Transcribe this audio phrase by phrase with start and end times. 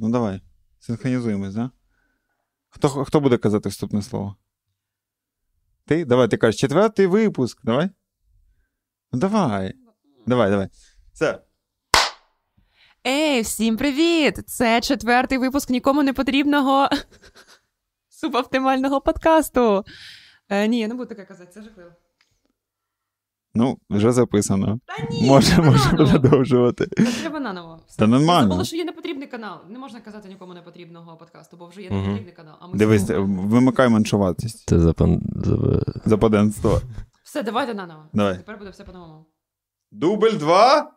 [0.00, 0.40] Ну давай.
[0.78, 1.70] Синхронізуємось, да?
[2.68, 4.36] Хто, хто буде казати вступне слово?
[5.86, 6.04] Ти?
[6.04, 7.60] Давай, ти кажеш, четвертий випуск.
[7.64, 7.90] Давай.
[9.12, 9.74] Ну давай.
[10.26, 10.68] Давай, давай.
[11.12, 11.40] Все.
[13.06, 14.48] Ей, всім привіт!
[14.48, 16.88] Це четвертий випуск нікому не потрібного
[18.08, 19.84] субоптимального подкасту.
[20.48, 21.90] Е, ні, я не буду таке казати, це жахливо.
[23.56, 24.80] Ну, вже записано.
[24.86, 26.86] Та ні, Може, може продовжувати.
[26.86, 27.80] Та Треба наново.
[27.98, 28.40] Та нормально.
[28.40, 29.58] Я забула, що є непотрібний канал.
[29.70, 32.54] Не можна казати нікому не потрібного подкасту, бо вже є непотрібний канал.
[32.60, 34.68] А ми Дивись, вимикай меншуватість.
[34.68, 35.22] Це запан...
[36.04, 36.80] Западенство.
[37.24, 38.02] Все, давайте наново.
[38.12, 38.36] Давай.
[38.36, 39.26] Тепер буде все по-новому.
[39.92, 40.90] Дубль два.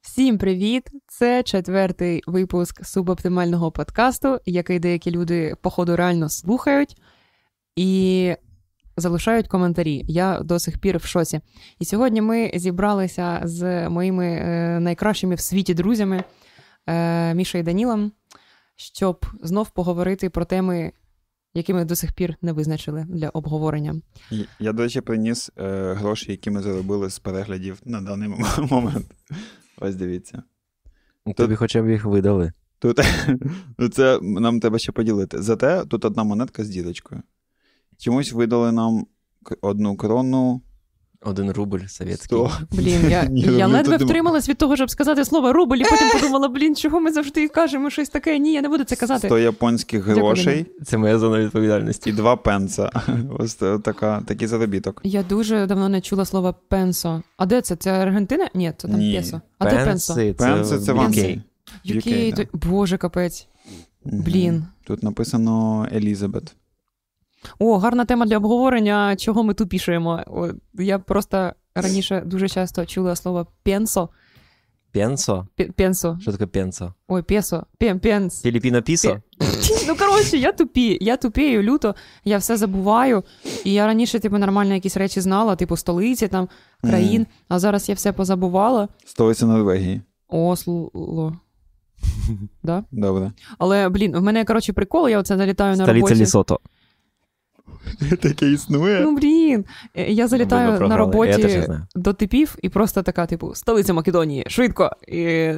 [0.00, 0.90] Всім привіт!
[1.06, 6.96] Це четвертий випуск субоптимального подкасту, який деякі люди, походу, реально слухають
[7.76, 8.34] і
[8.96, 10.04] залишають коментарі.
[10.08, 11.40] Я до сих пір в шоці.
[11.78, 16.24] І сьогодні ми зібралися з моїми е, найкращими в світі друзями
[16.86, 18.12] е, Мішою і Данілом,
[18.76, 20.92] щоб знов поговорити про теми,
[21.54, 23.94] які ми до сих пір не визначили для обговорення.
[24.60, 28.28] Я- до речі, приніс е, гроші, які ми заробили з переглядів на даний
[28.70, 29.06] момент.
[29.78, 30.42] Ось дивіться.
[31.36, 32.52] Тобі хоча б їх видали.
[32.78, 33.00] Тут
[33.78, 35.42] ну, це нам треба ще поділити.
[35.42, 37.22] Зате тут одна монетка з дірочкою.
[37.98, 39.06] Чомусь видали нам
[39.60, 40.60] одну крону.
[41.26, 42.38] Один рубль совєтський.
[42.72, 46.48] Блін, я, Ні, я ледве втрималась від того, щоб сказати слово рубль, і потім подумала,
[46.48, 48.38] блін, чого ми завжди кажемо щось таке.
[48.38, 49.28] Ні, я не буду це казати.
[49.28, 52.10] 100 японських Дякую, грошей Це моя зона відповідальності.
[52.10, 52.90] і два пенса.
[53.38, 55.00] Ось така, такий заробіток.
[55.04, 57.22] Я дуже давно не чула слова пенсо.
[57.36, 57.76] А де це?
[57.76, 58.48] Це Аргентина?
[58.54, 59.16] Ні, це там Ні.
[59.16, 59.40] песо.
[59.58, 60.14] А де пенсо?
[60.14, 61.20] Пенси це в Пенси.
[61.20, 61.42] Англії.
[61.86, 62.44] UK, UK, да.
[62.44, 63.48] то- Боже, капець.
[64.04, 64.64] Блін.
[64.86, 66.54] Тут написано Елізабет.
[67.58, 70.20] О, гарна тема для обговорення, чого ми тупішуємо.
[70.74, 74.08] Я просто раніше дуже часто чула слово пенсо.
[74.92, 75.46] Пенсо?
[75.76, 76.18] Пенсо.
[76.22, 76.94] Що таке пенсо?
[77.08, 77.66] Ой, песо.
[77.78, 78.42] Пен, пенс.
[78.42, 79.20] Філіпіно пісо?
[79.88, 81.94] Ну, коротше, я тупі, я тупію люто,
[82.24, 83.22] я все забуваю.
[83.64, 86.48] І я раніше, типу, нормально якісь речі знала, типу, столиці там,
[86.80, 87.30] країн, Мгм.
[87.48, 88.88] а зараз я все позабувала.
[89.04, 90.00] Столиця Норвегії.
[90.28, 90.90] Осло.
[92.62, 92.84] Да?
[92.92, 93.32] Добре.
[93.58, 96.14] Але, блін, в мене, коротше, прикол, я оце залітаю на Столиця роботі.
[96.22, 96.60] Лісото.
[98.20, 99.00] Таке існує.
[99.00, 99.64] Ну, блін,
[99.94, 101.62] е, я залітаю на роботі
[101.94, 104.90] до типів і просто така, типу, столиця Македонії, швидко.
[105.08, 105.52] І...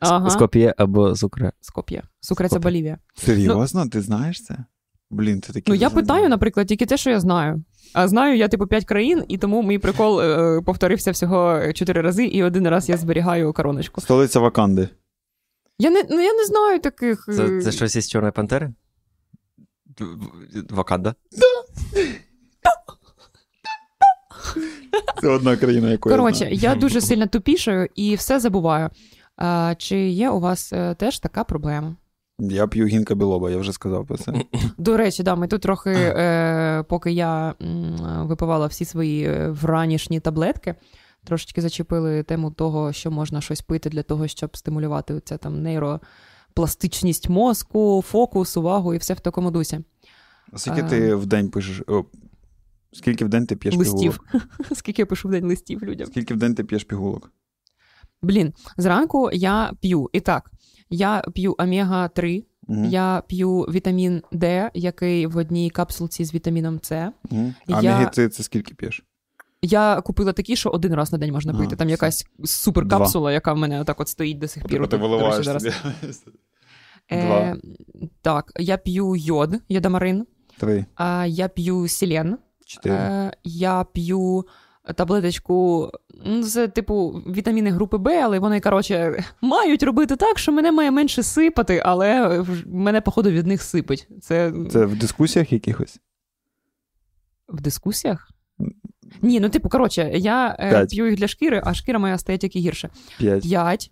[0.00, 0.30] Ага.
[0.30, 1.52] Скоп'є або Зукре.
[1.60, 2.02] Скоп'є.
[2.20, 2.98] Сукре це Болівія.
[3.14, 3.88] Серйозно?
[3.88, 4.56] Ти знаєш це?
[5.10, 5.64] Блін, це таке.
[5.68, 7.64] Ну, я питаю, наприклад, тільки те, що я знаю.
[7.94, 12.24] А знаю я, типу, п'ять країн, і тому мій прикол е, повторився всього чотири рази,
[12.24, 14.00] і один раз я зберігаю короночку.
[14.00, 14.88] Столиця Ваканди.
[15.78, 17.28] Я не, ну, я не знаю таких.
[17.28, 18.72] е, Це, це щось із Чорної пантери?
[20.70, 21.14] Ваканда?
[25.20, 28.90] Це одна країна, яку Коротше, я дуже сильно тупішаю і все забуваю.
[29.36, 31.96] А, чи є у вас е, теж така проблема?
[32.38, 34.32] Я п'ю гінка білоба, я вже сказав про це.
[34.78, 37.54] До речі, да, ми тут трохи, е, поки я
[38.18, 40.74] випивала всі свої е, вранішні таблетки,
[41.24, 45.62] трошечки зачепили тему того, що можна щось пити для того, щоб стимулювати це там
[46.56, 49.80] нейропластичність мозку, фокус, увагу і все в такому дусі.
[50.56, 50.88] Скільки А.
[50.88, 51.82] ти в день пишеш.
[51.86, 52.04] О,
[52.92, 54.18] скільки в день ти п'єш листів.
[54.32, 54.48] пігулок?
[54.74, 56.06] Скільки я пишу в день листів людям.
[56.06, 57.32] Скільки в день ти п'єш пігулок?
[58.22, 60.10] Блін, зранку я п'ю.
[60.12, 60.50] І так,
[60.90, 62.84] я п'ю омега-3, Угу.
[62.84, 67.12] я п'ю вітамін Д, який в одній капсулці з вітаміном С.
[67.30, 67.54] Угу.
[67.68, 69.02] А Я- міги ти це скільки п'єш?
[69.62, 71.76] Я купила такі, що один раз на день можна пити.
[71.76, 74.88] Там якась суперкапсула, яка в мене отак от стоїть до сих пір.
[74.88, 75.66] Ти виливаєш зараз.
[77.12, 77.56] Е,
[78.22, 80.26] так, я п'ю йод, йодамарин,
[80.58, 82.94] Три, а я п'ю селен, чотири.
[82.94, 84.44] е, я п'ю
[84.94, 85.90] таблеточку,
[86.24, 90.90] ну, це типу вітаміни групи Б, але вони, коротше, мають робити так, що мене має
[90.90, 94.08] менше сипати, але мене, походу, від них сипить.
[94.22, 96.00] Це, Це в дискусіях якихось?
[97.48, 98.30] в дискусіях?
[99.22, 102.58] Ні, ну типу, коротше, я е, п'ю їх для шкіри, а шкіра моя стає тільки
[102.58, 102.88] гірше.
[103.18, 103.42] П'ять.
[103.42, 103.90] П'ять.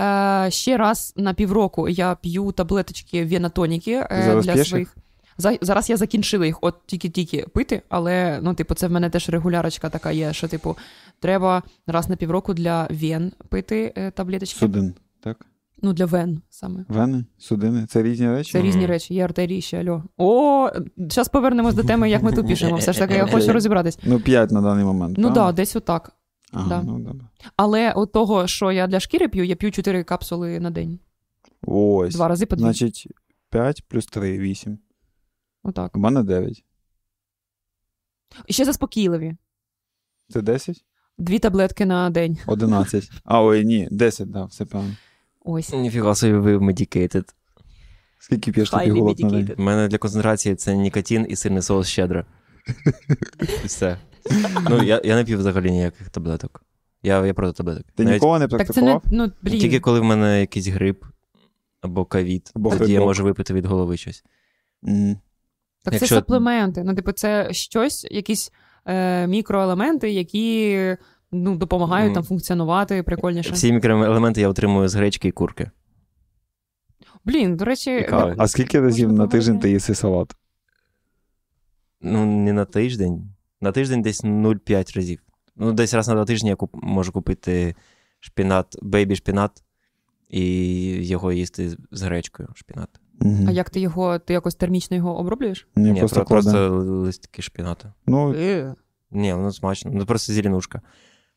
[0.00, 4.96] Е, ще раз на півроку я п'ю таблеточки венатоніки е, для п'єш своїх.
[5.38, 9.28] За, зараз я закінчила їх, от тільки-тільки пити, але ну, типу, це в мене теж
[9.28, 10.76] регулярочка така є, що, типу,
[11.20, 14.58] треба раз на півроку для вен пити е, таблеточки.
[14.58, 15.46] Судин, так?
[15.82, 16.84] Ну, для вен саме.
[16.88, 17.86] Вени, судини.
[17.86, 18.52] Це різні речі?
[18.52, 20.04] Це різні речі, є артерії ще альо.
[20.16, 22.76] О, зараз повернемось до теми, як ми тут пишемо.
[22.76, 23.98] Все ж таки, я хочу розібратись.
[24.02, 25.18] Ну, п'ять на даний момент.
[25.18, 26.12] Ну так, да, десь отак.
[26.52, 26.82] Ага, да.
[26.82, 27.26] ну добре.
[27.56, 30.98] Але от того, що я для шкіри п'ю, я п'ю 4 капсули на день.
[31.66, 32.14] Ось.
[32.14, 32.62] Два рази по дві.
[32.62, 33.08] Значить,
[33.50, 34.78] 5 плюс 3, 8.
[35.62, 35.96] Отак.
[35.96, 36.64] У мене 9.
[38.46, 39.36] І ще заспокійливі.
[40.28, 40.84] Це 10?
[41.18, 42.38] Дві таблетки на день.
[42.46, 43.10] 11.
[43.24, 44.96] А, ой, ні, 10, да, все правильно.
[45.44, 45.72] Ось.
[45.72, 47.24] Ніфіга собі ви medicated.
[48.18, 49.38] Скільки п'єш Highly такий голод на день?
[49.46, 49.54] medicated.
[49.60, 52.24] У мене для концентрації це нікотин і сирний соус щедро.
[53.40, 53.96] І все.
[54.70, 56.64] Ну, я, я не п'ю взагалі ніяких таблеток.
[57.02, 57.86] Я, я проти таблеток.
[57.96, 59.02] Ти Навіть ніколи не Так це не, практикував?
[59.10, 59.60] ну, блін.
[59.60, 61.04] Тільки коли в мене якийсь грип
[61.80, 63.06] або ковід, Або тоді я грибок.
[63.08, 64.24] можу випити від голови щось.
[64.82, 65.16] Мгм.
[65.84, 66.82] Так це Якщо- суплементи.
[66.84, 68.52] Ну, типу, це щось, якісь
[68.86, 70.96] е, мікроелементи, які
[71.32, 73.52] ну, допомагають Ну, там функціонувати прикольніше.
[73.52, 75.70] Всі мікроелементи я отримую з гречки і курки.
[77.24, 78.08] Блін, до речі, І.
[78.12, 80.36] А скільки разів на тиждень ти їси салат?
[82.00, 83.34] Ну, не на тиждень.
[83.60, 85.20] На тиждень десь 0,5 разів.
[85.56, 86.70] Ну, десь раз на два тижні я куп...
[86.74, 87.74] можу купити
[88.20, 89.62] шпінат, бейбі шпінат
[90.28, 90.44] і
[91.06, 92.88] його їсти з гречкою шпінат.
[93.20, 93.48] Мгм.
[93.48, 95.68] а як ти його, ти якось термічно його оброблюєш?
[95.76, 97.92] Ні, Ні, просто просто листки шпінату.
[98.06, 98.74] Ну, Е.
[99.10, 99.90] Ні, воно смачно.
[99.94, 100.80] Ну просто зеленушка.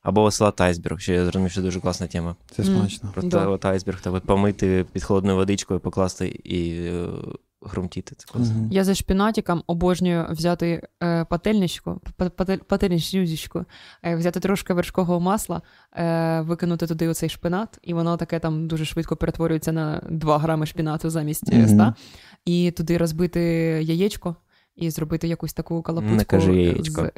[0.05, 2.35] Або салат айсберг, що я зрозумів, що дуже класна тема.
[2.51, 3.09] це смачно.
[3.13, 3.47] Просто Да.
[3.47, 7.07] от айсберг, так от помити під холодною водичкою, покласти і е,
[7.61, 8.15] хрумтіти.
[8.15, 8.55] Це класно.
[8.55, 8.71] Мгм.
[8.71, 13.65] Я за шпінатиком обожнюю взяти е, пательничку, па- пательничку,
[14.03, 15.61] е, взяти трошки вершкового масла,
[15.93, 20.65] е, викинути туди оцей шпинат, і воно таке там дуже швидко перетворюється на 2 грами
[20.65, 21.93] шпінату замість mm 100,
[22.45, 23.41] і туди розбити
[23.83, 24.35] яєчко
[24.75, 26.15] і зробити якусь таку калапуцьку.
[26.15, 27.01] Не кажи яєчко.
[27.05, 27.11] З...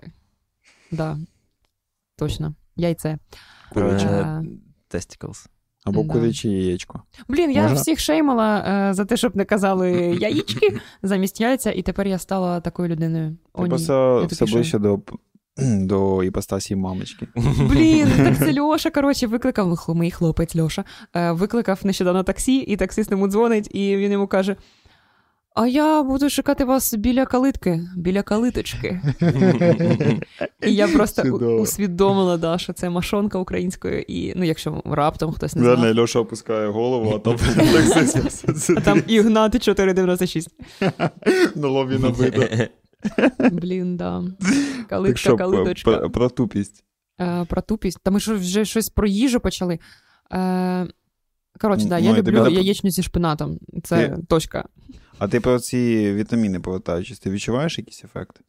[0.92, 1.18] Да,
[2.18, 2.54] точно.
[2.78, 3.18] Яйце.
[3.74, 4.42] Куряче.
[4.92, 5.46] Testicles.
[5.86, 6.14] Або Да.
[6.14, 7.02] куряче яєчко.
[7.28, 7.78] Блін, я Можна?
[7.78, 8.58] всіх шеймала
[8.90, 9.92] е, за те, щоб не казали
[10.22, 13.38] яєчки замість яйця, і тепер я стала такою людиною.
[13.54, 13.70] О, ні.
[13.70, 15.00] просто все ближче до,
[15.58, 17.28] до іпостасії мамочки.
[17.70, 20.84] Блін, так це Льоша, коротше, викликав, ну, мій хлопець Льоша,
[21.16, 24.56] е, викликав нещодавно таксі, і таксист йому дзвонить, і він йому каже:
[25.60, 29.02] А я буду шукати вас біля калитки, біля калиточки.
[30.62, 31.62] І я просто Чудово.
[31.62, 35.82] усвідомила, да, що це машонка українською, і ну, якщо раптом хтось не знав.
[35.82, 40.50] Реально, Льоша опускає голову, а там таксист А там Ігнат 496.
[41.56, 42.44] на лобі набито.
[43.52, 44.24] Блін, да.
[44.90, 45.98] Калитка, що, калиточка.
[45.98, 46.84] про, про тупість.
[47.22, 48.00] Е, про тупість.
[48.04, 49.80] Та ми ж вже щось про їжу почали.
[50.34, 50.88] Е,
[51.62, 53.60] коротше, да, я люблю яєчню зі шпинатом.
[53.84, 54.66] Це точка.
[55.20, 58.42] А ти про ці вітаміни повертаючись, ти відчуваєш якийсь ефект?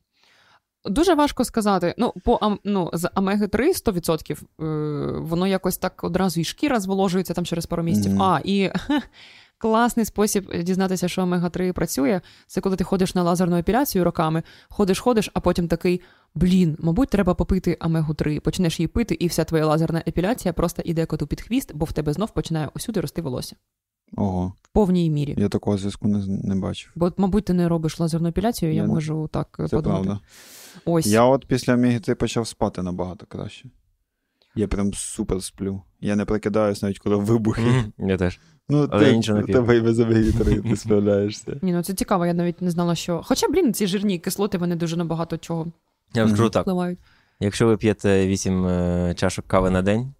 [0.85, 1.95] Дуже важко сказати.
[1.99, 7.35] Ну, по ну, з омеги 3 100%, е, воно якось так одразу і шкіра зволожується
[7.35, 8.13] там через пару місяців.
[8.13, 8.23] Мгм.
[8.23, 8.71] А, і
[9.59, 14.43] класний спосіб дізнатися, що омега 3 працює, це коли ти ходиш на лазерну епіляцію роками,
[14.69, 16.01] ходиш, ходиш, а потім такий:
[16.35, 20.83] блін, мабуть, треба попити омегу 3 Почнеш її пити, і вся твоя лазерна епіляція просто
[20.85, 23.57] іде коту під хвіст, бо в тебе знов починає усюди рости волосся.
[24.17, 25.35] Ого, В повній мірі.
[25.39, 26.93] я такого зв'язку не, не бачив.
[26.95, 30.05] Бо, мабуть, ти не робиш лазерну епіляцію, я, Я не- можу так е, Це подумати.
[30.05, 30.21] правда.
[30.85, 31.07] Ось.
[31.07, 33.69] Я от після омеги почав спати набагато краще.
[34.55, 35.83] Я прям супер сплю.
[36.01, 37.85] Я не прикидаюсь навіть коли вибухи.
[37.99, 38.41] Я теж.
[38.69, 39.55] Ну, Але ти, я нічого не п'ю.
[39.55, 39.97] тебе і без
[40.39, 41.59] 3 ти справляєшся.
[41.63, 43.23] Ні, ну це цікаво, я навіть не знала, що.
[43.25, 45.67] Хоча, блін, ці жирні кислоти вони дуже набагато чого
[46.15, 46.99] Я вам скажу так: впливають.
[47.41, 50.15] якщо ви п'єте 8 е, чашок кави на день,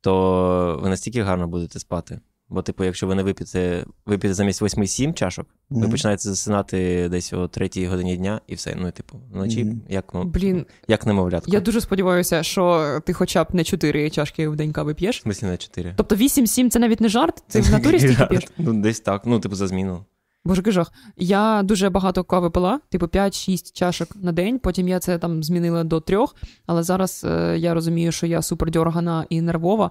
[0.00, 2.20] то ви настільки гарно будете спати.
[2.48, 7.48] Бо, типу, якщо ви не вип'єте, вип'єте замість 8-7 чашок, ви починаєте засинати десь о
[7.48, 8.76] 3 годині дня і все.
[8.80, 9.80] Ну, типу, вночі, Мгм.
[9.88, 11.50] як, ну, Блін, як немовлятко.
[11.50, 15.20] я дуже сподіваюся, що ти хоча б не 4 чашки в день кави В п'єш.
[15.22, 15.94] смислі на 4.
[15.96, 18.44] Тобто 8-7 це навіть не жарт, ти в натурі стільки п'єш.
[18.58, 19.22] Ну, десь так.
[19.24, 20.04] Ну, типу, за зміну.
[20.46, 20.92] Боже який жах.
[21.16, 24.58] Я дуже багато кави пила, типу 5-6 чашок на день.
[24.58, 26.36] Потім я це там змінила до трьох.
[26.66, 29.90] Але зараз е, я розумію, що я супер дьоргана і нервова.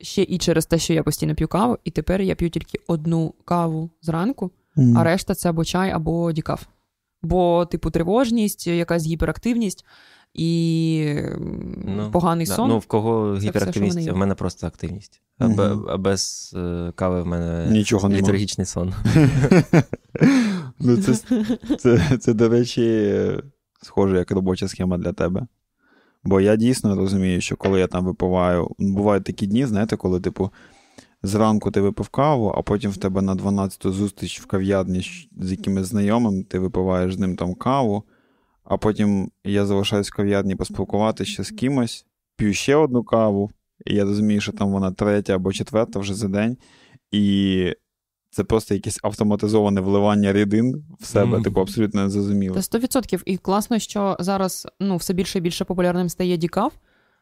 [0.00, 3.34] Ще і через те, що я постійно п'ю каву, і тепер я п'ю тільки одну
[3.44, 4.98] каву зранку, Мгм.
[4.98, 6.62] а решта це або чай, або дікаф.
[7.22, 9.84] Бо, типу, тривожність, якась гіперактивність
[10.34, 11.14] і
[11.84, 12.54] Ну, поганий Да.
[12.54, 12.68] сон.
[12.68, 15.20] Ну, в кого все, гіперактивність, а в мене просто активність.
[15.38, 15.46] А,
[15.88, 18.94] а без е, кави в мене Нічого літургічний сон.
[20.80, 21.14] ну, це,
[21.78, 23.14] це, це, до речі,
[23.82, 25.46] схоже як робоча схема для тебе.
[26.24, 30.50] Бо я дійсно розумію, що коли я там випиваю, бувають такі дні, знаєте, коли, типу,
[31.22, 35.00] зранку ти випив каву, а потім в тебе на 12-ту зустріч в кав'ярні
[35.40, 38.02] з- якимось знайомим, ти випиваєш з ним там каву,
[38.64, 43.50] а потім я залишаюсь в кав'ярні поспілкуватися ще з кимось, п'ю ще одну каву,
[43.86, 46.56] і я розумію, що там вона третя або четверта вже за день.
[47.10, 47.72] І
[48.34, 51.42] це просто якесь автоматизоване вливання рідин в себе, Мгм.
[51.42, 52.62] типу, абсолютно незрозуміло.
[52.62, 53.22] Сто відсотків.
[53.26, 56.72] І класно, що зараз ну, все більше і більше популярним стає Дікав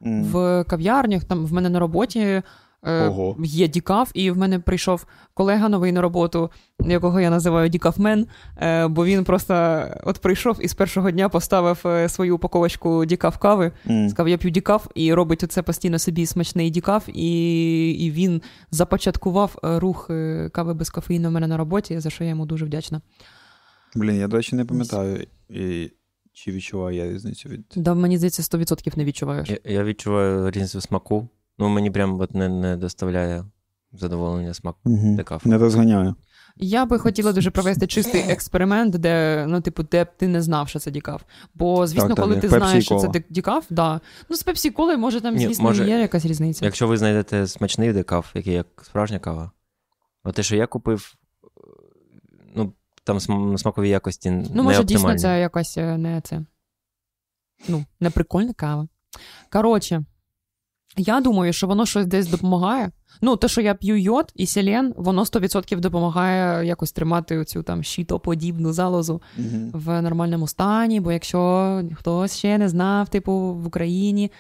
[0.07, 0.25] М.
[0.25, 2.43] в кав'ярнях, там в мене на роботі.
[2.85, 3.37] Е, Ого.
[3.45, 8.89] є Дікаф, і в мене прийшов колега новий на роботу, якого я називаю Дікафмен, е,
[8.89, 13.73] бо він просто от прийшов і з першого дня поставив е, свою упаковочку Дікаф кави.
[13.91, 14.09] М.
[14.09, 19.59] Сказав, я п'ю дікаф і робить оце постійно собі смачний дікаф, і, і він започаткував
[19.63, 20.11] рух
[20.53, 23.01] кави без кофеїну в мене на роботі, за що я йому дуже вдячна.
[23.95, 25.91] Блін, я, до речі, не пам'ятаю, і,
[26.33, 27.65] чи відчуваю я різницю від.
[27.77, 29.51] Да, мені здається, 100% не відчуваєш.
[29.51, 31.29] Я, я відчуваю різницю смаку.
[31.59, 33.45] Ну, мені прям от не, не доставляє
[33.93, 35.17] задоволення смак Угу.
[35.17, 35.47] декаф.
[35.47, 36.15] Не розганяю.
[36.57, 40.69] Я би хотіла дуже провести чистий експеримент, де ну, типу, де б ти не знав,
[40.69, 41.23] що це дікаф.
[41.55, 43.19] Бо, звісно, Так, так, коли як ти Pepsi знаєш, що це кола.
[43.19, 44.01] ді- дікаф, да.
[44.29, 46.65] Ну, з пепсі коли, може, там, Ні, звісно, може, є якась різниця.
[46.65, 49.51] Якщо ви знайдете смачний декаф, який як справжня кава,
[50.25, 51.15] от те, що я купив,
[52.57, 52.73] ну,
[53.05, 53.21] там
[53.59, 56.45] смакові якості не Ну, може, дійсно, це якась е, не це.
[57.69, 58.89] Ну, не прикольна кава.
[59.53, 60.05] Коротше,
[60.97, 62.91] я думаю, що воно щось десь допомагає.
[63.23, 67.83] Ну, те, що я п'ю йод і селен, воно 100% допомагає якось тримати цю там
[67.83, 69.71] щитоподібну залозу Угу.
[69.73, 71.01] в нормальному стані.
[71.01, 74.31] Бо якщо хтось ще не знав, типу, в Україні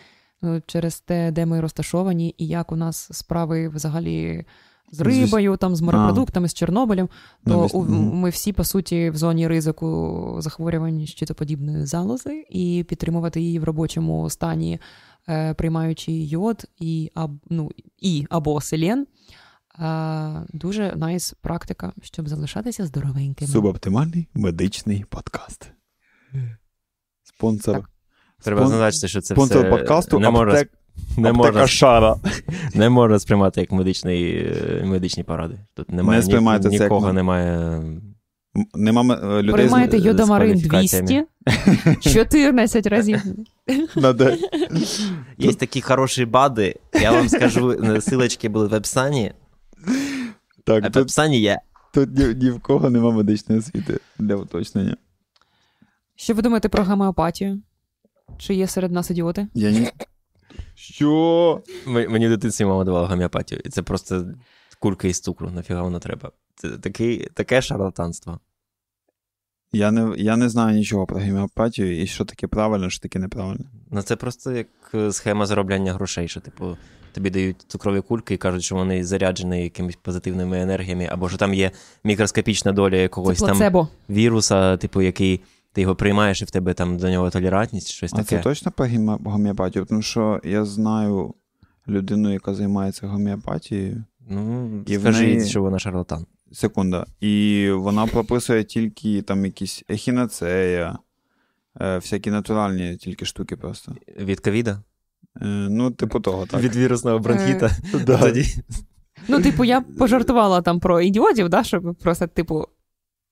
[0.42, 4.44] ну, через те, де ми розташовані, і як у нас справи взагалі
[4.92, 7.08] з рибою, там, з морепродуктами, з Чорнобилем,
[7.46, 13.40] то Ну, у, ми всі, по суті, в зоні ризику захворювань щитоподібної залози, і підтримувати
[13.40, 14.80] її в робочому стані,
[15.56, 19.06] приймаючи йод і, аб, ну, і або селен.
[19.78, 23.50] Е, дуже найс практика, щоб залишатися здоровенькими.
[23.50, 25.70] Субоптимальний медичний подкаст.
[27.22, 27.74] Спонсор.
[27.74, 27.90] Так.
[28.42, 30.72] Треба спон- зазначити, що це Спонсор все подкасту не можна, аптек,
[31.16, 32.16] не, аптека можна, Шара.
[32.74, 35.58] не можна сприймати як медичний, е, медичні поради.
[35.74, 37.82] Тут немає Не ні, це як нікого немає.
[38.74, 41.24] Нема е, людей Приймайте йодомарин 200
[42.00, 43.22] 14 разів.
[45.38, 49.32] Є такі хороші бади, я вам скажу, силочки були в описанні,
[49.86, 49.90] а
[50.64, 51.60] Так, в описанні є.
[51.94, 54.96] тут ні, ні в кого нема медичної освіти для уточнення.
[56.16, 57.62] Що ви думаєте про гомеопатію?
[58.38, 59.48] Чи є серед нас ідіоти?
[59.54, 59.90] Я ні...
[60.74, 61.62] Що?
[61.86, 64.26] Мені в дитинстві мама давала гомеопатію, і це просто
[64.78, 66.30] кулька із цукру, нафіга воно треба.
[66.80, 68.40] Такий, таке шарлатанство.
[69.72, 73.64] Я не, я не знаю нічого про гомеопатію і що таке правильно, що таке неправильно.
[73.90, 76.76] Ну це просто як е, схема заробляння грошей, що, типу,
[77.12, 81.54] тобі дають цукрові кульки і кажуть, що вони заряджені якимись позитивними енергіями, або що там
[81.54, 81.70] є
[82.04, 85.40] мікроскопічна доля Це якогось там віруса, типу, який
[85.72, 88.28] ти його приймаєш, і в тебе там до нього толерантність, щось А таке.
[88.28, 88.86] це точно про
[89.24, 89.84] гомеопатію?
[89.84, 91.34] Тому що я знаю
[91.88, 94.04] людину, яка займається гомеопатією.
[94.28, 96.26] Ну, І в неї- що вона шарлатан.
[96.52, 97.06] Секунда.
[97.20, 100.98] І вона прописує тільки там якісь ехінацея,
[101.80, 103.94] е, всякі натуральні тільки штуки просто.
[104.18, 104.70] Від ковіда?
[104.70, 106.60] Е, ну, типу того, так.
[106.60, 107.70] Від вірусного бронхіта.
[109.28, 112.66] Ну, типу, я пожартувала там про ідіотів, да, щоб просто, типу,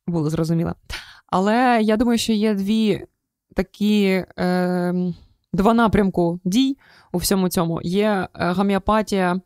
[0.07, 0.75] було зрозуміло.
[1.27, 3.05] Але я думаю, що є дві
[3.55, 4.95] такі е,
[5.53, 6.77] два напрямку дій
[7.13, 7.81] у всьому цьому.
[7.83, 9.41] Є е, гомеопатія,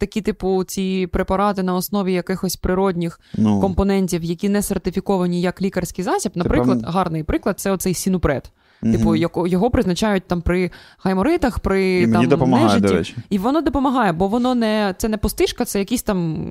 [0.00, 6.04] такі, типу, ці препарати на основі якихось природних Ну, компонентів, які не сертифіковані як лікарський
[6.04, 6.32] засіб.
[6.34, 8.50] Наприклад, певно- гарний приклад це оцей сінупред.
[8.82, 8.92] мгм.
[8.92, 12.86] Типу, яко- його призначають там при гайморитах, при І там, допомагає, нежиті.
[12.86, 13.16] до речі.
[13.30, 16.46] І воно допомагає, бо воно не це не пустишка, це якийсь там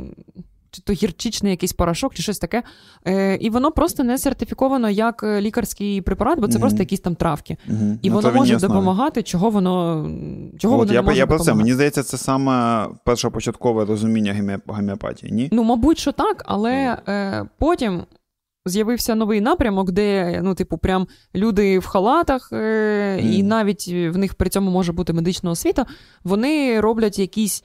[0.72, 2.64] чи то гірчичний якийсь порошок, чи щось таке.
[3.08, 6.62] Е, і воно просто не сертифіковано як е, лікарський препарат, бо це Мгм.
[6.62, 7.58] просто якісь там травки.
[7.68, 8.00] Мгм.
[8.02, 10.04] І На воно може допомагати, чого воно
[10.60, 11.54] чого От, воно я, не може я про це.
[11.54, 15.50] Мені здається, це саме першопочаткове розуміння гомео- гомеопатії, ні?
[15.52, 18.04] Ну, мабуть, що так, але е, потім.
[18.66, 24.34] З'явився новий напрямок, де, ну, типу, прям люди в халатах, е, і навіть в них
[24.34, 25.86] при цьому може бути медична освіта.
[26.24, 27.64] Вони роблять якісь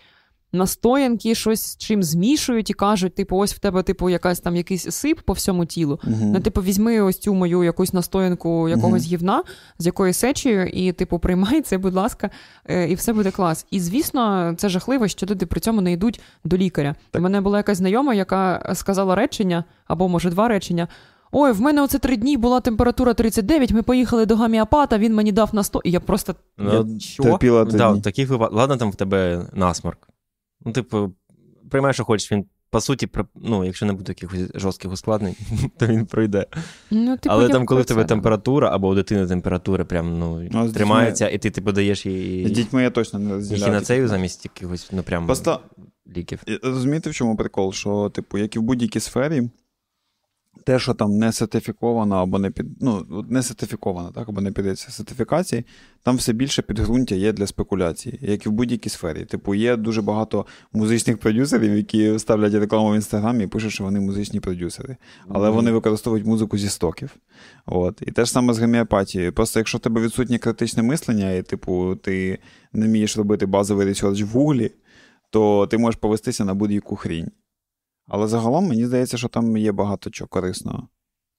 [0.55, 4.91] настоянки, щось з чим змішують і кажуть, типу, ось в тебе, типу, якась там якийсь
[4.91, 6.01] сип по всьому тілу.
[6.05, 6.33] Мгм.
[6.33, 9.43] Ну, типу, візьми ось цю мою якусь настоянку якогось гівна
[9.79, 12.31] з якоюсь сечею, і, типу, приймай це, будь ласка,
[12.71, 13.67] е, і все буде клас.
[13.71, 16.95] І звісно, це жахливо, що люди при цьому не йдуть до лікаря.
[17.15, 20.89] У мене була якась знайома, яка сказала речення, або може два речення.
[21.37, 25.33] Ой, в мене оце три дні була температура 39, ми поїхали до гомеопата, він мені
[25.33, 25.81] дав на 100.
[25.85, 26.35] І я просто.
[26.59, 27.23] Ну, Я що?
[27.23, 30.09] терпіла Да, в таких випадках, ладно, там в тебе насморк.
[30.65, 31.15] Ну, типу,
[31.71, 35.37] приймай, що хочеш, він, по суті, ну, якщо не буде якихось жорстких ускладнень,
[35.79, 36.47] то він пройде.
[36.91, 40.41] Ну, типу, Але там, коли в тебе це, температура, або у дитини температура прям ну,
[40.41, 43.65] Ну, тримається, тримається, і ти типу даєш З їй дітьми я точно не розділяю.
[43.65, 45.61] хінацею замість якихось, ну прям Просто
[46.17, 46.41] ліків.
[46.63, 47.73] Розумієте, в чому прикол?
[47.73, 49.51] Що, типу, як і в будь-якій сфері,
[50.65, 54.91] те, що там не сертифіковано або не під ну, не сертифіковано, так, або не піддається
[54.91, 55.65] сертифікації,
[56.03, 59.25] там все більше підґрунтя є для спекуляції, як і в будь-якій сфері.
[59.25, 64.01] Типу, є дуже багато музичних продюсерів, які ставлять рекламу в інстаграмі і пишуть, що вони
[64.01, 64.97] музичні продюсери.
[65.29, 67.17] Але вони використовують музику зі стоків.
[67.67, 68.03] От.
[68.07, 69.33] І те ж саме з гомеопатією.
[69.33, 72.39] Просто якщо в тебе відсутнє критичне мислення, і, типу, ти
[72.73, 74.71] не вмієш робити базовий research в гуглі,
[75.31, 77.31] то ти можеш повестися на будь-яку хрінь.
[78.09, 80.89] Але загалом мені здається, що там є багато чого корисного.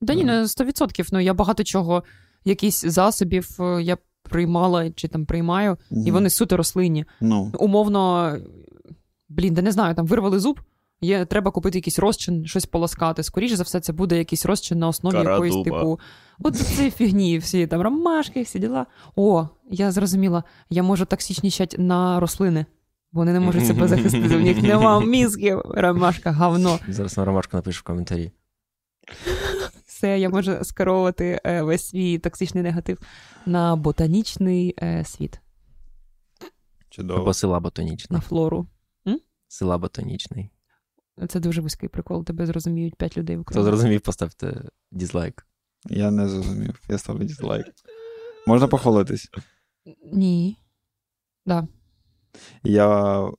[0.02, 1.08] Да ні, на 100%.
[1.12, 2.04] Ну, я багато чого,
[2.46, 3.98] якісь засобів е, я
[4.30, 7.06] приймала чи там приймаю, і вони суто рослинні.
[7.22, 8.34] Ну, Умовно,
[9.30, 10.60] блін, да не знаю, там вирвали зуб,
[11.02, 13.24] є, треба купити якийсь розчин, щось полоскати.
[13.24, 16.00] Скоріше за все, це буде якийсь розчин на основі Кара якоїсь типу.
[16.40, 18.86] От ці фігні, всі там ромашки, всі діла.
[19.16, 22.66] О, я зрозуміла, я можу токсичнічати на рослини.
[23.16, 26.80] Вони не можуть себе захистити, в них нема мізків, ромашка, говно.
[26.88, 28.32] Зараз на ромашку напишу в коментарі.
[29.86, 33.00] Все, я можу скеровувати е, весь свій токсичний негатив
[33.46, 35.40] на ботанічний е, світ,
[36.90, 37.22] чудово.
[37.22, 38.16] Або села ботанічна.
[38.18, 38.68] на флору.
[39.48, 40.50] Села ботанічний.
[41.30, 43.66] Це дуже вузький прикол, тебе зрозуміють 5 людей в Хто Україні.
[43.72, 45.48] зрозумів, поставте дізлайк.
[45.90, 46.82] Я не зрозумів.
[46.90, 47.66] Я ставлю дізлайк.
[48.48, 49.30] Можна похвалитись?
[50.14, 50.58] Ні.
[51.46, 51.68] Да.
[52.64, 53.30] Я е,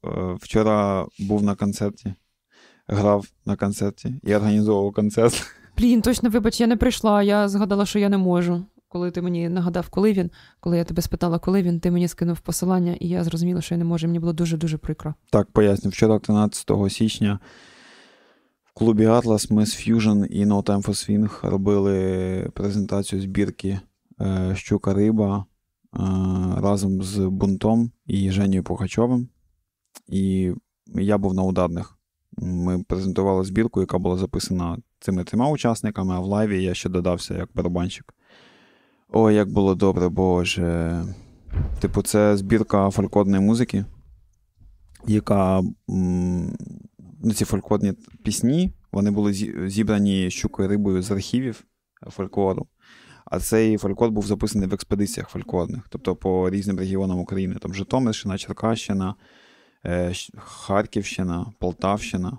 [0.40, 2.14] вчора був на концерті,
[2.88, 5.46] грав на концерті і організовував концерт.
[5.78, 7.22] Блін, точно, вибач, я не прийшла.
[7.22, 8.64] Я згадала, що я не можу.
[8.88, 12.40] Коли ти мені нагадав, коли він, коли я тебе спитала, коли він, ти мені скинув
[12.40, 14.06] посилання, і я зрозуміла, що я не можу.
[14.06, 15.14] Мені було дуже-дуже прикро.
[15.30, 15.90] Так, поясню.
[15.90, 17.38] Вчора, 13 січня,
[18.64, 23.80] в клубі Atlas ми з Fusion і No Time for Swing робили презентацію збірки
[24.20, 25.44] е, Щука Риба
[26.56, 29.28] разом з Бунтом і Женєю Пухачовим.
[30.08, 30.52] І
[30.94, 31.98] я був на ударних.
[32.38, 37.34] Ми презентували збірку, яка була записана цими трьома учасниками, а в лайві я ще додався
[37.34, 38.14] як барабанщик.
[39.08, 41.04] Ой, як було добре, боже.
[41.80, 43.84] Типу, це збірка фолькодної музики,
[45.06, 51.64] яка ну, ці фолькодні пісні, вони були зі- зібрані щукою рибою з архівів
[52.10, 52.66] фольклору.
[53.30, 57.56] А цей фольклор був записаний в експедиціях фольклорних, тобто по різним регіонам України.
[57.62, 59.14] Там Житомирщина, Черкащина,
[59.84, 62.38] е, Харківщина, Полтавщина.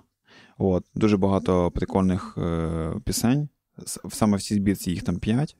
[0.58, 0.84] От.
[0.94, 3.48] Дуже багато прикольних е, пісень.
[4.10, 5.56] Саме в цій збірці їх там п'ять.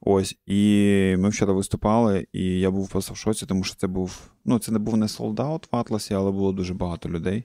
[0.00, 4.30] Ось, і ми вчора виступали, і я був просто в шоці, тому що це був.
[4.44, 7.44] Ну, це не був не солдаут в Атласі, але було дуже багато людей.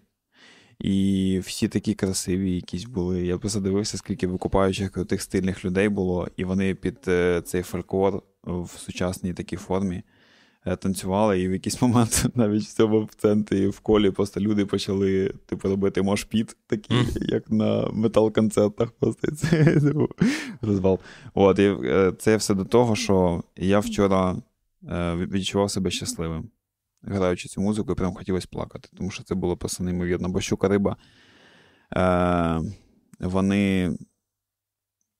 [0.80, 3.26] І всі такі красиві якісь були.
[3.26, 8.24] Я просто дивився, скільки викупаючих крутих стильних людей було, і вони під е, цей фольклор
[8.44, 10.04] в сучасній такій формі
[10.66, 14.66] е, танцювали, і в якийсь момент навіть в цьому в центрі в колі просто люди
[14.66, 17.10] почали типу, робити мошпіт, такий, Мгм.
[17.22, 18.92] як на метал-концертах.
[18.92, 20.10] Просто це типу,
[20.62, 21.00] розвал.
[21.34, 24.36] От, і е, це все до того, що я вчора
[25.16, 26.50] відчував себе щасливим,
[27.02, 30.30] граючи цю музику, і прям хотілося плакати, тому що це було просто неймовірно.
[30.30, 30.98] Бо щука риба,
[31.98, 32.62] е,
[33.20, 33.98] вони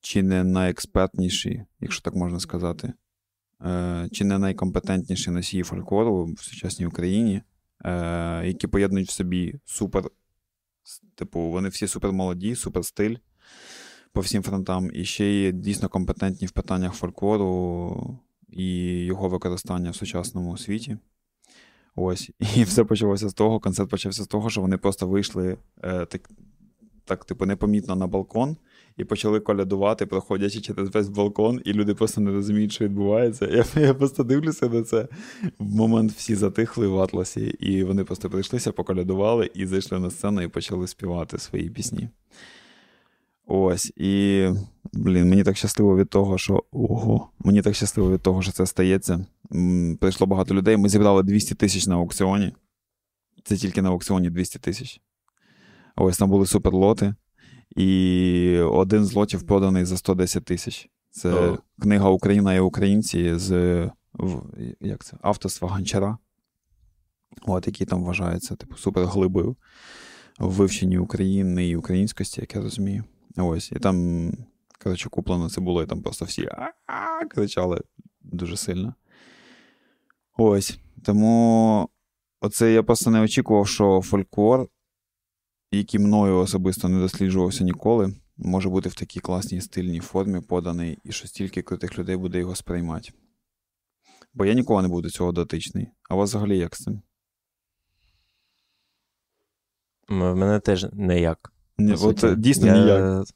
[0.00, 2.92] чи не найекспертніші, якщо так можна сказати,
[3.66, 7.42] е, чи не найкомпетентніші носії фольклору в сучасній Україні,
[7.84, 10.04] е, які поєднують в собі супер.
[11.14, 13.16] Типу, вони всі супер молоді, супер стиль
[14.12, 19.96] по всім фронтам, і ще є дійсно компетентні в питаннях фольклору і його використання в
[19.96, 20.98] сучасному світі.
[21.96, 23.60] Ось, і все почалося з того.
[23.60, 26.30] Концерт почався з того, що вони просто вийшли е, так,
[27.04, 28.56] так, типу, непомітно на балкон
[28.96, 33.46] і почали колядувати, проходячи через весь балкон, і люди просто не розуміють, що відбувається.
[33.76, 35.08] Я, я просто дивлюся на це.
[35.58, 40.42] В момент всі затихли в Атласі, і вони просто прийшлися, поколядували і зайшли на сцену
[40.42, 42.08] і почали співати свої пісні.
[43.52, 44.48] Ось, і,
[44.92, 48.66] блін, мені так щасливо від того, що ого, мені так щасливо від того, що це
[48.66, 49.26] стається.
[50.00, 50.76] Прийшло багато людей.
[50.76, 52.52] Ми зібрали 200 тисяч на аукціоні.
[53.44, 55.00] Це тільки на аукціоні 200 тисяч.
[55.96, 57.14] Ось там були суперлоти.
[57.76, 60.88] І один з лотів проданий за 110 тисяч.
[61.10, 61.58] Це О.
[61.80, 63.50] книга Україна і українці з
[64.12, 64.42] в-
[64.80, 66.18] як це, авторства Гончара.
[67.46, 69.56] От, який там вважається, типу, суперглибою
[70.38, 73.04] в вивченні України і українськості, як я розумію.
[73.36, 74.30] Ось, і там,
[74.78, 76.48] коротше, куплено це було, і там просто всі
[77.30, 77.80] кричали
[78.20, 78.94] дуже сильно.
[80.36, 80.78] Ось.
[81.04, 81.88] Тому
[82.40, 84.68] оце я просто не очікував, що фольклор,
[85.70, 91.12] який мною особисто не досліджувався ніколи, може бути в такій класній стильній формі поданий, і
[91.12, 93.12] що стільки крутих людей буде його сприймати.
[94.34, 95.88] Бо я ніколи не був до цього дотичний.
[96.08, 97.02] А у вас взагалі як з цим?
[100.08, 101.52] В мене теж ніяк.
[101.80, 103.26] Ні, от дійсно Я- ніяк.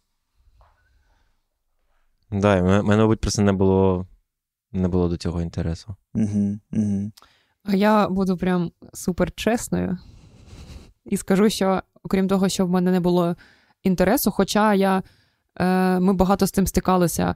[2.30, 4.06] Да, мене, мабуть, просто не було
[4.72, 5.94] не було до цього інтересу.
[6.14, 7.12] Угу, угу.
[7.64, 9.98] А я буду прям супер чесною
[11.04, 13.36] і скажу, що окрім того, що в мене не було
[13.82, 15.02] інтересу, хоча я,
[15.56, 17.34] е, ми багато з цим стикалися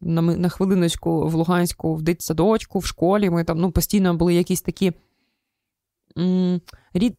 [0.00, 3.30] на на хвилиночку в Луганську, в дитсадочку, в школі.
[3.30, 4.92] Ми там ну, постійно були якісь такі.
[6.18, 6.60] М-
[6.94, 7.14] рід,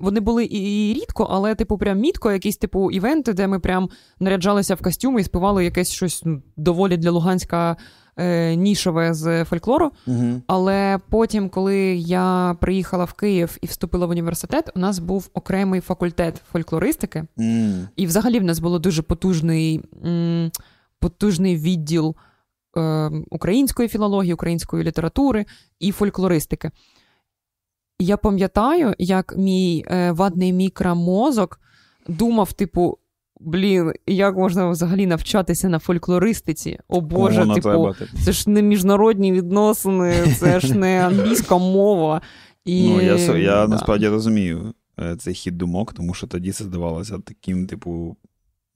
[0.00, 3.88] Вони були і рідко, але, типу, прям мітко, якісь типу івенти, де ми прям
[4.20, 7.76] наряджалися в костюми і співали якесь щось ну, доволі для Луганська
[8.16, 9.90] е, нішове з фольклору.
[10.06, 10.42] Угу.
[10.46, 15.80] Але потім, коли я приїхала в Київ і вступила в університет, у нас був окремий
[15.80, 17.88] факультет фольклористики, Mm.
[17.96, 20.50] і взагалі в нас було дуже потужний, м,
[21.00, 22.16] потужний відділ
[22.78, 25.44] е, української філології, української літератури
[25.80, 26.70] і фольклористики.
[27.98, 31.60] Я пам'ятаю, як мій е, вадний мікромозок
[32.08, 32.98] думав, типу.
[33.40, 36.78] Блін, як можна взагалі навчатися на фольклористиці?
[36.88, 38.10] О Боже, Воно типу, треба, типу.
[38.24, 42.20] це ж не міжнародні відносини, це ж не англійська мова.
[42.64, 42.88] І...
[42.88, 43.68] Ну, я, я да.
[43.68, 48.16] насправді розумію е, цей хід думок, тому що тоді це здавалося таким, типу.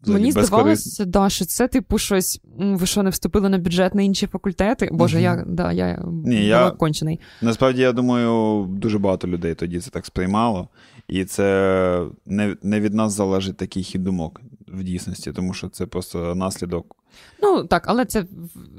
[0.02, 2.40] Взагалі Мені здавалося, да, що це, типу, щось.
[2.58, 4.88] Ви що не вступили на бюджет на інші факультети?
[4.92, 5.24] Боже, Мгм.
[5.24, 7.20] я, да, я Ні, я- кончений.
[7.42, 10.68] Насправді, я думаю, дуже багато людей тоді це так сприймало,
[11.08, 14.40] і це не, не від нас залежить такий хід думок
[14.74, 16.96] в дійсності, тому що це просто наслідок.
[17.42, 18.24] Ну так, але це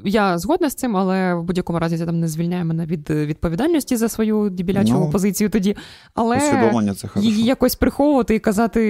[0.05, 3.25] я згодна з цим, але в будь-якому разі це там не звільняє мене від е,
[3.25, 5.75] відповідальності за свою дебілячу Ну, позицію тоді.
[6.13, 8.81] Але це її якось приховувати і казати: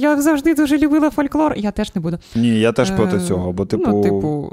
[0.00, 2.18] я завжди дуже любила фольклор, я теж не буду.
[2.34, 4.52] Ні, я теж проти Е, цього, бо, типу, ну, типу,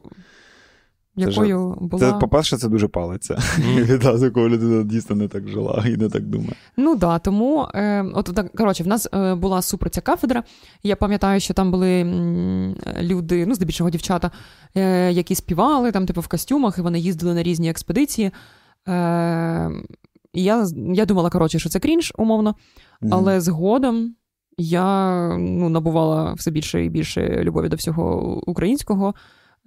[1.25, 1.99] це якою була.
[2.11, 3.39] це, по-перше, це дуже палиться.
[3.75, 6.53] Відразу, коли людина дійсно не так жила і не так думає.
[6.77, 10.43] Ну да, тому е, от так, коротше, в нас е, була супер ця кафедра.
[10.83, 14.31] Я пам'ятаю, що там були м, люди, ну здебільшого дівчата,
[14.75, 18.31] е, які співали там, типу, в костюмах, і вони їздили на різні експедиції.
[18.87, 19.71] Е,
[20.33, 22.55] і я, я думала, коротше, що це крінж, умовно,
[23.01, 23.13] Мгм.
[23.13, 24.15] але згодом
[24.57, 29.13] я ну, набувала все більше і більше любові до всього українського.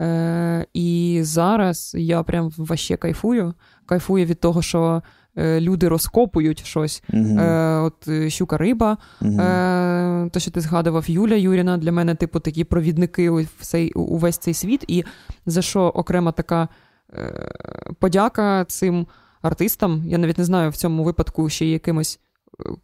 [0.00, 3.54] Е, і зараз я прям ваще кайфую.
[3.86, 5.02] Кайфую від того, що
[5.36, 7.02] е, люди розкопують щось.
[7.08, 7.38] Мгм.
[7.38, 9.40] Е, от е, щука риба, Мгм.
[9.40, 14.38] е, те, що ти згадував, Юля Юріна, для мене, типу, такі провідники у цей, увесь
[14.38, 14.84] цей світ.
[14.88, 15.04] І
[15.46, 16.68] за що окрема така
[17.14, 17.50] е,
[17.98, 19.06] подяка цим
[19.42, 20.02] артистам.
[20.06, 22.20] Я навіть не знаю в цьому випадку ще якимось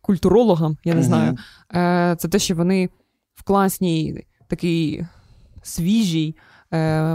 [0.01, 1.09] культурологам, я не Мгм.
[1.09, 1.37] знаю.
[2.13, 2.89] Е, це те, що вони
[3.35, 5.07] в класній такій
[5.63, 6.37] свіжій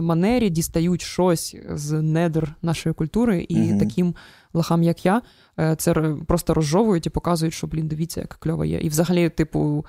[0.01, 3.79] манері дістають щось з недр нашої культури, і Мгм.
[3.79, 4.15] таким
[4.53, 5.21] лохам, як я,
[5.59, 5.93] е, це
[6.27, 8.79] просто розжовують і показують, що, блін, дивіться, як кльово є.
[8.79, 9.85] І взагалі, типу,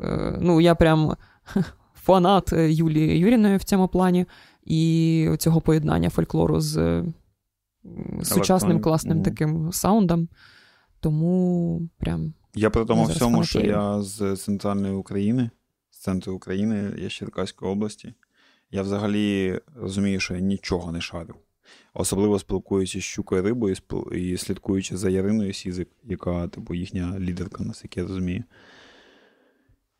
[0.00, 1.16] е, ну, я прям
[1.94, 4.26] фанат е, Юлії Юріної в цьому плані,
[4.64, 7.04] і цього поєднання фольклору з е,
[8.22, 9.24] сучасним класним Мгм.
[9.24, 10.28] таким саундом.
[11.00, 15.50] Тому прям Я при тому всьому, що я з центральної України,
[15.90, 18.14] з центру України, я з Черкаської області.
[18.72, 21.34] Я взагалі розумію, що я нічого не шарю.
[21.94, 23.76] Особливо спілкуючись з щукою рибою
[24.12, 28.44] і слідкуючи за Яриною Сізик, яка, типу, їхня лідерка, наскільки я розумію.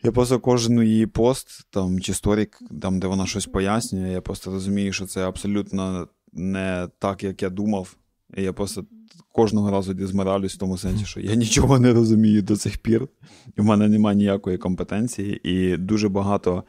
[0.02, 4.50] Я просто кожен її пост там, чи сторік, там, де вона щось пояснює, я просто
[4.50, 7.96] розумію, що це абсолютно не так, як я думав.
[8.36, 8.84] І я просто
[9.32, 13.08] кожного разу дезморалюсь в тому сенсі, що я нічого не розумію до цих пір.
[13.56, 16.64] В мене немає ніякої компетенції, і дуже багато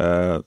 [0.00, 0.42] е,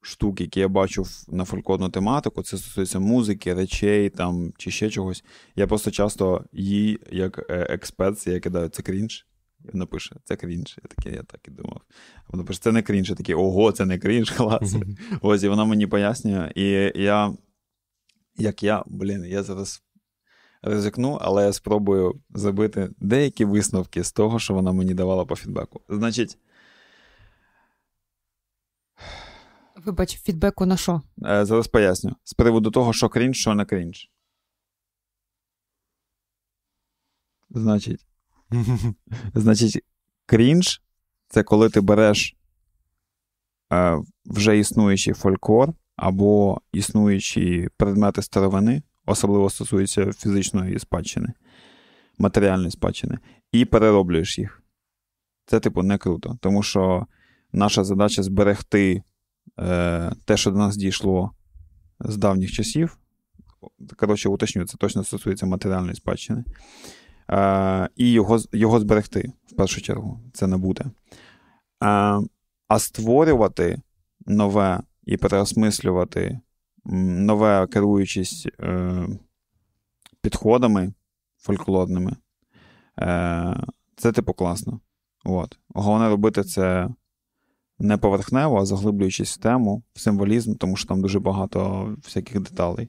[0.00, 5.24] штук, які я бачу на фольклорну тематику, це стосується музики, речей там, чи ще чогось.
[5.56, 9.26] Я просто часто їй, як е, експерт, я кидаю, це крінж.
[9.64, 10.78] І вона пише, це крінж.
[10.82, 11.80] Я такий, я так і думав.
[12.28, 13.10] Вона пише, це не крінж.
[13.10, 14.76] Я такий, ого, це не крінж, клас.
[15.20, 16.52] Ось, і вона мені пояснює.
[16.54, 17.34] І я,
[18.36, 19.82] як я, блін, я зараз
[20.62, 25.80] ризикну, але я спробую зробити деякі висновки з того, що вона мені давала по фідбеку.
[25.88, 26.38] Значить,
[29.86, 31.02] вибач, фідбеку на що?
[31.26, 32.16] е, зараз поясню.
[32.24, 34.10] З приводу того, що крінж, що не крінж.
[37.50, 38.06] Значить,
[39.34, 39.84] значить,
[40.26, 40.82] крінж
[41.28, 42.36] це коли ти береш
[43.72, 51.32] е, вже існуючий фольклор або існуючі предмети старовини, особливо стосується фізичної спадщини,
[52.18, 53.18] матеріальної спадщини,
[53.52, 54.62] і перероблюєш їх.
[55.46, 56.38] Це, типу, не круто.
[56.40, 57.06] Тому що
[57.52, 59.02] наша задача зберегти
[60.24, 61.30] те, що до нас дійшло
[62.00, 62.98] з давніх часів.
[63.96, 66.44] Коротше, уточню, це точно стосується матеріальної спадщини.
[67.30, 70.20] Е, і його, його зберегти в першу чергу.
[70.32, 70.84] Це не буде.
[70.84, 70.90] Е,
[72.68, 73.82] а створювати
[74.26, 76.40] нове і переосмислювати
[76.84, 79.08] нове керуючись е,
[80.20, 80.92] підходами
[81.38, 82.16] фольклорними.
[82.98, 83.56] Е,
[83.96, 84.80] Це, типу, класно.
[85.24, 85.58] От.
[85.68, 86.88] Головне робити це
[87.80, 92.88] не поверхнево, а заглиблюючись в тему, в символізм, тому що там дуже багато всяких деталей.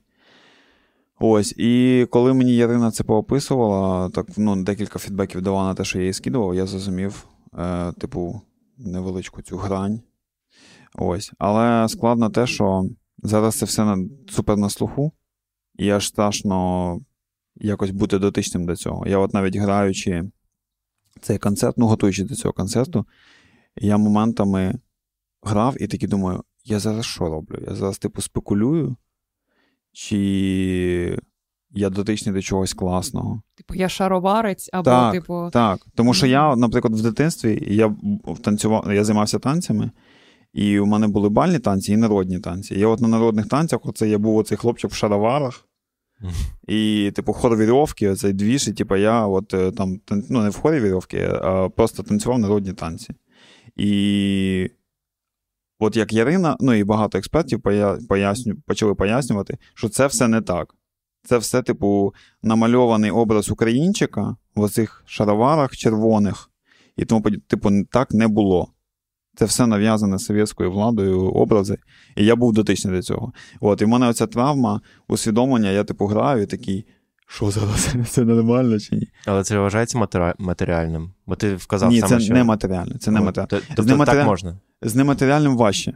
[1.20, 6.00] Ось, і коли мені Ярина це поописувала, так ну, декілька фідбеків дала на те, що
[6.00, 7.28] я їй скидував, я зрозумів,
[7.60, 8.42] е, типу,
[8.78, 10.02] невеличку цю грань.
[10.96, 11.32] Ось.
[11.38, 12.86] Але складно те, що
[13.24, 15.12] зараз це все на, супер на слуху,
[15.76, 17.00] і аж страшно
[17.56, 19.08] якось бути дотичним до цього.
[19.08, 20.24] Я от навіть граючи
[21.22, 23.06] цей концерт, ну, готуючи до цього концерту,
[23.76, 24.80] я моментами
[25.44, 27.58] грав і таки думаю, я зараз що роблю?
[27.68, 28.96] Я зараз, типу, спекулюю,
[29.94, 30.18] чи
[31.74, 33.42] я дотичний до чогось класного.
[33.56, 37.96] Типу, я шароварець, або, Так, типу, Так, тому що я, наприклад, в дитинстві я
[38.42, 39.92] танцював, я займався танцями,
[40.54, 42.80] і у мене були бальні танці і народні танці.
[42.80, 45.68] Я от на народних танцях, оце я був оцей хлопчик в шароварах,
[46.68, 50.56] і, типу, хор вірьовки, оцей двіж, і типу, я от е, там, ну, не в
[50.56, 53.14] хорі вірьовки, а просто танцював народні танці.
[53.76, 54.72] І
[55.80, 57.62] от як Ярина, ну і багато експертів
[58.10, 60.76] поясню, почали пояснювати, що це все не так.
[61.24, 66.50] Це все, типу, намальований образ українчика в оцих шароварах червоних,
[66.98, 68.68] і тому, типу, так не було.
[69.36, 71.78] Це все нав'язане совєтською владою образи,
[72.18, 73.34] і я був дотичний до цього.
[73.60, 76.86] От, і в мене оця травма, усвідомлення, я типу граю такий,
[77.36, 79.08] що зараз це нормально чи ні?
[79.26, 81.12] Але це вважається матері- матеріальним.
[81.28, 82.34] Бо ти вказав ні, саме, це що...
[82.34, 82.98] нематеріально.
[82.98, 83.48] Це От, нематеріально.
[83.48, 84.58] то- Тобто нематеріаль- так можна.
[84.82, 85.94] З нематеріальним важче.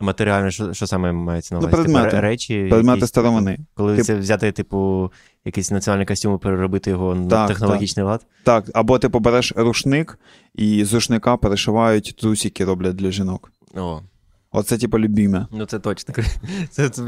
[0.00, 1.82] Матеріально, що, що саме мається на Ну, увазі?
[1.82, 2.16] Типу, предмети.
[2.16, 2.66] ре- речі.
[2.70, 3.58] Предмети якісь, старовини.
[3.74, 5.12] Коли Тип- це взяти, типу,
[5.44, 8.26] якийсь національний костюм і переробити його на Так, технологічний лад.
[8.44, 10.18] Так, або ти побереш рушник,
[10.54, 13.52] і з рушника перешивають трусики роблять для жінок.
[13.74, 14.00] О,
[14.52, 15.46] Оце, типу, любіме.
[15.52, 16.14] ну це точно.
[16.70, 17.02] Це, це,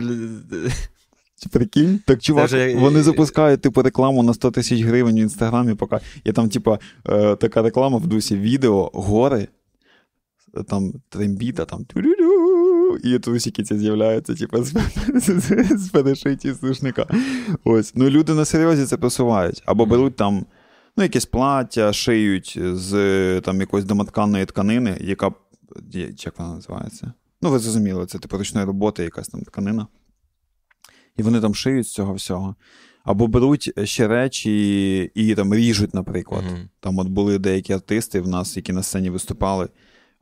[1.51, 2.01] Прикинь?
[2.07, 6.33] Так, чувак, вже- вони запускають типу рекламу на 100 тисяч гривень в інстаграмі, поки є
[6.33, 6.79] там, типу,
[7.09, 9.49] е, така реклама в дусі відео, гори,
[10.69, 14.73] там трембіта, там тю-лю-лю, і трусики ці з'являються, типу, з,
[15.15, 17.07] з, з перешиті з рушника.
[17.65, 17.93] Ось.
[17.95, 19.63] Ну, люди на серйозі це просувають.
[19.67, 20.47] Або беруть там
[20.97, 25.31] ну, якесь плаття, шиють з там якоїсь домотканої тканини, яка.
[26.25, 27.13] Як вона називається?
[27.43, 29.87] Ну, ви зрозуміли, це типу ручної роботи, якась там тканина.
[31.17, 32.55] І вони там шиють з цього всього.
[33.05, 36.45] Або беруть ще речі і там ріжуть, наприклад.
[36.45, 36.69] Мгм.
[36.81, 39.69] Там от були деякі артисти в нас, які на сцені виступали,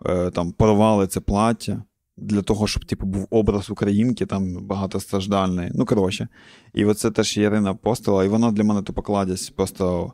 [0.07, 1.83] е, там порвали це плаття
[2.16, 5.70] для того, щоб типу, був образ українки, там багатостраждальний.
[5.74, 6.28] Ну, коротше.
[6.74, 10.12] І оце теж Ярина постила, і вона для мене тупо кладязь просто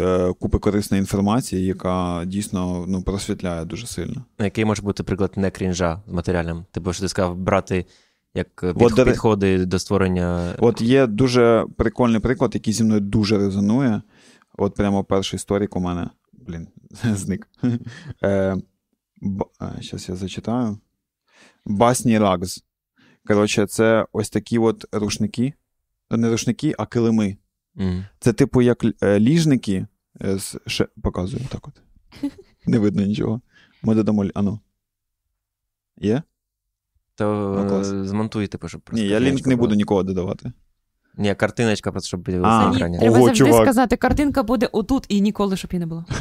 [0.00, 4.24] е, купи корисної інформації, яка дійсно ну, просвітляє дуже сильно.
[4.38, 6.64] Ну, Який може бути приклад не крінжа з матеріальним?
[6.70, 7.86] Типу, що ти сказав, брати
[8.34, 10.54] як е, От, під, до до створення.
[10.58, 14.02] От є дуже прикольний приклад, який зі мною дуже резонує.
[14.58, 16.10] От прямо перший історик у мене.
[16.32, 16.68] Блін,
[17.14, 17.48] зник.
[18.22, 18.56] Е.
[19.80, 20.78] Зараз я зачитаю.
[21.66, 22.64] Басні Рагз.
[23.26, 25.52] Коротше, це ось такі от рушники.
[26.10, 27.36] Не рушники, а килими.
[28.20, 29.86] Це, типу, як е, ліжники
[30.22, 30.88] е, з ше...
[31.02, 31.82] показую так от.
[32.66, 33.40] Не видно нічого.
[33.82, 34.26] Ми додамо.
[34.34, 34.60] Ану.
[35.96, 36.22] Є?
[37.20, 39.04] То Ну, е, змонтуй, типу, щоб просто.
[39.04, 40.52] Ні, я лінк не буду нікого додавати.
[41.16, 42.30] Ні, картиночка просто, щоб А.
[42.32, 42.98] на Ні, екрані.
[42.98, 43.62] треба Ого, завжди чувак.
[43.64, 46.04] сказати, картинка буде отут і ніколи, щоб її не було.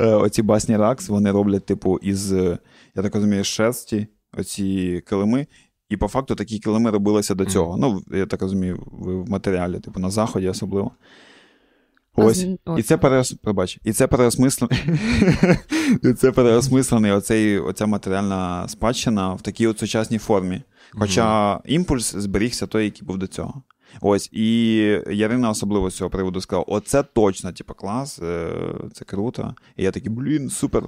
[0.00, 2.58] Е, Оці басні Ракс, вони роблять, типу, із, е,
[2.94, 4.06] я так розумію, з шерсті,
[4.38, 5.46] оці килими.
[5.88, 7.76] І по факту такі килими робилися до цього.
[7.76, 10.90] Ну, я так розумію, в матеріалі, типу, на заході особливо.
[12.16, 12.46] А Ось.
[12.78, 13.32] І це переос...
[13.32, 14.78] пробач, і це переосмислений.
[16.02, 20.62] і це переосмислений оцей, оця матеріальна спадщина в такій от сучасній формі.
[20.90, 23.62] Хоча імпульс зберігся той, який був до цього.
[24.00, 24.76] Ось, і
[25.10, 28.50] Ярина особливо з цього приводу сказала: оце точно, типу, клас, е,
[28.92, 29.54] це круто.
[29.76, 30.82] І я такий, блін, супер.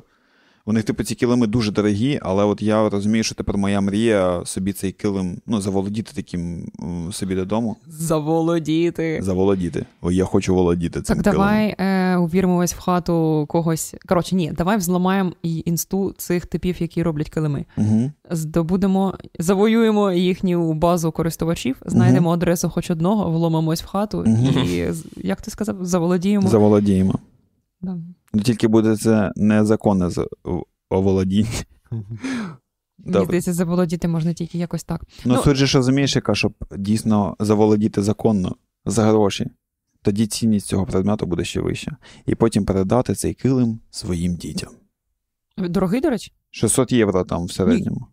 [0.66, 4.42] У них, типу, ці килими дуже дорогі, але от я розумію, що тепер моя мрія
[4.44, 6.68] собі цей килим, ну, заволодіти таким
[7.12, 7.76] собі додому.
[7.86, 9.18] Заволодіти.
[9.22, 9.86] Заволодіти.
[10.02, 13.94] О, я хочу володіти цим Так, давай е, увірмось в хату когось.
[14.08, 17.64] Коротше, ні, давай взламаємо і інсту цих типів, які роблять килими.
[17.76, 18.10] Угу.
[18.30, 24.64] Здобудемо, завоюємо їхню базу користувачів, знайдемо адресу хоч одного, вломимось в хату Мгм.
[24.64, 24.84] і,
[25.16, 26.48] як ти сказав, заволодіємо.
[26.48, 27.18] Заволодіємо.
[27.82, 27.98] Да.
[28.34, 30.10] Ну тільки буде це незаконне
[30.90, 31.48] оволодіння.
[32.98, 35.04] Мені здається, заволодіти можна тільки якось так.
[35.24, 39.46] Ну, Ну- суть же ж розумієш, яка, щоб дійсно заволодіти законно за гроші,
[40.02, 41.96] тоді цінність цього предмету буде ще вища.
[42.26, 44.70] І потім передати цей килим своїм дітям.
[45.58, 46.32] Дорогий, до речі?
[46.50, 48.06] 600 євро там в середньому.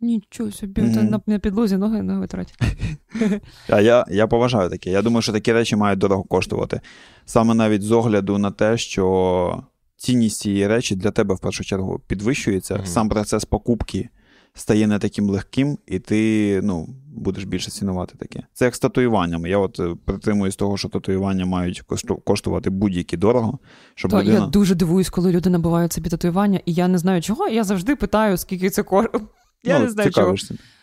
[0.00, 1.10] Нічого собі, mm-hmm.
[1.10, 2.58] на, на підлозі ноги не витратять.
[3.68, 4.90] А я я поважаю таке.
[4.90, 6.80] Я думаю, що такі речі мають дорого коштувати.
[7.24, 9.62] Саме навіть з огляду на те, що
[9.96, 12.86] цінність цієї речі для тебе в першу чергу підвищується, mm-hmm.
[12.86, 14.08] сам процес покупки
[14.54, 18.42] стає не таким легким, і ти ну, будеш більше цінувати таке.
[18.52, 19.50] Це як з татуюваннями.
[19.50, 21.82] Я от е, притримуюсь того, що татуювання мають
[22.24, 23.58] коштувати будь-які дорого.
[23.94, 24.38] Щоб То, людина...
[24.38, 27.48] Я дуже дивуюсь, коли люди набувають собі татуювання, і я не знаю чого.
[27.48, 29.24] Я завжди питаю, скільки це коштує.
[29.64, 30.34] Я ну, не знаю чого.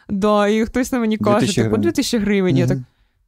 [0.09, 2.55] Да, І хтось на мені каже, типу, 2000 гривень.
[2.55, 2.59] Угу.
[2.59, 2.77] Я так,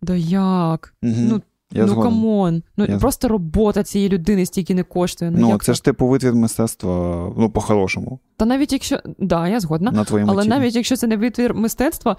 [0.02, 0.94] да як?
[1.04, 1.14] Угу.
[1.18, 2.64] Ну, я ну come on.
[2.78, 2.98] Ну я...
[2.98, 5.32] просто робота цієї людини стільки не коштує.
[5.32, 8.20] Ну, ну це ж типу витвір мистецтва, ну, по-хорошому.
[8.38, 9.00] Та навіть якщо.
[9.20, 9.92] Да, я згодна.
[9.92, 12.18] На Але навіть якщо це не витвір мистецтва,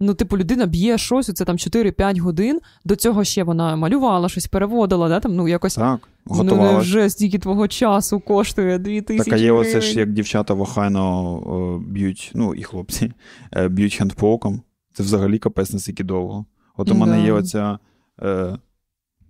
[0.00, 2.60] ну, типу, людина б'є щось, це там 4-5 годин.
[2.84, 5.74] До цього ще вона малювала, щось переводила, да, там, ну, якось.
[5.74, 6.72] Так, готувала.
[6.72, 11.82] Ну, вже стільки твого часу коштує 2000 Так, а є оце ж, як дівчата вахайно
[11.86, 13.12] б'ють, ну, і хлопці,
[13.56, 14.62] е, б'ють хендпоком.
[14.92, 16.46] Це взагалі капець настільки довго.
[16.76, 17.78] От у мене є оця.
[18.22, 18.58] Е,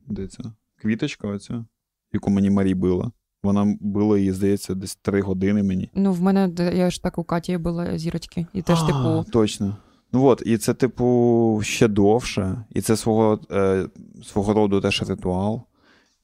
[0.08, 0.42] де це?
[0.82, 1.64] Квіточка, оця,
[2.12, 3.10] яку мені Марі била.
[3.42, 5.90] Вона била її, здається, десь три години мені.
[5.94, 8.46] Ну, в мене я ж так у Каті була зірочки.
[8.52, 9.30] І теж, а, типу.
[9.32, 9.76] Точно.
[10.12, 13.86] Ну от, і це, типу, ще довше, і це свого е,
[14.24, 15.62] свого роду теж ритуал.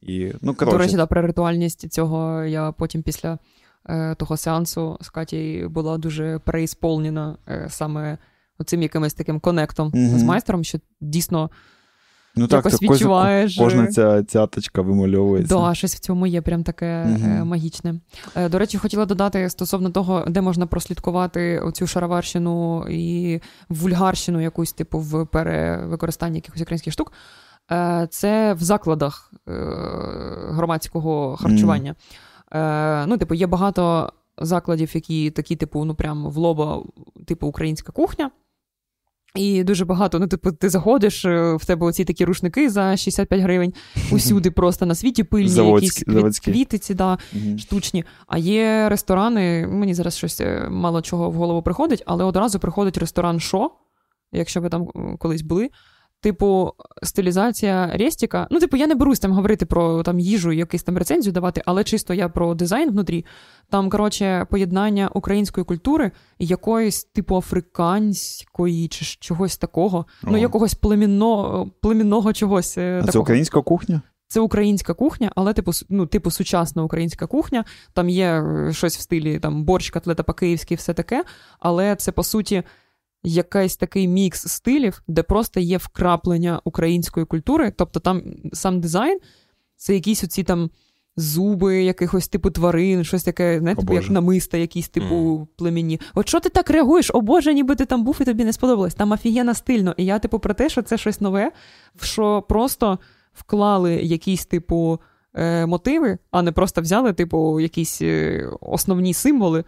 [0.02, 3.38] І, ну, До речі, да, про ритуальність цього я потім після
[3.88, 8.18] е, того сеансу з Каті була дуже переісполнена е, саме
[8.58, 10.18] оцим якимось таким конектом mm-hmm.
[10.18, 11.50] з майстером, що дійсно
[12.38, 13.56] Ну так, це відчуваєш.
[13.58, 15.54] Кожна ця цяточка вимальовується.
[15.54, 17.44] Да, щось в цьому є прям таке угу.
[17.44, 17.94] магічне.
[18.36, 24.72] Е, до речі, хотіла додати стосовно того, де можна прослідкувати оцю шароварщину і вульгарщину, якусь
[24.72, 27.12] типу в перевикористанні якихось українських штук.
[27.70, 29.32] Е, це в закладах
[30.50, 31.94] громадського харчування.
[32.52, 33.04] Mm.
[33.06, 36.82] Ну, типу, є багато закладів, які такі, типу, ну прям в лоба,
[37.26, 38.30] типу, українська кухня.
[39.34, 43.40] І дуже багато, ну, типу, ти заходиш, е, в тебе оці такі рушники за 65
[43.40, 43.72] гривень,
[44.10, 47.58] усюди просто на світі пильні, Заводські, якісь квіт, квітиці, да, угу.
[47.58, 48.04] штучні.
[48.26, 52.98] А є ресторани, мені зараз щось е, мало чого в голову приходить, але одразу приходить
[52.98, 53.70] ресторан Шо,
[54.32, 54.86] якщо ви там
[55.18, 55.70] колись були.
[56.20, 58.48] Типу, стилізація Рестіка.
[58.50, 61.84] Ну, типу, я не берусь там говорити про там їжу, якийсь там рецензію давати, але
[61.84, 63.26] чисто я про дизайн внутрі.
[63.70, 69.98] Там, коротше, поєднання української культури і якоїсь, типу, африканської чи чогось такого.
[69.98, 70.30] О.
[70.30, 72.78] Ну, якогось племінного племінного чогось.
[72.78, 73.12] Е, а такого.
[73.12, 74.02] Це українська кухня?
[74.30, 77.64] Це українська кухня, але типу ну, типу сучасна українська кухня.
[77.92, 81.24] Там є е, щось в стилі там борщ, котлета по-київськи, все таке.
[81.60, 82.62] Але це по суті
[83.22, 87.72] якийсь такий мікс стилів, де просто є вкраплення української культури.
[87.76, 89.18] Тобто там сам дизайн
[89.76, 90.70] це якісь оці там
[91.18, 95.46] зуби якихось типу тварин, щось таке, знаєте, типу, як намиста, якісь типу mm.
[95.56, 96.00] племінні.
[96.14, 97.10] От що ти так реагуєш?
[97.14, 98.94] О Боже, ніби ти там був і тобі не сподобалось.
[98.94, 99.94] Там офігенно стильно.
[99.96, 101.52] І я, типу, про те, що це щось нове,
[102.02, 102.98] що просто
[103.32, 105.00] вклали якісь, типу,
[105.34, 109.64] е, мотиви, а не просто взяли, типу, якісь е, основні символи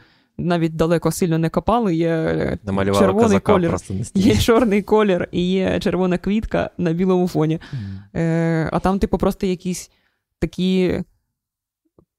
[0.46, 3.76] навіть далеко сильно не копали, є Намалювали червоний колір,
[4.14, 7.61] є чорний колір і є червона квітка на білому фоні.
[7.72, 8.20] Mm.
[8.20, 9.90] Е, А там, типу, просто якісь
[10.38, 11.03] такі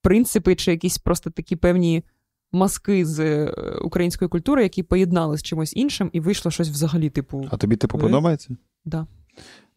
[0.02, 2.04] принципи, чи якісь просто такі певні
[2.52, 7.48] маски з е, української культури, які поєднали з чимось іншим, і вийшло щось взагалі, типу.
[7.52, 8.48] А тобі типу подобається?
[8.48, 8.58] Так.
[8.86, 9.08] Да.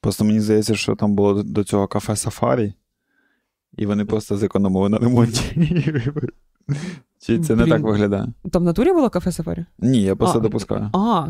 [0.01, 2.75] Просто мені здається, що там було до цього кафе Сафарі,
[3.77, 5.43] і вони просто зекономили на ремонті.
[7.27, 7.65] Чи це Блін.
[7.65, 8.33] не так виглядає?
[8.51, 9.67] Там в натурі було кафе Сафарі?
[9.79, 10.91] Ні, я просто а, допускаю.
[10.93, 11.29] А,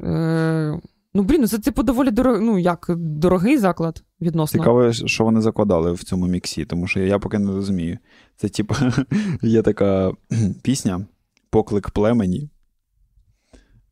[0.00, 0.80] е,
[1.14, 4.60] ну блін, ну це типу доволі дорог, ну як дорогий заклад відносно.
[4.60, 7.98] Цікаво, що вони закладали в цьому міксі, тому що я поки не розумію.
[8.36, 8.74] Це, типу,
[9.42, 10.12] є така
[10.62, 11.06] пісня
[11.50, 12.50] Поклик племені.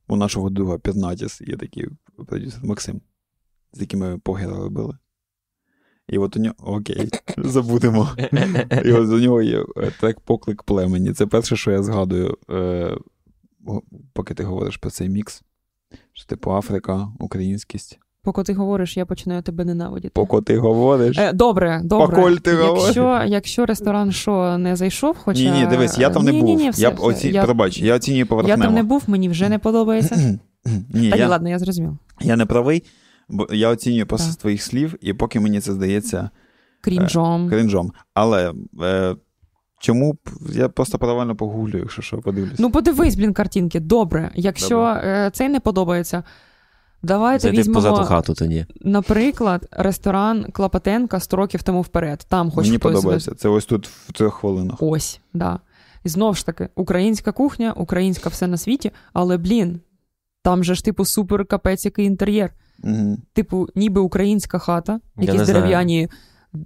[0.09, 1.89] У нашого друга Пірнатіс є такий
[2.27, 3.01] продюсер Максим,
[3.73, 4.95] з якими погіри робили.
[6.09, 8.09] І от у нього окей, забудемо.
[8.85, 11.13] І от у нього є е, так поклик племені.
[11.13, 12.97] Це перше, що я згадую, е,
[14.13, 15.43] поки ти говориш про цей мікс.
[16.13, 17.99] Що типу Африка, українськість.
[18.23, 20.13] Поки ти говориш, я починаю тебе ненавидіти.
[20.15, 21.19] Поки ти говориш.
[21.19, 22.17] Е, Добре, добре.
[22.17, 23.31] Поколь ти якщо, говориш.
[23.31, 25.41] якщо ресторан що не зайшов, хоча.
[25.41, 26.57] Ні, ні, дивись, я там не ні, був.
[26.57, 27.03] Ні, все, я все.
[27.03, 27.29] Оці...
[27.29, 27.45] Я...
[27.45, 28.61] Пробач, я оцінюю поверхнево.
[28.61, 30.17] Я там не був, мені вже не подобається.
[30.95, 31.29] ні, Та я...
[31.29, 31.99] ладно, я зрозумів.
[32.21, 32.83] Я не правий.
[33.29, 36.31] Бо я оцінюю просто з твоїх слів, і поки мені це здається
[36.81, 37.47] крінжом.
[37.47, 37.93] Е, крінжом.
[38.15, 39.17] Але е,
[39.81, 40.19] чому б
[40.53, 42.59] я просто паралельно погуглю, якщо що, подивлюсь.
[42.59, 43.81] Ну, подивись, блін, картинки.
[43.81, 44.31] Добре.
[44.35, 46.23] Якщо е, цей не подобається,
[47.03, 48.67] давайте Зайди візьмемо, позаду хату тоді.
[48.81, 52.27] Наприклад, ресторан Клопотенка 100 років тому вперед.
[52.29, 52.95] Там хоч Мені хтось...
[52.95, 53.35] подобається.
[53.35, 54.77] Це ось тут в трьох хвилинах.
[54.81, 55.61] Ось, да.
[56.05, 59.81] І знову ж таки, українська кухня, українська все на світі, але, блін,
[60.43, 62.53] Там же ж, типу, супер капець який інтер'єр.
[62.83, 63.19] Угу.
[63.33, 66.09] Типу, ніби українська хата, якісь дерев'яні.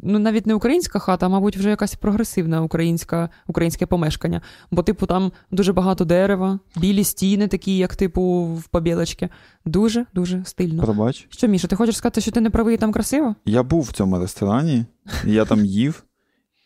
[0.03, 4.41] Ну, навіть не українська хата, а мабуть, вже якась прогресивна українська, українське помешкання.
[4.71, 9.29] Бо, типу, там дуже багато дерева, білі стіни, такі, як, типу, в Побєлочці.
[9.65, 10.83] Дуже, дуже стильно.
[10.83, 11.27] Пробач.
[11.31, 13.35] Що, Міша, ти хочеш сказати, що ти не правий і там красиво?
[13.45, 14.85] Я був в цьому ресторані,
[15.25, 16.05] я там їв,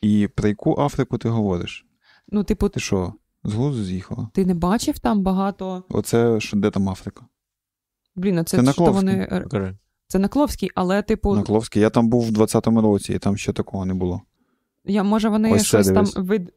[0.03, 1.86] і про яку Африку ти говориш?
[2.28, 3.12] Ну, типу, Ти що,
[3.45, 4.28] з глузду з'їхала?
[4.34, 5.84] ти не бачив там багато.
[5.88, 7.22] Оце що, де там Африка?
[8.17, 9.45] Блін, а це, Це що вони.
[9.51, 9.77] Кажи.
[10.09, 11.81] Це на Кловській, але, типу, На Кловській.
[11.81, 14.23] Я там був в 20-му році, і там ще такого не було.
[14.85, 16.53] я, може, вони Ось це щось там вид.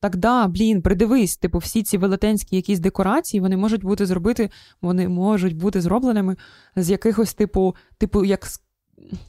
[0.00, 4.50] Так да, блін, придивись, типу, всі ці велетенські якісь декорації, вони можуть бути зробити,
[4.80, 6.36] вони можуть бути зробленими
[6.76, 8.46] з якихось, типу, типу, як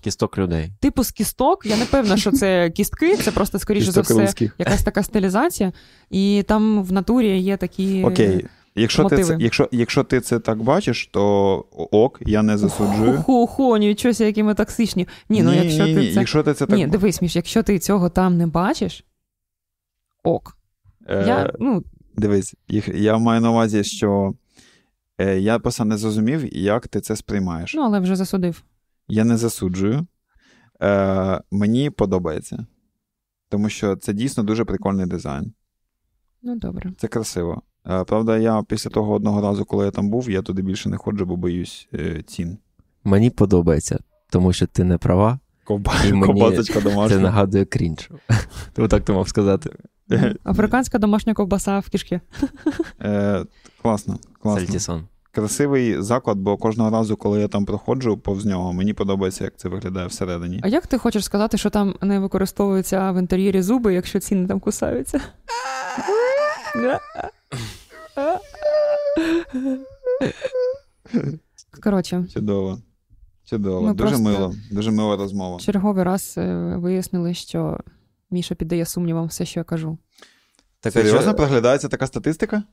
[0.02, 0.72] Кісток людей.
[0.80, 1.66] типу з кісток.
[1.66, 4.56] Я не певна, що це кістки, це просто, скоріше за все, людських.
[4.58, 5.74] якась така стилізація.
[6.10, 8.04] І там в натурі є такі.
[8.04, 8.46] Окей.
[8.76, 13.18] Якщо ти, це, якщо, якщо ти це так бачиш, то ок, я не засуджую.
[13.18, 15.08] Ху-ху, нічого, які ми токсичні.
[15.30, 16.14] Ні, ну якщо ні, ти ні.
[16.14, 16.20] це.
[16.20, 19.06] Якщо ти це так Ні, дивись, Міш, якщо ти цього там не бачиш,
[20.24, 20.58] ок.
[21.08, 21.84] е, Я, ну,
[22.16, 24.34] Дивись, їх, я маю на увазі, що
[25.18, 27.74] е, я просто не зрозумів, як ти це сприймаєш.
[27.76, 28.64] ну, але вже засудив.
[29.08, 30.08] Я не засуджую.
[30.82, 32.66] Е, мені подобається.
[33.50, 35.54] Тому що це дійсно дуже прикольний дизайн.
[36.42, 36.94] Ну, добре.
[36.98, 37.62] Це красиво.
[37.90, 40.98] Е, правда, я після того одного разу, коли я там був, я туди більше не
[40.98, 42.58] ходжу, бо боюсь е, цін.
[43.04, 45.94] Мені подобається, тому що ти не права, Ковба...
[46.08, 48.10] І мені Ковбасочка це нагадує крінж.
[48.74, 49.70] Ти так ти мав сказати.
[50.44, 52.22] Африканська домашня ковбаса в кишки.
[53.02, 53.46] Е,
[53.82, 54.66] класно, класно.
[54.66, 55.04] Сальтісон.
[55.32, 59.70] Красивий заклад, бо кожного разу, коли я там проходжу повз нього, мені подобається, як це
[59.70, 60.60] виглядає всередині.
[60.64, 64.60] А як ти хочеш сказати, що там не використовуються в інтер'єрі зуби, якщо ціни там
[64.60, 65.20] кусаються?
[71.84, 72.80] Коротше, Чудово.
[73.46, 73.82] Чудово.
[73.82, 75.60] Ми дуже мило, дуже мила розмова.
[75.60, 77.80] черговий раз е, вияснили, що
[78.32, 79.98] Міша піддає сумнівам все, що я кажу.
[80.80, 82.64] Так, Серйозно що- проглядається така статистика?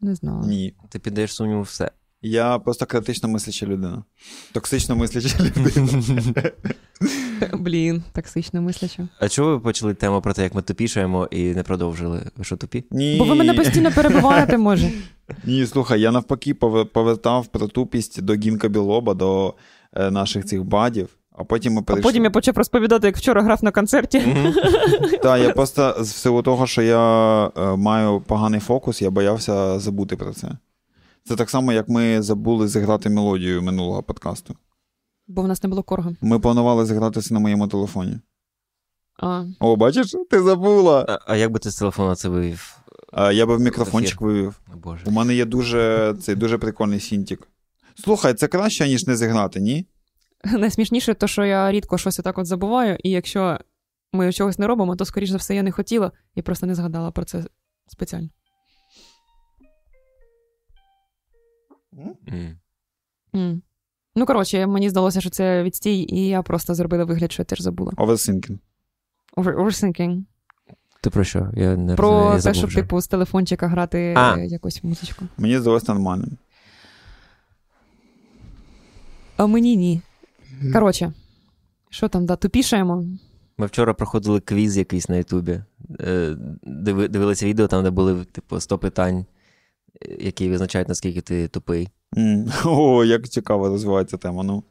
[0.00, 0.42] Не знаю.
[0.46, 0.74] Ні.
[0.88, 1.90] Ти піддаєш сумніву все.
[2.22, 4.04] Я просто критично мисляча людина.
[4.52, 6.50] Токсично мисляча людина.
[7.52, 9.08] Блін, токсично мисляча.
[9.20, 12.22] А чого ви почали тему про те, як ми тупішаємо і не продовжили?
[12.36, 12.84] Ви що тупі?
[12.90, 13.16] Ні.
[13.18, 14.90] Бо ви мене постійно перебиваєте, може.
[15.44, 16.54] Ні, слухай, я навпаки
[16.92, 19.54] повертав про тупість до Гінка Білоба, до
[19.92, 23.64] е, наших цих бадів, а потім ми А потім я почав розповідати, як вчора грав
[23.64, 24.22] на концерті.
[25.22, 30.16] Так, я просто з силу того, що я е, маю поганий фокус, я боявся забути
[30.16, 30.48] про це.
[31.30, 34.56] Це так само, як ми забули зіграти мелодію минулого подкасту.
[35.26, 36.12] Бо в нас не було корга.
[36.20, 38.18] Ми планували зіграти це на моєму телефоні.
[39.18, 41.06] А, О, бачиш, ти забула.
[41.08, 42.78] А, а як би ти з телефона це вивів?
[43.12, 44.60] А, я би в мікрофончик вивів.
[44.74, 45.02] О, Боже.
[45.06, 47.48] У мене є дуже цей дуже прикольний сінтік.
[47.94, 49.86] Слухай, це краще, ніж не зіграти, ні?
[50.44, 53.58] Найсмішніше, то що я рідко щось отак от забуваю, і якщо
[54.12, 57.10] ми чогось не робимо, то, скоріш за все, я не хотіла і просто не згадала
[57.10, 57.44] про це
[57.86, 58.28] спеціально.
[63.34, 63.62] М.
[64.14, 67.60] Ну, коротше, мені здалося, що це відстій, і я просто зробила вигляд, що я теж
[67.60, 67.92] забула.
[67.92, 68.58] Overthinking.
[69.36, 70.22] Over- Overthinking.
[71.02, 71.50] Ти про що?
[71.54, 72.76] Я не Про розумію, я те, забув щоб, вже.
[72.80, 74.36] типу, з телефончика грати А.
[74.38, 75.24] е, якусь музичку.
[75.38, 76.38] Мені здалося нормальним.
[79.36, 80.00] А мені ні.
[80.72, 81.12] Коротше,
[81.90, 83.04] що там, да, тупішаємо?
[83.58, 85.60] Ми вчора проходили квіз якийсь на Ютубі.
[86.00, 89.26] Е, диви- Дивилися відео, там, де були, типу, 100 питань,
[90.18, 91.88] які визначають, наскільки ти тупий.
[92.64, 94.42] О, як цікаво розвивається тема.
[94.42, 94.64] Ну.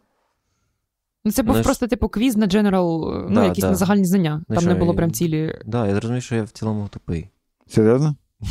[1.26, 3.70] Ну, це був Ну, просто, типу, квіз на general, е, ну, якісь да.
[3.70, 4.44] на загальні знання.
[4.50, 5.60] Ну, Там що, не було прям цілі.
[5.66, 7.30] Да, я зрозумів, що я в цілому тупий.
[7.68, 8.16] Серйозно?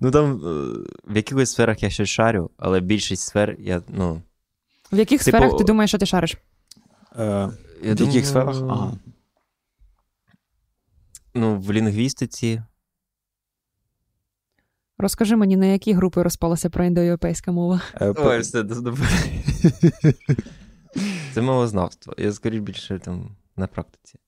[0.00, 0.38] Ну там е,
[1.12, 4.22] в якихось сферах я щось шарю, але більшість сфер я, ну.
[4.92, 6.36] В яких Типу- сферах ти думаєш, що ти шариш?
[7.18, 7.46] Е, Я
[7.82, 8.56] в яких думаю, сферах?
[8.62, 8.92] Ага.
[11.34, 12.62] Ну, в лінгвістиці.
[14.98, 17.80] Розкажи мені, на які групи розпалася проіндоєвропейська мова?
[18.00, 18.64] Е, Ой, все,
[21.34, 22.14] Це мовознавство.
[22.18, 24.18] Я скоріш більше там на практиці.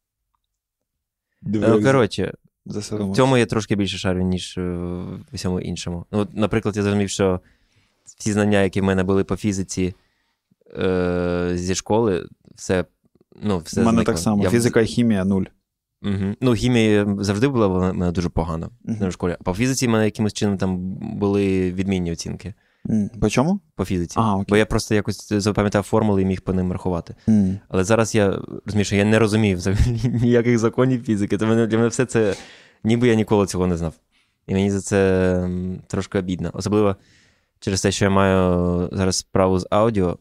[1.42, 2.34] Ну, коротше,
[2.66, 6.06] в цьому я трошки більше шарю, ніж е, в усьому іншому.
[6.12, 7.40] Ну, от, наприклад, я зрозумів, що
[8.18, 9.94] всі знання, які в мене були по фізиці
[10.78, 12.84] е, зі школи, все.
[13.42, 14.12] Ну, все У мене зникло.
[14.14, 14.42] так само.
[14.42, 15.44] Я- Фізика і хімія нуль.
[16.02, 16.34] Угу.
[16.40, 19.08] Ну, хімія завжди була в мене дуже погана Мгм.
[19.08, 19.36] в школі.
[19.40, 20.78] А по фізиці в мене якимось чином там
[21.18, 22.54] були відмінні оцінки.
[23.20, 23.60] По чому?
[23.74, 24.14] По фізиці.
[24.18, 24.44] А, окей.
[24.48, 27.14] Бо я просто якось запам'ятав формули і міг по ним рахувати.
[27.28, 27.58] М.
[27.68, 31.38] Але зараз я розумію, що я не розумію взагалі ніяких законів фізики.
[31.38, 32.34] То мене, для мене все це,
[32.84, 33.94] ніби я ніколи цього не знав.
[34.46, 35.48] І мені за це
[35.86, 36.50] трошки обідно.
[36.54, 36.96] Особливо
[37.60, 40.18] через те, що я маю зараз справу з аудіо.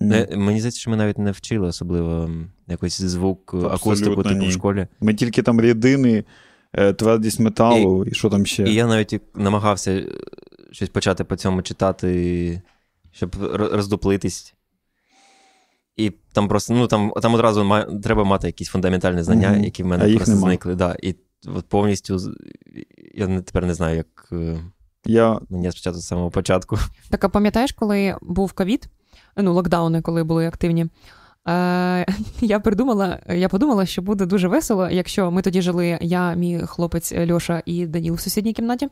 [0.00, 2.30] Не- Мені здається, що ми навіть не вчили особливо
[2.68, 4.86] якийсь звук, акустику, типу в школі.
[5.00, 6.24] Ми тільки там рідини,
[6.72, 8.62] е, твердість металу і, що там ще.
[8.64, 10.06] І я навіть намагався е,
[10.72, 12.62] щось почати по цьому читати,
[13.12, 14.54] щоб роздуплитись.
[15.96, 19.64] І там просто, ну там, там одразу ма- треба мати якісь фундаментальні знання, Мгм.
[19.64, 20.46] які в А мене їх просто нема.
[20.46, 20.74] зникли.
[20.74, 20.96] Да.
[21.02, 21.14] І
[21.46, 22.18] от повністю
[23.14, 24.32] я не- тепер не знаю, як
[25.08, 26.78] Я мені спочатку з самого початку.
[27.10, 28.88] Так, а пам'ятаєш, коли був ковід,
[29.36, 30.86] ну, локдауни, коли були активні.
[31.48, 32.06] Е,
[32.40, 37.14] я придумала, я подумала, що буде дуже весело, якщо ми тоді жили, я, мій хлопець
[37.30, 38.88] Льоша і Даніл в сусідній кімнаті.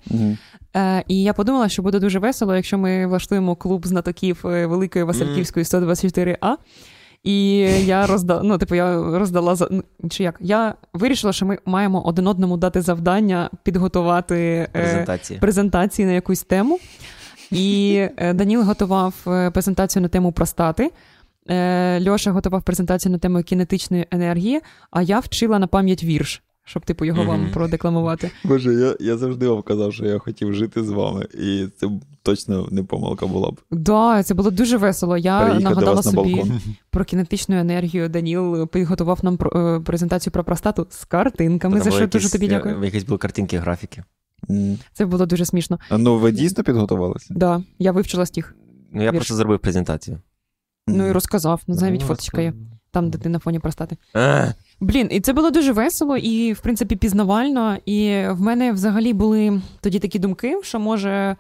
[0.77, 5.05] Е, і я подумала, що буде дуже весело, якщо ми влаштуємо клуб знатоків е, Великої
[5.05, 6.57] Васильківської 124А.
[7.25, 10.37] І я роздала, ну, типу, я роздала ну, чи як?
[10.41, 15.41] Я вирішила, що ми маємо один одному дати завдання підготувати е, Презентації.
[15.41, 16.79] презентації на якусь тему.
[17.55, 20.91] І е, Даніл готував е, презентацію на тему простати.
[21.51, 26.85] е, Льоша готував презентацію на тему кінетичної енергії, а я вчила на пам'ять вірш, щоб
[26.85, 28.31] типу його вам продекламувати.
[28.45, 31.89] Боже, я, я завжди вам казав, що я хотів жити з вами, і це
[32.23, 33.61] точно не помилка була б.
[33.71, 35.17] Да, це було дуже весело.
[35.17, 36.61] Я Переїхати нагадала на собі балкон.
[36.91, 38.09] про кінетичну енергію.
[38.09, 41.75] Даніл підготував нам про- презентацію про простату з картинками.
[41.81, 42.85] Там За що дуже тобі дякую.
[42.85, 44.03] Якісь були картинки, графіки.
[44.93, 45.79] Це було дуже смішно.
[45.89, 47.35] А ну ви дійсно підготувалися?
[47.37, 48.55] Да, я вивчила стих.
[48.93, 49.17] Ну, я Вірш.
[49.19, 50.19] просто зробив презентацію.
[50.87, 51.63] Ну і розказав.
[51.67, 52.53] Ну, навіть Ну, фоточка є.
[52.91, 53.97] Там, де ти на фоні простати.
[54.81, 57.77] Блін, і це було дуже весело і, в принципі, пізнавально.
[57.87, 61.37] І в мене взагалі були тоді такі думки, що може.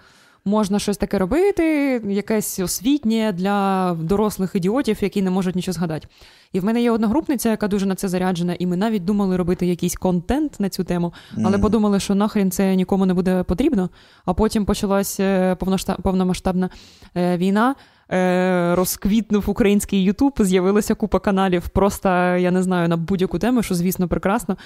[0.47, 1.64] Можна щось таке робити,
[2.09, 6.09] якесь освітнє для дорослих ідіотів, які не можуть нічого згадати.
[6.53, 9.66] І в мене є одногрупниця, яка дуже на це заряджена, і ми навіть думали робити
[9.66, 11.12] якийсь контент на цю тему,
[11.45, 11.61] але М.
[11.61, 13.90] подумали, що нахрін це нікому не буде потрібно.
[14.24, 15.57] А потім почалась е,
[16.03, 16.70] повномасштабна
[17.16, 17.74] е, війна.
[18.12, 23.74] е, Розквітнув український Ютуб, з'явилася купа каналів, просто я не знаю на будь-яку тему, що
[23.74, 24.57] звісно прекрасно.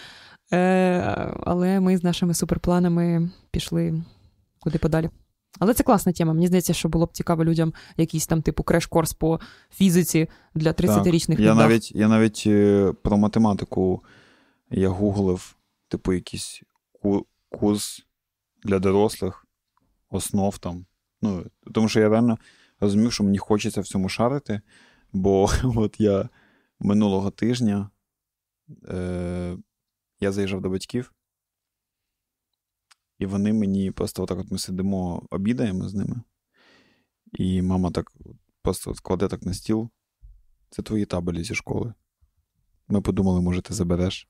[1.47, 4.03] Але ми з нашими суперпланами пішли
[4.61, 5.11] куди подалі.
[5.59, 6.33] Але це класна тема.
[6.33, 9.41] Мені здається, що було б цікаво людям якийсь там типу креш-корс по
[9.71, 14.03] фізиці для 30-річних Я навіть, я навіть е, про математику
[14.71, 15.57] я гуглив,
[15.89, 16.63] типу, якийсь
[17.49, 18.07] курс
[18.65, 19.47] для дорослих,
[20.11, 20.87] основ там.
[21.23, 22.39] Ну, тому що я реально
[22.81, 24.61] розумів, що мені хочеться в цьому шарити,
[25.13, 26.29] бо от я
[26.81, 27.91] минулого тижня
[28.89, 29.57] е,
[30.21, 31.13] я заїжджав до батьків,
[33.19, 36.21] і вони мені просто отак от ми сидимо, обідаємо з ними.
[37.33, 38.13] І мама так
[38.63, 39.91] просто от кладе так на стіл.
[40.71, 41.95] Це твої табелі зі школи.
[42.89, 44.29] Ми подумали, може, ти забереш.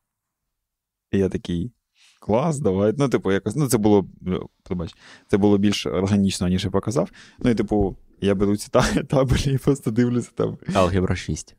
[1.13, 1.73] І я такий.
[2.21, 2.95] Клас, давай.
[2.99, 3.57] Ну, типу, якось.
[3.57, 4.09] Ну, це було.
[4.27, 4.95] е, Пробач,
[5.29, 7.11] це було більш органічно, ніж я показав.
[7.39, 8.69] Ну, і, типу, я беру ці
[9.09, 10.59] табелі і просто дивлюся там.
[10.75, 11.57] Алгебра 6.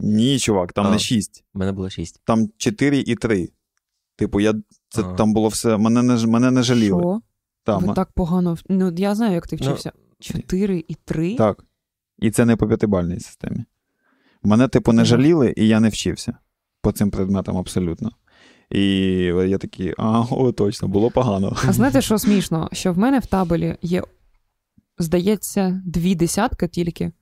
[0.00, 0.90] Ні, чувак, там А.
[0.90, 2.20] не 6, У мене було 6.
[2.24, 3.48] там 4 і 3.
[4.16, 4.54] Типу, я.
[4.88, 5.14] Це Ага.
[5.14, 5.76] там було все.
[5.76, 7.00] Мене не, мене не жаліли.
[7.00, 7.20] Що?
[7.64, 8.56] Там, Ви так погано.
[8.68, 9.92] Ну, я знаю, як ти Ну, вчився.
[10.20, 11.34] Чотири і три?
[11.36, 11.64] Так.
[12.18, 13.64] І це не по п'ятибальній системі.
[14.42, 16.36] Мене, типу, не жаліли, і я не вчився
[16.82, 18.10] по цим предметам абсолютно.
[18.70, 18.82] І
[19.48, 21.56] я такий, а, о, точно, було погано.
[21.68, 22.68] А знаєте, що смішно?
[22.72, 24.02] Що в мене в табелі є,
[24.98, 27.12] здається, дві десятки тільки.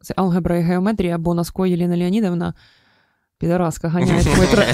[0.00, 2.54] Це алгебра і геометрія, бо Наско Єліна Леонідовна,
[3.42, 4.64] підараска, ганяє мой, тр...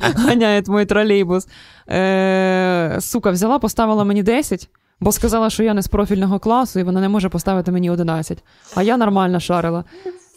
[0.16, 1.48] ганяє мой тролейбус.
[1.90, 2.96] Е...
[3.00, 4.68] Сука, взяла, поставила мені 10,
[5.00, 8.44] бо сказала, що я не з профільного класу, і вона не може поставити мені 11.
[8.74, 9.84] А я нормально шарила.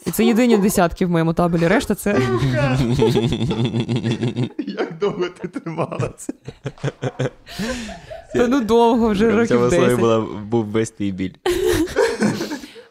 [0.06, 1.68] І це єдині десятки в моєму табелі.
[1.68, 2.10] Решта це.
[4.58, 6.32] Як довго ти трималася?
[8.34, 10.00] Та ну довго, вже В років цьому слові 10.
[10.00, 11.32] була, був весь твій біль.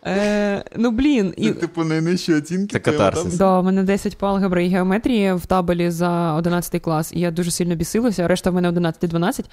[0.05, 2.73] Е, ну, блін, і, типу, найнижчі оцінки.
[2.73, 3.37] Це катарсис.
[3.37, 7.31] Да, у мене 10 по алгебрі і геометрії в табелі за 11 клас, і я
[7.31, 8.27] дуже сильно бісилася.
[8.27, 9.45] Решта в мене 11-12.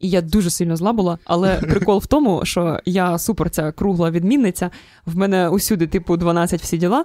[0.00, 1.18] І я дуже сильно зла була.
[1.24, 4.70] Але прикол в тому, що я супер ця кругла відмінниця.
[5.06, 7.04] В мене усюди, типу, 12 всі діла.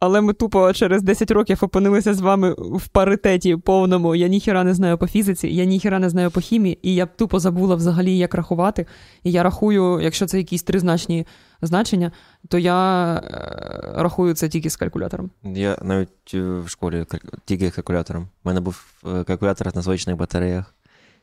[0.00, 4.14] Але ми тупо через 10 років опинилися з вами в паритеті повному.
[4.14, 7.40] Я ніхіра не знаю по фізиці, я ніхіра не знаю по хімії, і я тупо
[7.40, 8.86] забула взагалі, як рахувати.
[9.22, 11.26] І я рахую, якщо це якісь тризначні
[11.66, 12.12] значення,
[12.48, 15.30] то я е, рахую це тільки з калькулятором.
[15.42, 17.06] Я навіть е, в школі
[17.44, 18.22] тільки калькулятором.
[18.22, 20.74] У мене був е, калькулятор на сонячних батареях.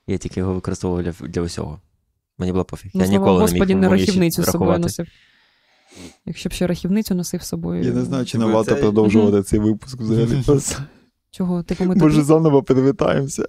[0.08, 1.82] Я тільки його використовував для, для усього.
[2.38, 2.92] Мені було пофіг.
[2.94, 5.08] Ну, я ніколи Господі, не міг рахівницю з собою носив.
[6.26, 7.84] Якщо б ще рахівницю носив з собою.
[7.84, 10.44] Я не знаю, чи не варто це- продовжувати цей випуск взагалі.
[11.34, 11.64] Чого?
[11.64, 12.26] Типу, ми Може, тобі...
[12.26, 13.46] заново привітаємося.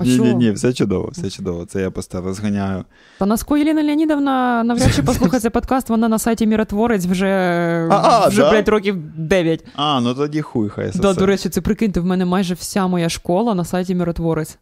[0.00, 1.64] Ні-ні-ні, все чудово, все чудово.
[1.66, 2.84] Це я просто розганяю.
[3.18, 7.28] Та Наско Єліна Леонідовна навряд чи послухає цей подкаст, вона на сайті Міротворець вже,
[7.90, 8.50] А, вже да?
[8.50, 9.64] 5 років 9.
[9.76, 11.20] А, ну тоді хуй хай Да, все.
[11.20, 14.58] до речі, це прикиньте, в мене майже вся моя школа на сайті Міротворець.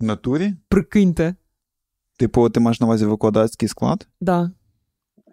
[0.00, 0.54] В натурі?
[0.68, 1.34] Прикиньте.
[2.18, 4.06] Типу, ти маєш на увазі викладацький склад?
[4.20, 4.50] Да.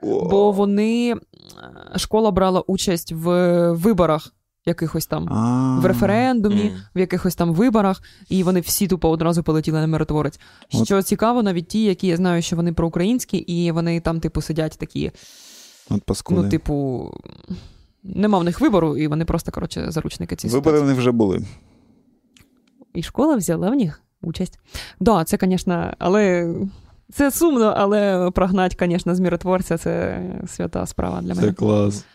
[0.04, 1.18] Бо вони е,
[1.98, 4.34] школа брала участь в виборах
[4.66, 5.28] якихось там.
[5.82, 10.40] В референдумі, в якихось там виборах, і вони всі тупо одразу полетіли на миротворець.
[10.84, 14.78] Що цікаво, навіть ті, які я знаю, що вони проукраїнські, і вони там, типу, сидять
[14.80, 15.12] такі,
[15.90, 16.42] От паскуди.
[16.42, 17.10] ну, типу,
[18.04, 21.46] нема в них вибору, і вони просто, коротше, заручники ці Вибори в них вже були.
[22.94, 24.60] І школа взяла в них участь.
[25.00, 26.56] Да, це, звісно, але
[27.14, 31.48] це сумно, але прогнать, звісно, з міротворця це свята справа для мене.
[31.48, 32.06] Це клас.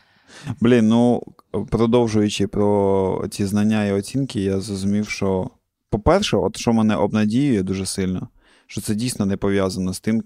[0.60, 1.22] Блін, ну
[1.70, 5.50] продовжуючи про ці знання і оцінки, я зрозумів, що,
[5.90, 8.28] по-перше, от що мене обнадіює дуже сильно,
[8.66, 10.22] що це дійсно не пов'язано з тим,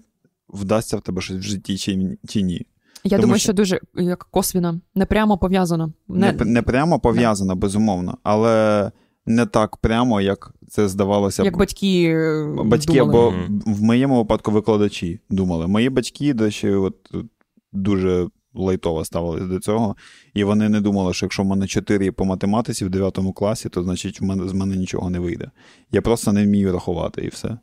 [0.49, 2.65] вдасться в тебе щось в житті чи, чи ні.
[3.03, 5.93] Я Тому думаю, що- що дуже як косвіно, не прямо пов'язано.
[6.07, 8.91] Не, Не, не прямо пов'язано, безумовно, але
[9.25, 11.45] не так прямо, як це здавалося б.
[11.45, 12.03] як батьки.
[12.03, 13.09] е, Батьки думали.
[13.09, 13.33] або
[13.65, 15.67] в моєму випадку викладачі думали.
[15.67, 16.95] Мої батьки дещо от,
[17.73, 19.95] дуже лайтово ставились до цього,
[20.33, 23.83] і вони не думали, що якщо в мене 4 по математиці в 9 класі, то
[23.83, 25.51] значить в мене, з мене нічого не вийде.
[25.91, 27.57] Я просто не вмію рахувати і все.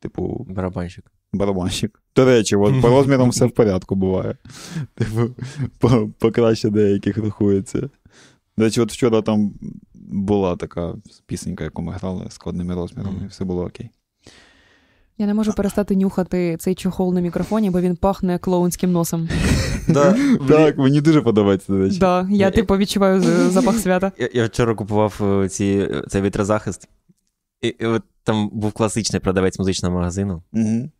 [0.00, 1.04] Типу, Барабанщик.
[1.32, 2.02] барабанщик.
[2.16, 4.36] До речі, от по розмірам все в порядку буває.
[4.94, 5.34] Типу,
[6.18, 7.90] покраще деяких рахується.
[8.58, 9.54] До речі, от вчора там
[9.94, 10.94] була така
[11.26, 13.90] пісенька, яку ми грали з складними розмірами, і все було окей.
[15.18, 19.28] Я не можу перестати нюхати цей чохол на мікрофоні, бо він пахне клоунським носом.
[19.88, 20.16] Да,
[20.48, 21.98] Так, мені дуже подобається, до речі.
[21.98, 24.12] Да, я, типу, відчуваю запах свята.
[24.18, 26.88] Я, я вчора купував е, ці, цей вітрозахист,
[27.62, 30.42] і, і от там був класичний продавець музичного магазину.
[30.52, 30.90] Угу.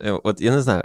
[0.00, 0.82] Е, От я не знаю,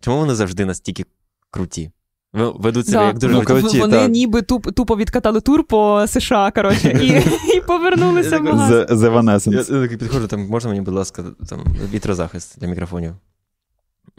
[0.00, 1.04] чому вони завжди настільки
[1.50, 1.90] круті?
[2.36, 3.06] Ведуть себе Да.
[3.06, 3.80] як дуже Ну, круті.
[3.80, 4.10] Вони так.
[4.10, 7.06] ніби туп, тупо відкатали тур по США, коротше, і,
[7.56, 8.76] і повернулися в магазин.
[8.76, 9.74] The, the Я, Evanescence.
[9.74, 13.14] я такий підходжу, там, можна мені, будь ласка, там, вітрозахист для мікрофонів.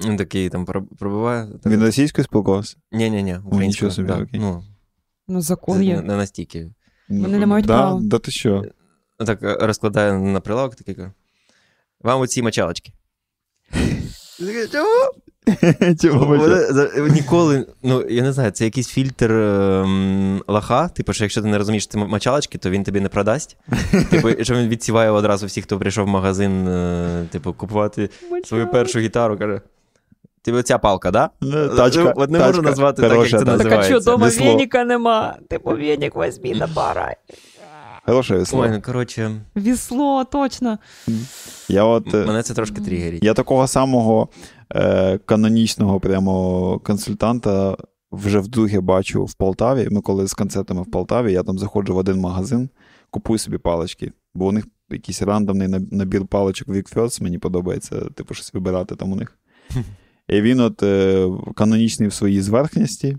[0.06, 1.48] Він такий там про- пробиває.
[1.66, 2.78] Він російською спілкувався?
[2.92, 3.92] Ні-ні-ні, нічого українською.
[3.92, 4.28] собі, окей.
[4.34, 4.64] Ну,
[5.28, 6.02] Ну, закон є.
[6.02, 6.72] не настільки.
[7.10, 8.00] Вони не мають да, права.
[8.04, 8.64] Да ти що?
[9.26, 10.96] Так е, розкладає на прилавок, такий
[12.02, 12.92] вам оці мочалочки.
[14.72, 15.12] Чому?
[17.10, 20.88] Ніколи, ну я не знаю, це якийсь фільтр ем, лаха.
[20.88, 23.58] Типу, що якщо ти не розумієш ці мочалочки, то він тобі не продасть.
[24.10, 28.10] Типу, що він відсіває одразу всіх, хто прийшов в магазин, е, типу, купувати
[28.44, 29.62] свою першу гітару, каже.
[30.42, 31.30] Тобі оця палка, да?
[31.42, 33.58] Ну, Тачка, От не можу назвати так, як це тачка.
[33.58, 34.12] Так а що, називається.
[34.12, 35.36] дома веніка нема?
[35.50, 37.16] Типу, венік возьми на барай.
[38.08, 38.60] Хороше весло.
[38.60, 40.78] Ой, ну коротше, Вісло, точно.
[41.68, 42.14] Я от...
[42.14, 43.24] е, мене це трошки тригерить.
[43.24, 44.30] Я такого самого
[44.76, 47.78] е, канонічного прямо консультанта
[48.12, 49.88] вже вдруге бачу в Полтаві.
[49.92, 52.70] Ми коли з концертами в Полтаві, я там заходжу в один магазин,
[53.10, 58.34] купую собі палички, бо у них якийсь рандомний набір паличок Vic First, мені подобається, типу,
[58.34, 59.40] щось вибирати там у них.
[60.28, 63.18] І він от е, канонічний в своїй зверхності.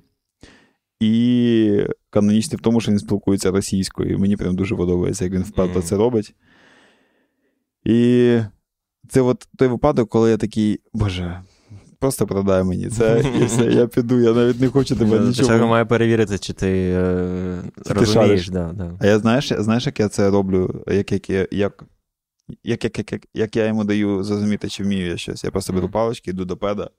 [1.01, 4.15] І канонічний в тому, що він спілкується російською.
[4.15, 6.35] І мені прям дуже подобається, як він вперто це робить.
[7.85, 8.39] І
[9.09, 11.43] це от той випадок, коли я такий, боже,
[11.99, 15.67] просто продай мені це, і все, я піду, я навіть не хочу тебе нічого.
[15.67, 18.49] маю перевірити, чи ти, е, Чи розумієш.
[18.49, 18.97] Да, да.
[19.01, 21.85] А я знаєш, знаєш, як я це роблю, як, як, я- як,
[22.65, 25.45] як, як, як, як, як я йому даю зрозуміти, чи вмію я щось.
[25.45, 25.93] Я просто беру Мгм.
[25.93, 26.91] палички, йду до педа,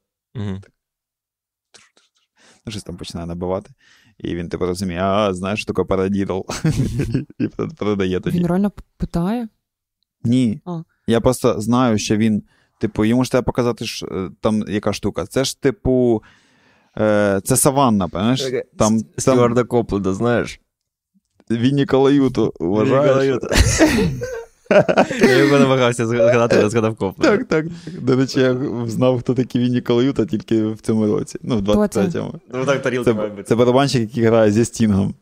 [2.66, 3.72] ну, щось там починає набивати.
[4.18, 6.40] І він типу розуміє, а знаєш, що таке парадідл.
[7.40, 7.48] І
[7.78, 8.38] продає тоді.
[8.40, 9.48] Він реально питає.
[10.24, 10.62] Ні.
[10.66, 10.82] А.
[11.10, 12.44] Я просто знаю, що він,
[12.80, 15.26] типу, йому ж треба показати, що е, там яка штука.
[15.26, 16.24] Це ж, типу,
[16.98, 18.64] е, це саванна, пам'ятаєш?
[18.78, 20.62] Там, там Стюарда Копленда, знаєш?
[21.52, 23.38] Вінні Калаюту вважаєш?
[25.22, 27.38] Я його намагався згадати, але згадав Копленда.
[27.38, 27.66] Так, так.
[28.02, 31.40] До речі, я знав, хто такий Вінні Калаюта тільки в цьому році.
[31.42, 32.34] Ну, в 23-му.
[32.54, 33.44] Ну так тарілка має Це, бути.
[33.48, 35.14] це барабанщик, який грає зі Стінгом.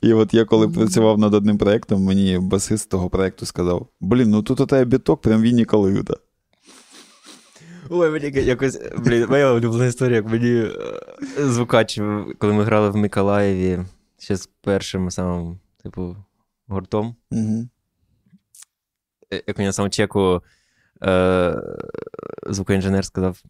[0.00, 4.42] І от я коли працював над одним проєктом, мені басист того проєкту сказав: Блін, ну
[4.42, 6.14] тут у тебе біток, прям Вінні Калаюта.
[7.90, 10.70] Ой, мені якось, блін, моя улюблена історія, як мені е,
[11.38, 12.00] звукач,
[12.38, 13.80] коли ми грали в Миколаєві
[14.18, 16.16] ще з першим самим, типу,
[16.68, 17.68] гуртом, Угу.
[19.33, 20.41] е, як мені на самому чеку
[21.03, 21.55] е,
[22.47, 23.43] звукоінженер сказав: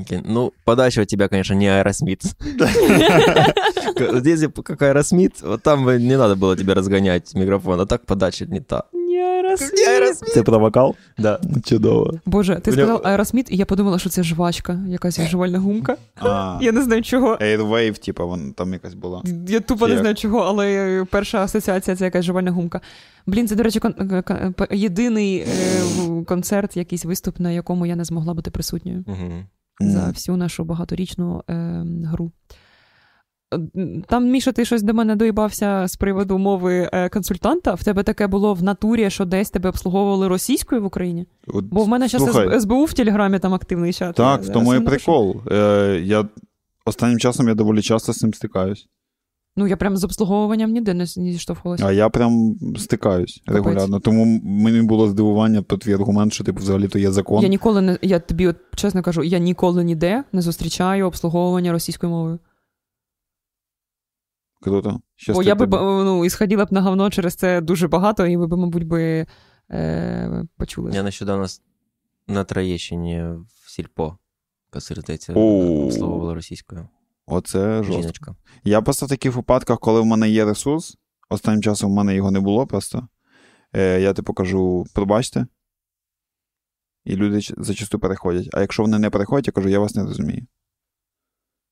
[0.00, 0.20] Окей.
[0.24, 2.22] Ну, подача у тебя, конечно, не Аэросмит.
[3.98, 7.86] Вот Если бы как Аэросмит, вот там бы не надо было тебе разгонять микрофон, а
[7.86, 8.84] так подача не та.
[8.92, 9.31] Ні,
[9.87, 10.31] Аеросміт.
[10.33, 10.95] Це про вокал?
[11.17, 11.39] Да.
[11.65, 12.11] Чудово.
[12.25, 15.97] Боже, ти сказав Аеросміт, і я подумала, що це жвачка, якась жувальна гумка.
[16.15, 17.35] А, Я не знаю чого.
[17.35, 19.23] Airwave, типа, вон там якась була.
[19.47, 22.81] Я тупо не знаю чого, але перша асоціація це якась жувальна гумка.
[23.25, 25.45] Блін, це, до речі, кон- е, кон- єдиний е,
[26.27, 29.05] концерт, якийсь виступ, на якому я не змогла бути присутньою
[29.79, 31.53] за всю нашу багаторічну е,
[32.05, 32.31] гру.
[33.75, 37.73] Е, Там, Міша, ти щось до мене доїбався з приводу мови е, консультанта.
[37.73, 41.27] В тебе таке було в натурі, що десь тебе обслуговували російською в Україні?
[41.47, 44.15] От, Бо в мене зараз СБУ в Телеграмі там активний чат.
[44.15, 45.35] Так, в тому і прикол.
[45.51, 46.25] Е, я
[46.85, 48.87] останнім часом я доволі часто з цим стикаюсь.
[49.55, 51.85] Ну, я прям з обслуговуванням ніде не, зіштовхувалася.
[51.85, 53.55] А я прям стикаюсь Капець.
[53.55, 53.99] регулярно.
[53.99, 57.43] Тому мені було здивування про твій аргумент, що типу взагалі то є закон.
[57.43, 62.11] Я ніколи не я тобі от чесно кажу, я ніколи ніде не зустрічаю обслуговування російською
[62.11, 62.39] мовою.
[64.63, 65.01] Круто.
[65.15, 68.37] Щас Бо я би ну, і сходила б на говно через це дуже багато, і
[68.37, 69.25] ви б, мабуть, би
[69.71, 70.91] е, почули.
[70.93, 71.45] Я нещодавно
[72.27, 73.23] на Троєщині
[73.63, 74.17] в сільпо
[74.79, 75.85] здається, Оу.
[75.85, 76.87] обслуговувала російською.
[77.25, 78.35] Оце жорстко.
[78.63, 80.97] Я просто в таких випадках, коли в мене є ресурс,
[81.29, 83.07] останнім часом в мене його не було просто.
[83.73, 85.47] Е, я типу кажу, пробачте.
[87.05, 88.49] І люди зачасту переходять.
[88.53, 90.45] А якщо вони не переходять, я кажу, я вас не розумію.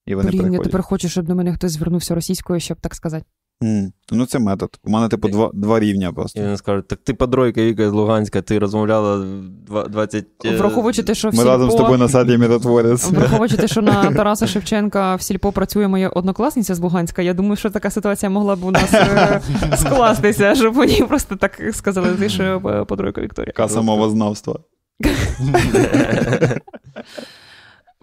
[0.05, 3.25] І вони Блін, я тепер хочу, щоб до мене хтось звернувся російською, щоб так сказати.
[3.63, 4.79] М, Ну, це метод.
[4.83, 6.41] У мене, типу, два, два рівня І просто.
[6.41, 9.25] вони скажуть, так ти подройка Віка з Луганська, ти розмовляла
[9.67, 10.25] два- 20...
[10.45, 13.11] е, Враховуючи те, що в Ми разом з тобою на саді міротворець.
[13.11, 17.55] враховуючи те, що на Тараса Шевченка в сільпо працює моя однокласниця з Луганська, я думаю,
[17.55, 19.41] що така ситуація могла б у нас е,
[19.77, 23.53] скластися, щоб мені просто так сказали, ти що е, подройка Вікторія.
[23.53, 24.59] Каса мовознавства.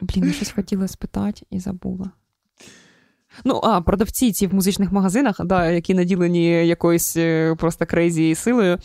[0.00, 2.10] Блін, я щось хотіла спитати і забула.
[3.44, 8.78] Ну, а, продавці ці в музичних магазинах, да, які наділені якоюсь е, просто crazy силою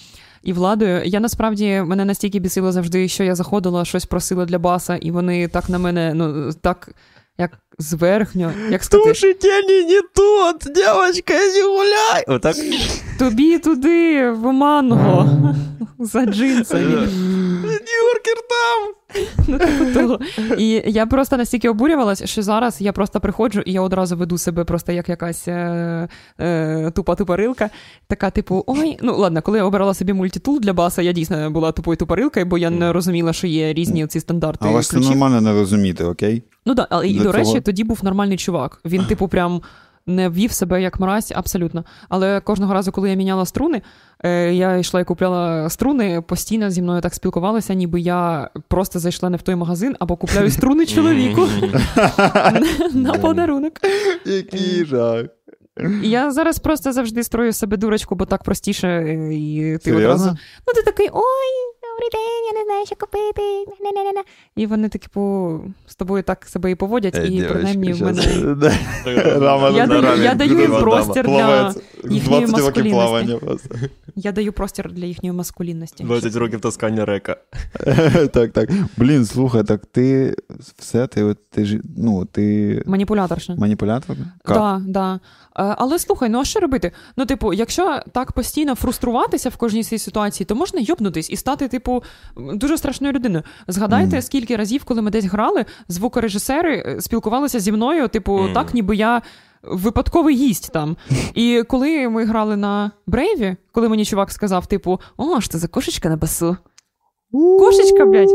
[0.43, 1.03] і владою.
[1.05, 5.47] Я насправді мене настільки бісило завжди, що я заходила, щось просила для баса, і вони
[5.47, 6.95] так на мене, ну, так,
[7.37, 12.23] як зверхньо, як сказати, Слушайте, не тут, девочка, не гуляй.
[12.27, 12.55] Отак?
[13.19, 15.29] тобі туди, в манго,
[15.99, 17.07] за джинсами.
[17.63, 18.93] Нюркер там.
[19.47, 20.19] Ну, типу того.
[20.57, 24.63] І я просто настільки обурювалася, що зараз я просто приходжу і я одразу веду себе
[24.63, 26.07] просто як якась е,
[26.39, 27.69] е, тупа тупорилка.
[28.07, 31.71] Така, типу, ой, ну ладно, коли я обирала собі мультитул для баса, я дійсно була
[31.71, 34.65] тупою тупорилкою, бо я не розуміла, що є різні ці стандарти.
[34.69, 36.43] Але це нормально не розуміти, окей?
[36.65, 38.81] Ну так, але і до речі, тоді був нормальний чувак.
[38.85, 39.61] Він, типу, прям.
[40.05, 41.83] Не ввів себе як мразь, абсолютно.
[42.09, 43.81] Але кожного разу, коли я міняла струни,
[44.23, 49.29] е, я йшла і купляла струни, постійно зі мною так спілкувалися, ніби я просто зайшла
[49.29, 51.41] не в той магазин або купляю струни чоловіку
[52.93, 53.73] на подарунок.
[54.25, 55.25] Який жах.
[56.03, 60.29] Я зараз просто завжди строю себе дурочку, бо так простіше, е, і ти одразу.
[60.67, 63.41] Ну, ти такий, ой, добрий день, я не знаю, що купити.
[63.83, 64.23] Не-не-не-не».
[64.55, 68.01] І вони такі, типу, з тобою так себе і поводять, Е, і дівочки, принаймні в
[68.03, 68.21] мене.
[69.75, 71.73] Я даю- я даю їм простір для
[72.09, 73.39] їхньої 20 маскулінності.
[74.15, 76.03] Я даю простір для їхньої маскулінності.
[76.03, 77.37] 20 років таскання река.
[78.33, 78.69] Так, так.
[78.97, 80.35] Блін, слухай, так ти
[80.77, 83.55] все, ти, ти ж, ну, ти Маніпуляторша.
[83.55, 84.15] маніпулятор?
[84.47, 85.13] Да, да.
[85.15, 85.19] Е,
[85.77, 86.91] Але слухай, ну а що робити?
[87.17, 91.67] Ну, типу, якщо так постійно фруструватися в кожній цій ситуації, то можна йобнутись і стати,
[91.67, 91.92] типу,
[92.35, 93.43] дуже страшною людиною.
[93.67, 94.21] Згадайте, Мгм.
[94.21, 98.53] скільки разів, коли ми десь грали, звукорежисери е, спілкувалися зі мною, типу, Мгм.
[98.53, 99.21] так, ніби я.
[99.63, 100.97] Випадковий гість там.
[101.35, 105.67] І коли ми грали на Брейві, коли мені чувак сказав, типу, о, що це за
[105.67, 106.57] кошечка на басу?
[107.59, 108.29] Кошечка, блядь.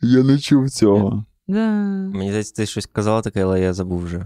[0.00, 1.24] Я не чув цього.
[1.48, 1.68] Да,
[2.14, 4.24] Мені здається, ти щось казала таке, але я забув вже.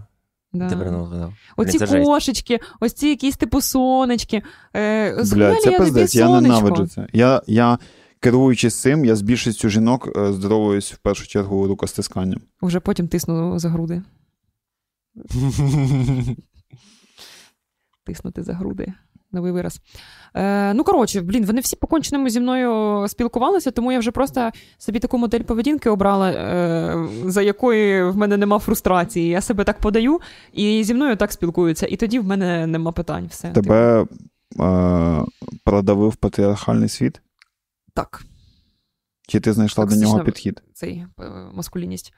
[0.53, 0.69] да.
[0.69, 1.33] Тепер не згадав.
[1.57, 4.43] Оці Блін, кошечки, ось ці якісь типу сонечки.
[4.77, 7.07] Е, Блядь, згуляли це я тобі пиздець, я ненавиджу це.
[7.13, 7.79] Я, я
[8.21, 12.41] керуючись цим, я з більшістю жінок е, здоровуюсь в першу чергу рукостисканням.
[12.61, 14.03] Уже потім тисну за груди.
[18.05, 18.93] Тиснути за груди.
[19.33, 19.81] Новий вираз.
[20.35, 24.99] Е, ну, коротше, блін, вони всі по-конченому зі мною спілкувалися, тому я вже просто собі
[24.99, 29.29] таку модель поведінки обрала, е, за якої в мене нема фрустрації.
[29.29, 30.21] Я себе так подаю,
[30.53, 31.87] і зі мною так спілкуються.
[31.87, 33.27] І тоді в мене нема питань.
[33.31, 33.49] Все.
[33.51, 34.07] Тебе
[34.61, 35.25] е,
[35.65, 37.21] продавив патріархальний світ?
[37.97, 38.23] Так.
[39.29, 40.63] Чи ти знайшла до нього підхід?
[40.75, 41.25] цей е,
[41.55, 42.13] маскулінність.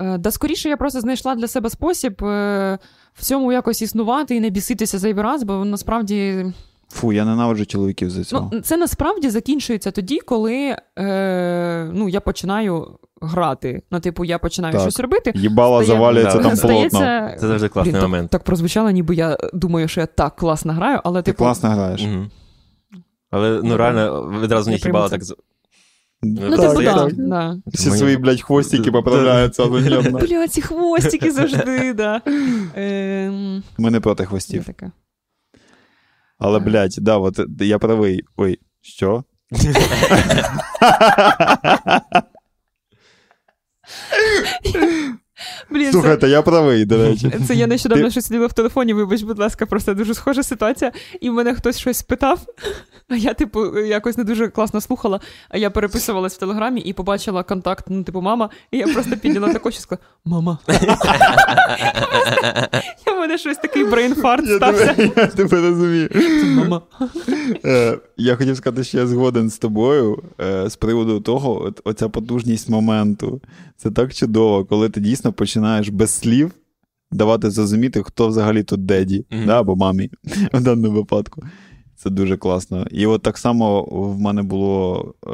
[0.00, 2.78] Е, Да скоріше я просто знайшла для себе спосіб е,
[3.14, 6.46] в цьому якось існувати і не біситися зайвий раз, бо насправді
[6.90, 8.50] Фу, я ненавиджу чоловіків за цього.
[8.52, 13.82] Ну, це насправді закінчується тоді, коли е, ну, я починаю грати.
[13.90, 14.82] Ну, типу, я починаю Так.
[14.82, 15.32] щось робити.
[15.34, 16.88] Їбала стає- завалюється Да, там полотно.
[16.88, 17.36] Стається...
[17.40, 18.30] Це завжди класний Блін, момент.
[18.30, 21.44] Так прозвучало, ніби я думаю, що я так класно граю, але Ти типу.
[21.44, 22.02] класно граєш.
[22.02, 22.30] Мгм.
[23.30, 25.20] Але ну реально відразу не хібала так.
[26.22, 27.12] Ну, Так, типу, так, да, так.
[27.16, 27.58] да.
[27.66, 30.18] Всі свої, блядь, хвостики поправляються одночасно.
[30.18, 32.22] Бля, ці хвостики завжди, да.
[32.74, 34.64] Ем, Ми не проти хвостів.
[34.64, 34.90] таке.
[36.38, 38.24] Але, блядь, да, от я правий.
[38.36, 39.24] Ой, що?
[45.70, 47.32] Блін, це, Слухайте, я правий, до речі.
[47.48, 50.92] це я нещодавно Ти- щось сиділа в телефоні, вибач, будь ласка, просто дуже схожа ситуація.
[51.20, 52.40] І в мене хтось щось спитав,
[53.08, 57.42] а я, типу, якось не дуже класно слухала, а я переписувалась в телеграмі і побачила
[57.42, 60.58] контакт, ну, типу, мама, і я просто підняла таку і сказала: Мама.
[63.38, 64.94] мене щось такий брейнфарт стався.
[65.16, 66.08] я тебе розумію.
[66.56, 66.82] Мама.
[67.64, 72.08] Е, я хотів сказати, що я згоден з тобою е, з приводу того, от, оця
[72.08, 73.40] потужність моменту.
[73.76, 76.50] Це так чудово, коли ти дійсно починаєш без слів
[77.10, 80.10] давати зрозуміти, хто взагалі тут деді, да, або мамі
[80.52, 81.42] в даному випадку.
[81.96, 82.86] Це дуже класно.
[82.90, 85.30] І от так само в мене було е,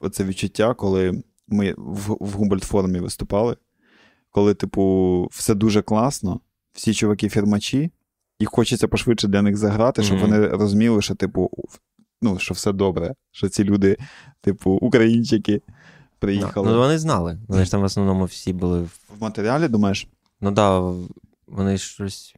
[0.00, 3.56] оце відчуття, коли ми в, в Гумбольдт-форумі виступали,
[4.30, 6.40] коли, типу, все дуже класно,
[6.76, 7.90] всі чуваки фірмачі,
[8.38, 10.30] і хочеться пошвидше для них заграти, щоб Мгм.
[10.30, 11.50] вони розуміли, що, типу,
[12.22, 13.96] ну, що все добре, що ці люди,
[14.40, 15.62] типу, українчики
[16.18, 16.70] приїхали.
[16.72, 17.38] Ну, вони знали.
[17.48, 18.80] Вони ж там в основному всі були.
[18.82, 20.06] в- В матеріалі, думаєш?
[20.40, 20.92] Ну да,
[21.46, 22.34] вони щось.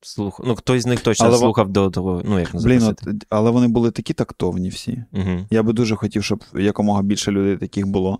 [0.00, 0.40] Слух...
[0.44, 3.68] Ну, хтось з них точно Але слухав до того, ну, як Блін, от, але вони
[3.68, 5.04] були такі тактовні всі.
[5.12, 5.46] Угу.
[5.50, 8.18] Я би дуже хотів, щоб якомога більше людей таких було.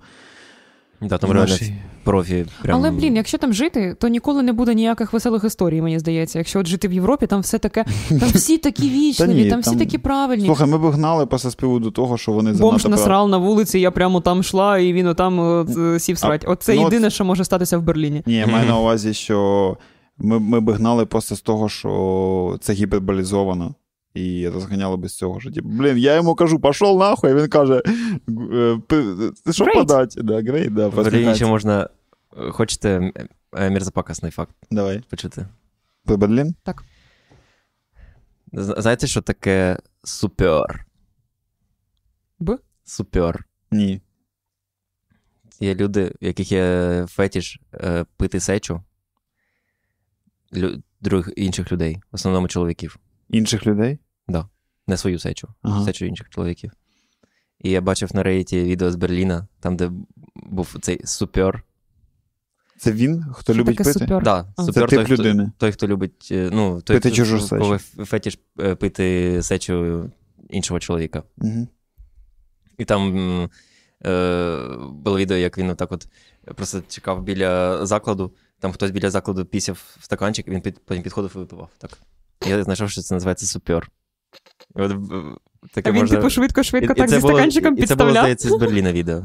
[1.00, 1.74] Да, там реально нашій-
[2.04, 2.46] профі.
[2.62, 2.78] Прям...
[2.78, 6.38] Але, блін, якщо там жити, то ніколи не буде ніяких веселих історій, мені здається.
[6.38, 9.70] Якщо от жити в Європі, там все таке, там всі такі вічливі, ні, там всі
[9.70, 10.46] там- такі правильні.
[10.46, 13.78] Слухай, ми б гнали з приводу того, що вони Бомж занадто прав- насрав на вулиці,
[13.78, 16.44] я прямо там йшла, і він отам от, е, сів срать.
[16.48, 18.22] Оце ну, от- єдине, що може статися в Берліні.
[18.26, 19.76] Ні, я маю на увазі, що
[20.18, 23.74] ми, ми б гнали просто з того, що це гіперболізовано.
[24.16, 27.82] І розганяли без цього, що типу, блін, я йому кажу, пішов нахуй, а він каже,
[28.52, 30.14] «Е, що подать?
[30.22, 31.88] Да, great, да, В Берліні ще можна.
[32.36, 33.12] е, Хочете
[33.56, 35.02] е, мерзопакасний факт Давай.
[35.10, 35.46] почути?
[36.04, 36.54] Про Берлін?
[38.52, 40.86] З- Знаєте, що таке супер?
[42.38, 42.58] Б?
[42.84, 43.44] Супер.
[43.70, 44.00] Ні.
[45.60, 48.82] Є люди, в яких є фетіш е, пити сечу
[50.56, 50.82] лю...
[51.00, 52.96] других інших людей, в основному чоловіків.
[53.28, 53.98] Інших людей?
[54.88, 55.84] Не свою сечу, Ага.
[55.84, 56.72] сечу інших чоловіків.
[57.60, 59.90] І я бачив на рейті відео з Берліна, там, де
[60.34, 61.62] був цей супер.
[62.78, 63.98] Це він, хто Що любить таке пити?
[64.04, 64.22] супер?
[64.22, 64.62] Да, А.
[64.62, 67.74] Це супер тип той, хто, той, хто любить, е, ну, той, Пити хто, чужу сечу.
[67.74, 70.10] ф- фетіш е, пити сечу
[70.50, 71.22] іншого чоловіка.
[71.38, 71.68] Угу.
[72.78, 73.16] І там
[74.06, 76.08] е, було відео, як він отак от
[76.54, 81.02] просто чекав біля закладу, там хтось біля закладу пісяв в стаканчик, і він під, потім
[81.02, 81.70] підходив і випивав.
[81.78, 81.98] Так.
[82.46, 83.90] Я знайшов, що це називається супер.
[84.76, 84.92] І от,
[85.72, 86.16] таке А він, можна...
[86.16, 88.92] типу, швидко-швидко І- і так це зі було- стаканчиком І це було, здається, з Берліна
[88.92, 89.24] відео.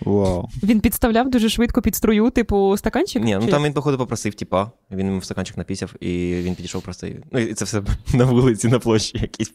[0.00, 0.48] Вау.
[0.62, 3.24] Він підставляв дуже швидко під струю, типу, стаканчик.
[3.24, 6.54] Ні, ну Чи там він, походу, попросив типа, він йому в стаканчик напісяв, і він
[6.54, 7.06] підійшов просто.
[7.06, 7.20] І...
[7.32, 7.82] Ну, і це все
[8.14, 9.52] на вулиці, на площі якійсь.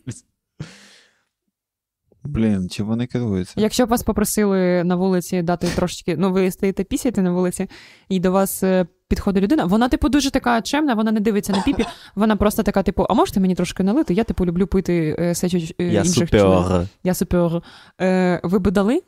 [2.23, 3.53] Блін, чи вони керуються?
[3.57, 7.69] Якщо б вас попросили на вулиці дати трошечки, ну ви стоїте пісяти на вулиці,
[8.09, 11.61] і до вас е, підходить людина, вона, типу, дуже така чемна, вона не дивиться на
[11.61, 11.85] піпі,
[12.15, 14.13] вона просто така, типу, а можете мені трошки налити?
[14.13, 16.87] Я, типу, люблю пити е, сечу е, Я інших супер.
[17.03, 17.61] Я супер.
[18.01, 19.01] Е, ви би дали,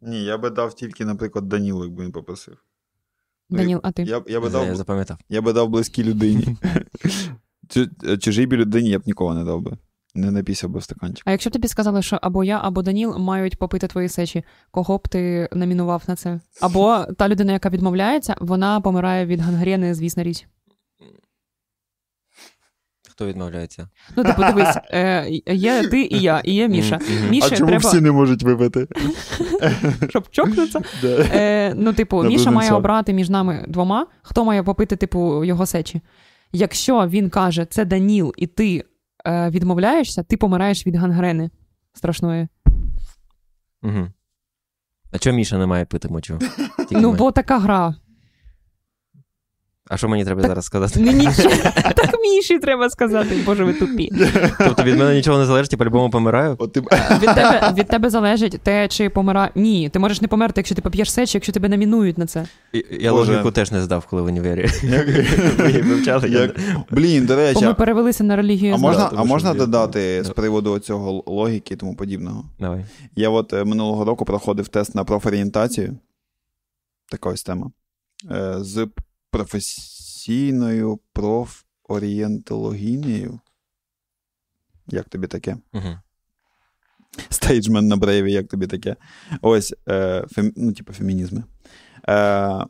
[0.00, 2.56] Ні, я би дав тільки, наприклад, Данілу, якби він попросив.
[3.50, 4.02] Ну, Даніл, а ти?
[4.02, 5.18] Я, я, би Я дав, запам'ятав.
[5.28, 6.56] я би дав близькій людині.
[7.68, 9.76] Чу- Чужій бі людині я б нікого не дав би.
[10.14, 11.22] Не напісяв би в стаканчик.
[11.26, 15.08] А якщо тобі сказали, що або я, або Даніл мають попити твої сечі, кого б
[15.08, 16.40] ти номінував на це?
[16.60, 20.46] Або та людина, яка відмовляється, вона помирає від гангрени, звісно річ.
[23.10, 23.88] Хто відмовляється?
[24.16, 26.96] Ну, типу, дивись, е, є ти і я, і є Міша.
[26.96, 27.40] Мгм.
[27.42, 28.86] А чому треба, всі не можуть випити?
[30.08, 30.82] щоб чокнутися.
[31.04, 36.00] Е, ну, типу, Міша має обрати між нами двома, хто має попити, типу, його сечі.
[36.52, 38.84] Якщо він каже, це Даніл, і ти
[39.26, 41.50] відмовляєшся, ти помираєш від гангрени
[41.92, 42.48] страшної.
[43.82, 44.08] Угу.
[45.12, 46.38] А чого Міша не має пити мочу?
[46.78, 47.16] Тільки Ну, ми.
[47.18, 47.94] бо така гра.
[49.92, 51.00] А що мені треба Так- зараз сказати?
[51.12, 51.54] Нічого.
[51.96, 54.10] Так Міші треба сказати, боже, ви тупі.
[54.58, 56.56] Тобто від мене нічого не залежить, я по-любому помираю?
[56.58, 56.80] От ти...
[56.80, 59.50] Від тебе, від тебе залежить те, чи помира.
[59.54, 62.46] Ні, ти можеш не померти, якщо ти поп'єш сечі, якщо тебе намінують на це.
[62.72, 64.70] І- Я логіку теж не здав, коли в універі.
[66.04, 66.56] Я Як...
[66.90, 68.74] Блін, до речі, Бо ми а- перевелися на релігію.
[68.74, 72.44] а можна, а можна додати з приводу цього логіки і тому подібного?
[72.60, 72.84] Давай.
[73.16, 75.96] Я от е, минулого року проходив тест на профорієнтацію.
[77.10, 77.70] Така ось тема.
[78.30, 78.86] Е, з
[79.32, 83.40] професійною профорієнтологінією.
[84.86, 85.56] Як тобі таке?
[85.72, 85.98] Угу.
[87.28, 88.96] Стейджмен на брейві, як тобі таке?
[89.40, 90.52] Ось, е, фем...
[90.56, 91.44] ну, типу, фемінізми.
[92.08, 92.64] Е,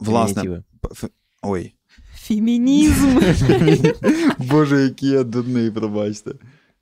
[0.00, 1.10] власне, фе-
[1.42, 1.74] ой.
[2.14, 3.20] Фемінізм.
[4.50, 6.32] Боже, який я дурний, пробачте.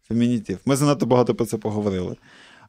[0.09, 0.59] Фемінітив.
[0.67, 2.17] Ми занадто багато про це поговорили.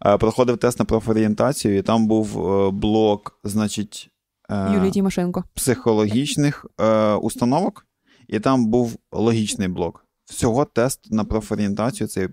[0.06, 4.10] Е, Проходив тест на профорієнтацію, і там був е, блок, значить,
[4.50, 5.44] е, Юлія Тимошенко.
[5.54, 7.86] психологічних е, установок,
[8.28, 10.06] і там був логічний блок.
[10.26, 12.28] Всього тест на профорієнтацію цей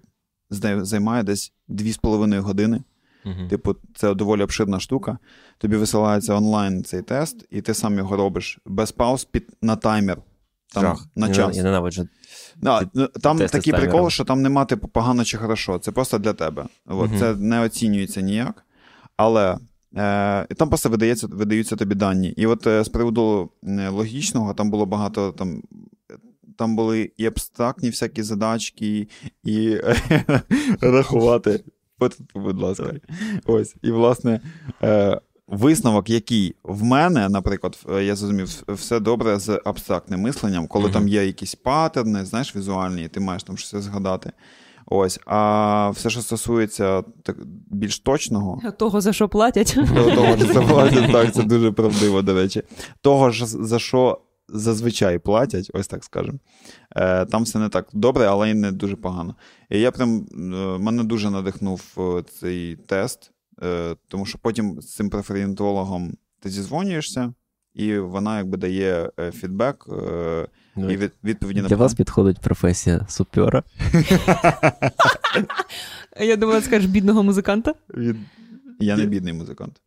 [0.50, 2.80] займає десь 2,5 години.
[3.24, 3.48] Угу.
[3.50, 5.18] Типу, це доволі обширна штука.
[5.58, 10.18] Тобі висилається онлайн цей тест, і ти сам його робиш без пауз під, на таймер.
[10.74, 11.06] Там, Жах.
[11.16, 11.56] на час.
[11.56, 12.08] Я ненавиджу.
[12.56, 15.78] Да, ну, там тести такий прикол, що там нема типу погано чи хорошо.
[15.78, 16.66] Це просто для тебе.
[16.86, 17.18] От, Мгм.
[17.18, 18.64] Це не оцінюється ніяк.
[19.16, 19.58] Але
[19.96, 22.28] е, і там просто видається, видаються тобі дані.
[22.28, 25.62] І от е, з приводу е, логічного, там було багато там.
[26.58, 29.08] Там були і абстрактні всякі задачки,
[29.44, 29.76] і
[30.80, 31.64] рахувати.
[32.34, 32.94] Будь ласка.
[33.46, 33.76] Ось.
[33.82, 34.40] І, власне,
[35.46, 41.26] висновок, який в мене, наприклад, я зрозумів, все добре з абстрактним мисленням, коли там є
[41.26, 44.32] якісь паттерни, знаєш, візуальні, і ти маєш там щось згадати.
[44.86, 45.20] Ось.
[45.26, 47.36] А все, що стосується так,
[47.70, 49.74] більш точного, Того, за що платять.
[50.14, 52.62] того, що заплатять, так, це дуже правдиво, до речі.
[53.00, 56.38] Того ж, за що зазвичай платять, ось так скажемо.
[56.96, 59.34] Е, там все не так добре, але й не дуже погано.
[59.70, 60.36] І я прям е,
[60.78, 63.30] мене дуже надихнув е, цей тест,
[64.08, 67.32] тому що потім з цим преферентологом ти зізвонюєшся,
[67.76, 70.46] і вона якби дає е, фідбек е,
[70.78, 73.62] Ну, і від, відповіді на Для вас підходить професія супера.
[76.20, 77.74] Я думала, скажеш бідного музиканта.
[78.80, 79.80] Я не бідний музикант.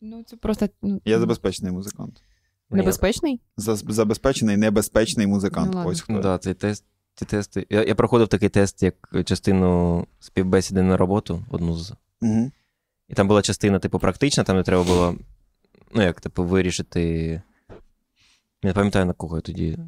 [0.00, 2.22] Ну, це просто ну, Я забезпечений музикант.
[2.70, 3.40] небезпечний.
[3.56, 5.74] Забезпечений небезпечний музикант.
[5.74, 5.86] Ну.
[5.86, 6.12] Ось хто.
[6.12, 6.84] Ну, да, цей тест,
[7.14, 7.66] ці тести.
[7.70, 11.92] Я, я проходив такий тест як частину співбесіди на роботу, одну з.
[12.20, 12.50] Угу.
[13.08, 15.16] І там була частина, типу, практична, там не треба було,
[15.92, 17.02] ну, як, типу, вирішити.
[18.62, 19.78] Я не пам'ятаю, на кого я тоді.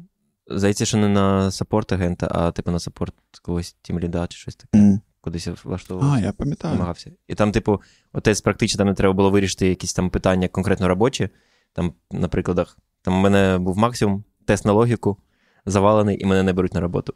[0.47, 4.99] Здається, що не на саппорт-агента, а типу на саппорт когось тімліда чи щось таке.
[5.21, 6.15] Кудись я влаштовувався.
[6.15, 6.73] А, я пам'ятаю.
[6.73, 7.11] намагався.
[7.27, 7.81] І там, типу,
[8.13, 11.29] отець практично там не треба було вирішити якісь там питання конкретно робочі.
[11.73, 15.17] Там, на прикладах, там у мене був максимум тест на логіку,
[15.65, 17.13] завалений, і мене не беруть на роботу.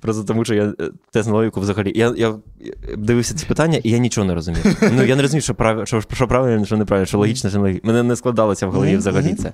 [0.00, 1.92] Просто тому, що я е, тест на логіку взагалі.
[1.94, 2.34] Я, я
[2.98, 4.76] дивився ці питання, і я нічого не розумів.
[4.96, 5.88] Ну, я не розумів, що, прав...
[5.88, 7.86] що, що правильно, що неправильно, що логічно, що не логічно.
[7.86, 9.52] Мене не складалося в голові взагалі це.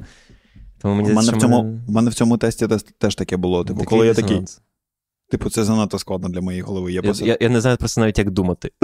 [0.82, 2.68] Тому мені У мене, в цьому, мене- в мене в цьому тесті
[2.99, 3.64] теж, таке було.
[3.64, 4.43] Типу, коли я такий,
[5.30, 6.93] типу, це занадто складно для моєї голови.
[6.93, 7.26] Я, Я, просто...
[7.26, 8.70] я, я не знаю просто навіть, як думати.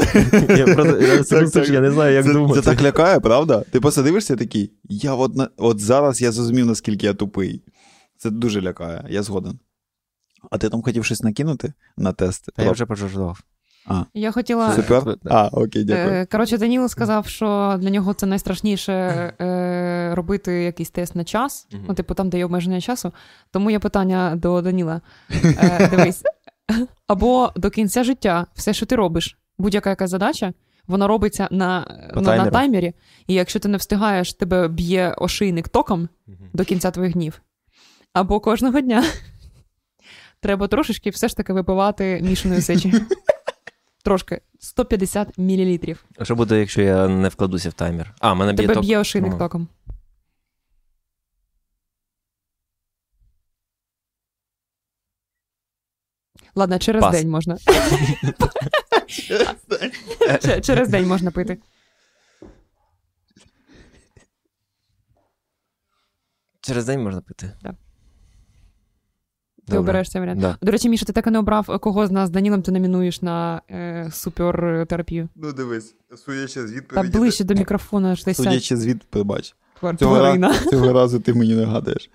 [0.48, 1.68] я, просто, я, Так, так.
[1.68, 2.60] я не знаю, як це, думати.
[2.60, 3.64] це так лякає, правда?
[3.70, 7.62] Ти просто дивишся такий, я от, от зараз я зрозумів, наскільки я тупий.
[8.18, 9.58] Це дуже лякає, я згоден.
[10.50, 12.48] А ти там хотів щось накинути на тест?
[12.56, 13.40] Та я вже пожартував.
[14.14, 14.72] Я хотіла.
[14.72, 15.16] Супер?
[15.24, 16.14] А, окей, дякую.
[16.14, 21.66] Е, Коротше, Даніло сказав, що для нього це найстрашніше е, робити якийсь тест на час,
[21.88, 23.12] ну, типу, там, де є обмеження часу.
[23.50, 25.00] Тому є питання до Даніла.
[25.44, 26.22] Е, дивись,
[27.06, 30.52] або до кінця життя все, що ти робиш, будь-яка яка задача,
[30.86, 32.92] вона робиться на, ну, на таймері,
[33.26, 36.08] і якщо ти не встигаєш, тебе б'є ошийник током
[36.52, 37.40] до кінця твоїх днів.
[38.18, 39.04] Або кожного дня
[40.40, 42.94] треба трошечки все ж таки випивати мішаної сечі.
[44.04, 45.78] Трошки 150 мл.
[46.18, 48.14] А що буде, якщо я не вкладуся в таймер?
[48.20, 48.84] А, мене б'є Тебе ток.
[48.84, 49.38] б'є ошийник Ну.
[49.38, 49.68] током.
[56.54, 57.12] Ладно, через Пас.
[57.12, 57.56] день можна.
[60.62, 61.58] Через день можна пити.
[66.60, 67.56] Через день можна пити.
[67.62, 67.74] Да.
[69.68, 69.90] Ти Добре.
[69.90, 70.40] обереш цей варіант.
[70.40, 70.56] Да.
[70.62, 73.22] До речі, Міша, ти так і не обрав, кого з нас з Данілом ти номінуєш
[73.22, 75.28] на е, супертерапію.
[75.36, 75.94] Ну дивись,
[76.26, 77.18] судячи з Та відповіді.
[77.18, 79.02] ближче до мікрофона ж десь сядь, Судячи з від...
[79.12, 80.36] твар- Цього,
[80.70, 82.10] цього разу ти мені нагадаєш.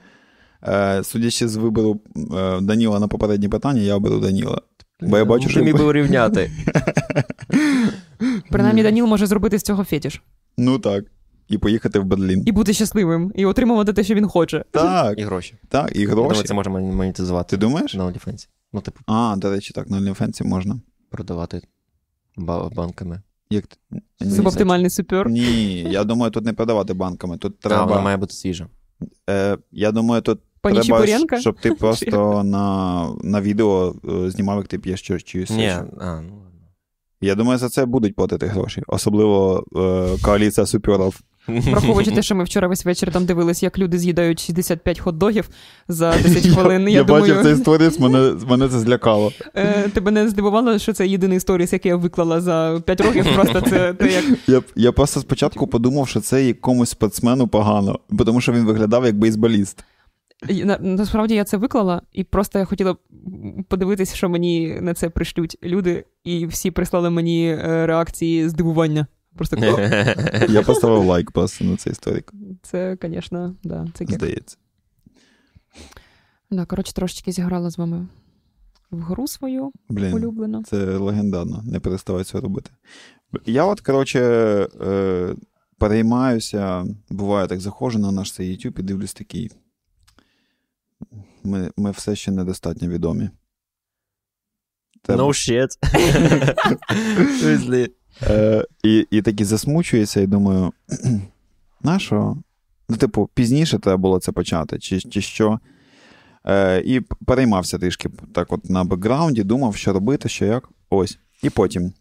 [0.68, 2.00] Е, судячи з вибору
[2.38, 4.62] е, Даніла на попереднє питання, я оберу Даніла.
[5.02, 6.52] Бо я бачу, Ти що- міг би урівняти.
[8.50, 10.22] Принаймні, Даніл може зробити з цього фетіш.
[10.58, 11.06] Ну так.
[11.54, 12.44] І поїхати в Берлін.
[12.46, 14.66] І бути щасливим, і отримувати те, що він хоче.
[14.72, 15.56] Так, І гроші.
[15.70, 17.94] так, і Я думаю, це можна монетизувати Ти думаєш?
[17.94, 18.48] на OnlyFans.
[18.74, 20.80] Ну, типу, А, до речі, так, на OnlyFans можна.
[21.10, 21.62] продавати
[22.38, 23.22] банками.
[23.50, 23.66] Як...
[24.36, 25.30] Субоптимальний супер.
[25.30, 27.38] Ні, я думаю, тут не продавати банками.
[27.38, 27.76] Тут Треба...
[27.76, 27.92] треба.
[27.92, 28.68] вона має бути свіжа.
[29.30, 31.40] Е, я думаю, тут Пані треба, Чепуренка?
[31.42, 35.68] щоб ти просто на, на відео е, знімав, як ти п'єш чиюсь Ні,
[36.00, 36.40] а, ну.
[37.22, 38.84] Я думаю, за це будуть платити гроші.
[38.88, 41.22] Особливо е, коаліція суперів.
[41.48, 45.44] Враховуючи те, що ми вчора весь вечір там дивились, як люди з'їдають 65 хот-догів
[45.88, 46.90] за 10 хвилин.
[46.90, 49.32] Я, думаю, бачив цей сторіс, мене, мене це злякало.
[49.56, 53.26] е, тебе не здивувало, що це єдиний сторіс, який я виклала за 5 років.
[53.36, 58.42] Просто це те, як Я, я просто спочатку подумав, що це якомусь спортсмену погано, тому
[58.42, 59.84] що він виглядав як бейсболіст.
[60.50, 62.96] На, насправді я це виклала, і просто я хотіла
[63.68, 69.08] подивитися, що мені на це пришлють люди, і всі прислали мені е, реакції здивування.
[69.36, 69.80] Просто «О,
[70.52, 72.32] Я поставив лайк просто на цей сторік,
[72.62, 74.16] це, звісно, да, це кек.
[74.16, 74.58] здається.
[76.52, 78.08] Да, коротше, трошечки зіграла з вами
[78.92, 80.64] в гру свою Блін, улюблену.
[80.64, 82.72] це легендарно, не переставай це робити.
[83.46, 84.20] Я от, коротше,
[84.82, 85.36] е,
[85.78, 89.52] переймаюся, буває так, заходжу на наш цей YouTube і дивлюсь такий.
[91.44, 93.30] Ми, ми все ще недостатньо відомі.
[95.02, 95.70] Треба- No shit.
[98.22, 100.74] Е, і, і такі засмучується, і думаю,
[101.84, 102.38] на що?
[102.90, 105.60] Ну, типу, пізніше треба було це почати, чи, чи що.
[106.46, 110.70] Е, і переймався трішки так от на бекграунді, думав, що робити, що як.
[110.90, 111.20] Ось.
[111.44, 111.94] І потім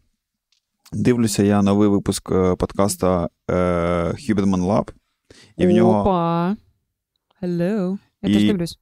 [0.93, 3.55] дивлюся я новий випуск е, подкаста е,
[4.13, 4.91] Huberman Lab.
[5.57, 6.01] І в нього.
[6.01, 6.57] Опа.
[7.43, 7.99] Hello.
[8.23, 8.79] Я І- теж дивлюсь.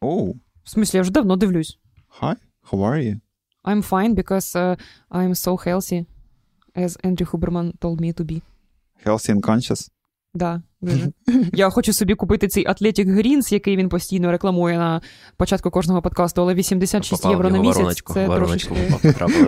[0.00, 1.78] Оу, В смислі, я вже давно дивлюсь.
[2.20, 2.34] hi,
[2.70, 3.20] how are you?
[3.64, 4.76] I'm fine because uh,
[5.10, 6.06] I'm so healthy,
[6.76, 8.40] as Andrew Huberman told me to be.
[9.06, 9.90] Healthy and conscious?
[10.34, 11.12] Да, дуже.
[11.52, 15.00] Я хочу собі купити цей Athletic Greens, який він постійно рекламує на
[15.36, 17.76] початку кожного подкасту, але 86 Попав євро на місяць.
[17.76, 18.74] вороночку, Це вороночку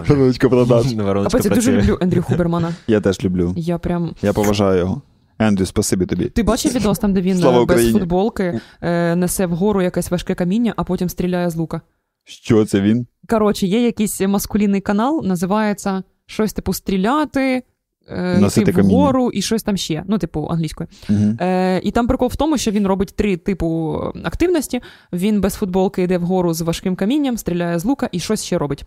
[0.06, 0.48] трошечки.
[0.48, 0.94] продаж.
[0.94, 2.74] Вороночка я дуже люблю Ендрю Хубермана.
[2.86, 3.54] Я теж люблю.
[3.56, 4.14] Я прям.
[4.22, 5.02] Я поважаю його.
[5.38, 6.24] Ендрю, спасибі тобі.
[6.24, 7.98] Ти бачив відос там, де він Слава е, без Україні.
[8.00, 11.80] футболки е, несе вгору якесь важке каміння, а потім стріляє з лука.
[12.24, 13.06] Що це він?
[13.28, 17.62] Коротше, є якийсь маскулінний канал, називається щось типу стріляти,
[18.08, 18.94] е, Носити йти каміння.
[18.94, 20.04] вгору і щось там ще.
[20.08, 20.88] Ну, типу, англійською.
[21.10, 21.36] Угу.
[21.40, 24.82] Е, і там прикол в тому, що він робить три типу активності.
[25.12, 28.84] Він без футболки йде вгору з важким камінням, стріляє з лука і щось ще робить.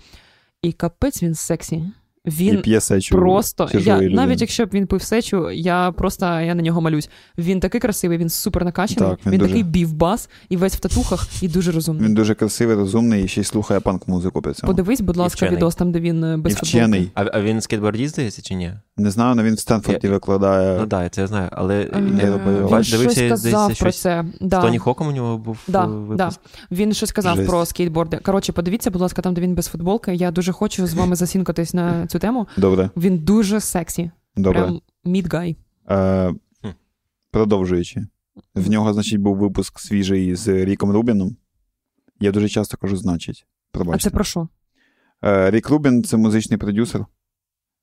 [0.62, 1.84] І капець він сексі.
[2.26, 3.70] І Він п'є сечу просто.
[3.74, 4.16] Я, людини.
[4.16, 7.10] навіть якщо б він пив сечу, я просто я на нього малюсь.
[7.38, 10.80] Він такий красивий, він супер накачаний, Так, він він, дуже- такий бівбас і весь в
[10.80, 12.06] татухах, і дуже розумний.
[12.08, 14.72] Він дуже красивий, розумний і ще й слухає панк-музику при цьому.
[14.74, 17.12] Подивись, будь ласка, відос там, де він е, без І вчений.
[17.14, 18.74] А, а він скейтбордіст, здається, чи ні?
[19.00, 20.80] Не знаю, але він в Стенфорді Я- викладає.
[20.80, 21.90] Ну так, це я знаю, але Е.
[21.96, 24.26] Він бач, щось дивився, казав здається, про щось це.
[24.42, 24.62] з Да.
[24.62, 26.18] Тоні Хоком у нього був Да, е, випуск.
[26.18, 26.32] да.
[26.72, 27.50] Він щось казав Жесть.
[27.50, 28.18] про скейтборди.
[28.18, 30.16] Коротше, подивіться, будь ласка, там, де він без футболки.
[30.16, 32.48] Я дуже хочу з вами засінкатись на цю тему.
[32.58, 34.12] Добре, Він дуже сексі.
[34.36, 34.62] добре.
[34.62, 35.58] Прям мідгай.
[35.90, 36.34] Е,
[37.32, 38.06] продовжуючи.
[38.56, 41.36] В нього, значить, був випуск свіжий з Ріком Рубіном.
[42.20, 43.46] Я дуже часто кажу, значить.
[43.94, 44.48] А це про що?
[45.24, 47.06] Е, Рік Рубін це музичний продюсер.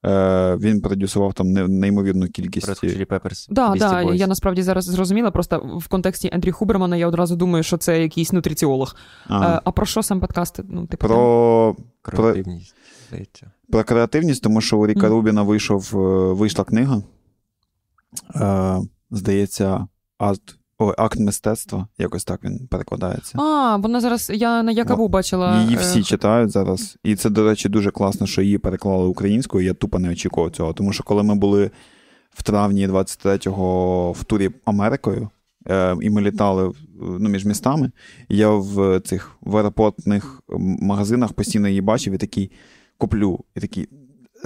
[0.04, 2.68] Е, він продюсував там неймовірну кількість.
[2.68, 4.14] Red Hot Chili Peppers, Да, да, Boys.
[4.14, 5.30] я насправді зараз зрозуміла.
[5.30, 8.96] Просто в контексті Ендрю Хубермана я одразу думаю, що це якийсь нутриціолог.
[9.28, 10.60] А, Е, А про що сам подкаст?
[10.68, 12.74] Ну, типу, про, Креативність,
[13.08, 13.50] здається.
[13.70, 15.08] про креативність, тому що у Ріка Мгм.
[15.10, 15.98] Рубіна вийшов, е,
[16.34, 17.02] вийшла книга.
[18.36, 18.80] Е,
[19.10, 19.86] здається,
[20.18, 21.86] акт, ой, акт мистецтва.
[21.98, 23.38] Якось так він перекладається.
[23.38, 25.60] А, вона зараз я на Якаву бачила.
[25.62, 26.96] Її е, всі читають зараз.
[27.02, 29.66] І це, до речі, дуже класно, що її переклали українською.
[29.66, 30.72] Я тупо не очікував цього.
[30.72, 31.70] Тому що коли ми були
[32.30, 35.28] в травні 23-го в турі Америкою,
[35.68, 37.90] е, і ми літали ну, між містами,
[38.28, 40.42] я в цих в аеропортних
[40.80, 42.50] магазинах постійно її бачив і такий
[42.98, 43.44] куплю.
[43.56, 43.88] І такий.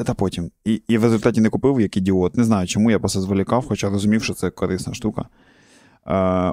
[0.07, 0.51] Та потім.
[0.65, 2.37] І, і в результаті не купив як ідіот.
[2.37, 5.25] Не знаю, чому я просто зволікав, хоча розумів, що це корисна штука.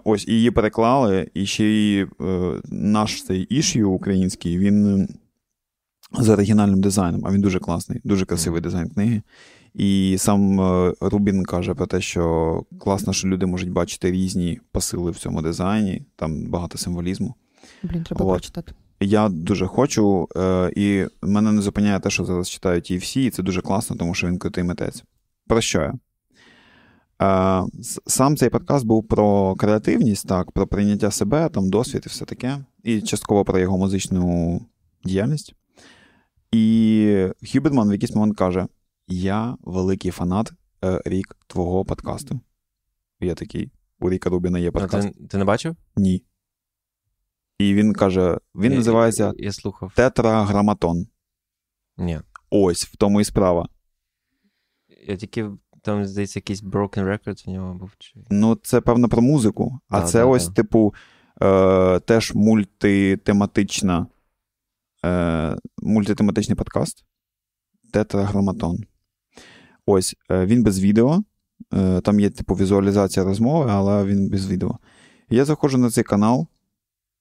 [0.04, 2.08] Ось її переклали, і ще й е,
[2.72, 5.08] наш цей ішю український, він е,
[6.20, 9.22] з оригінальним дизайном, а він дуже класний, дуже красивий дизайн книги.
[9.74, 15.12] І сам е, Рубін каже про те, що класно, що люди можуть бачити різні посили
[15.12, 17.36] в цьому дизайні, там багато символізму.
[17.84, 18.32] Блін, треба От.
[18.32, 18.74] прочитати.
[19.00, 23.30] Я дуже хочу, е, і мене не зупиняє те, що зараз читають і всі, і
[23.30, 25.04] це дуже класно, тому що він крутий митець.
[25.48, 25.94] Про що я?
[28.08, 32.66] Сам цей подкаст був про креативність, так, про прийняття себе, там, досвід і все таке,
[32.84, 34.62] і частково про його музичну
[35.04, 35.54] діяльність.
[36.52, 38.68] І Хюберман в якийсь момент каже:
[39.08, 40.52] Я великий фанат
[40.84, 42.40] е, рік твого подкасту.
[43.20, 45.14] Я такий, у Ріка Рубіна є А подкаст.
[45.14, 45.76] ти, ти не бачив?
[45.96, 46.24] Ні.
[47.60, 49.92] І він каже: він Я- називається Я, я слухав.
[49.96, 51.08] Тетраграматон.
[51.98, 52.20] Ні.
[52.50, 53.70] Ось в тому і справа.
[55.08, 55.50] Я тільки
[55.88, 57.92] там, здається, якийсь Broken Records у нього був.
[58.00, 58.14] Чи...
[58.30, 60.54] Ну, це певно про музику, а Да, це да, ось, да.
[60.54, 60.94] типу,
[61.42, 64.08] е, теж мультитематична,
[65.06, 67.06] е, мультитематичний подкаст.
[67.94, 68.78] Тетраграматон.
[69.86, 71.24] Ось, е, він без відео.
[71.74, 74.80] Е, там є, типу, візуалізація розмови, але він без відео.
[75.30, 76.48] Я заходжу на цей канал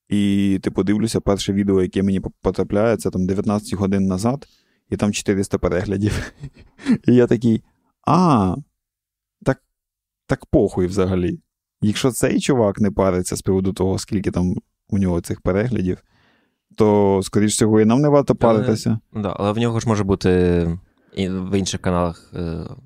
[0.08, 4.48] і, типу, дивлюся перше відео, яке мені потрапляє, це там 19 годин назад,
[4.90, 6.32] і там 400 переглядів.
[7.08, 7.62] І я такий.
[8.06, 8.54] А,
[9.44, 9.62] так,
[10.26, 11.38] так похуй взагалі.
[11.80, 14.54] Якщо цей чувак не париться з приводу того, скільки там
[14.88, 15.98] у нього цих переглядів,
[16.76, 18.98] то, скоріш всього, і нам не варто паритися.
[19.12, 20.78] Але, да, але в нього ж може бути
[21.16, 22.40] і в інших каналах е,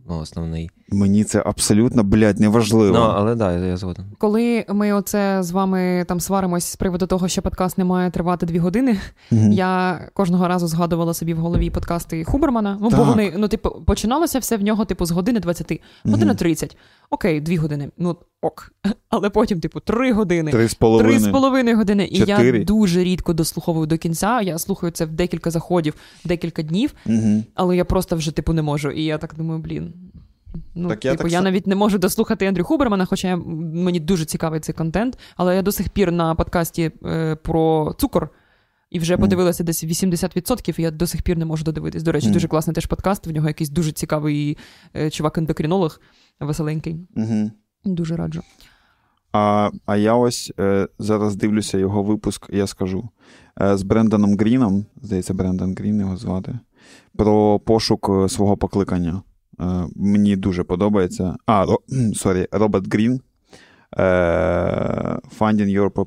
[0.08, 0.70] ну, основний.
[0.92, 2.98] Мені це абсолютно, блядь, неважливо.
[2.98, 4.04] Ну, але да, я, згоден.
[4.18, 8.46] Коли ми оце з вами там сваримось з приводу того, що подкаст не має тривати
[8.46, 8.98] дві години,
[9.30, 9.52] Мгм.
[9.52, 12.78] я кожного разу згадувала собі в голові подкасти Хубермана.
[12.80, 16.36] Ну, бо вони, ну, типу, починалося все в нього, типу, з години 20, година Мгм.
[16.36, 16.76] 30.
[17.10, 17.88] Окей, дві години.
[17.98, 18.72] Ну ок.
[19.08, 20.50] Але потім, типу, три години.
[20.50, 21.32] Три з Три з половиною.
[21.32, 22.08] половиною години.
[22.12, 22.58] І Чотири.
[22.58, 24.40] я дуже рідко дослуховую до кінця.
[24.40, 27.44] Я слухаю це в декілька заходів, декілька днів, Мгм.
[27.54, 28.90] але я просто вже типу не можу.
[28.90, 29.92] І я так думаю, блін.
[30.74, 34.00] Ну, Так я типу, так я навіть не можу дослухати Ендрю Хубермана, хоча я, мені
[34.00, 35.18] дуже цікавий цей контент.
[35.36, 38.28] Але я до сих пір на подкасті е, про цукор.
[38.90, 42.02] І вже подивилася десь 80%, і я до сих пір не можу додивитись.
[42.02, 43.26] До речі, дуже класний теж подкаст.
[43.26, 44.58] В нього якийсь дуже цікавий
[44.96, 46.00] е, чувак-ендокринолог,
[46.40, 46.96] веселенький.
[47.84, 48.42] Дуже раджу.
[49.32, 53.08] А, а я ось е, зараз дивлюся його випуск, я скажу.
[53.60, 56.58] Е, з Бренданом Гріном, здається, Брендан Грін його звати,
[57.16, 59.22] про пошук е, свого покликання.
[59.60, 59.64] Е,
[59.96, 61.36] мені дуже подобається.
[61.46, 61.78] А, ро,
[62.14, 63.20] sorry, Роберт Грін.
[63.98, 64.02] Е,
[65.38, 66.06] Finding Your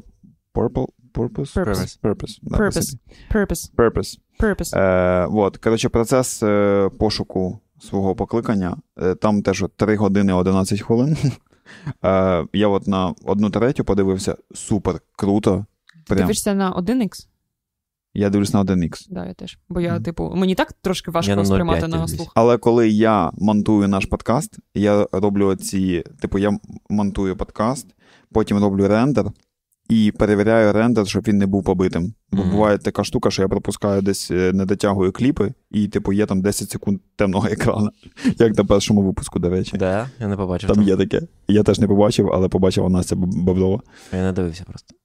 [0.53, 1.56] Purple, Purpose?
[1.56, 1.99] Purpose.
[2.03, 2.40] Purpose.
[2.41, 2.98] Да, Purpose.
[3.31, 3.72] Purpose.
[3.77, 4.19] Purpose.
[4.40, 4.77] Purpose.
[4.77, 8.77] Е, от, коротше, процес е, пошуку свого покликання.
[9.02, 11.18] Е, там теж от 3 години 11 хвилин.
[12.06, 15.65] Е, я от на одну третю подивився супер круто.
[16.07, 16.18] Прям.
[16.22, 17.27] Дивишся на 1х?
[18.14, 19.07] Я дивлюсь на 1х.
[19.10, 19.60] Да, я теж.
[19.69, 22.15] Бо я, типу, мені так трошки Я важко на 0,5 сприймати на дивлюсь.
[22.15, 22.31] слух.
[22.35, 26.60] Але коли я монтую наш подкаст, я роблю ці, типу, я
[26.90, 27.88] монтую подкаст,
[28.31, 29.26] потім роблю рендер
[29.89, 32.14] і перевіряю рендер, щоб він не був побитим.
[32.31, 32.51] Бо Мгм.
[32.51, 36.41] буває така штука, що я пропускаю десь, е, не дотягую кліпи, і, типу, є там
[36.41, 37.89] 10 секунд темного екрану,
[38.39, 39.77] як на першому випуску, до речі.
[39.77, 40.10] Де?
[40.19, 40.69] Я не побачив.
[40.69, 41.22] Там є таке.
[41.47, 43.81] Я теж не побачив, але побачила Настя Баблова.
[44.14, 44.95] Я не дивився просто.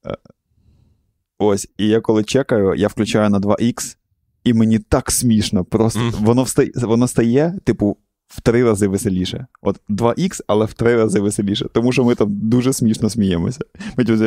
[1.39, 3.97] Ось, і я коли чекаю, я включаю на 2х,
[4.45, 5.65] і мені так смішно.
[5.65, 6.25] Просто Мгм.
[6.25, 7.97] воно встає, воно стає, типу,
[8.29, 9.47] в три рази веселіше.
[9.63, 11.67] От 2х, але в три рази веселіше.
[11.73, 13.61] Тому що ми там дуже смішно сміємося.
[13.97, 14.25] Ми типу,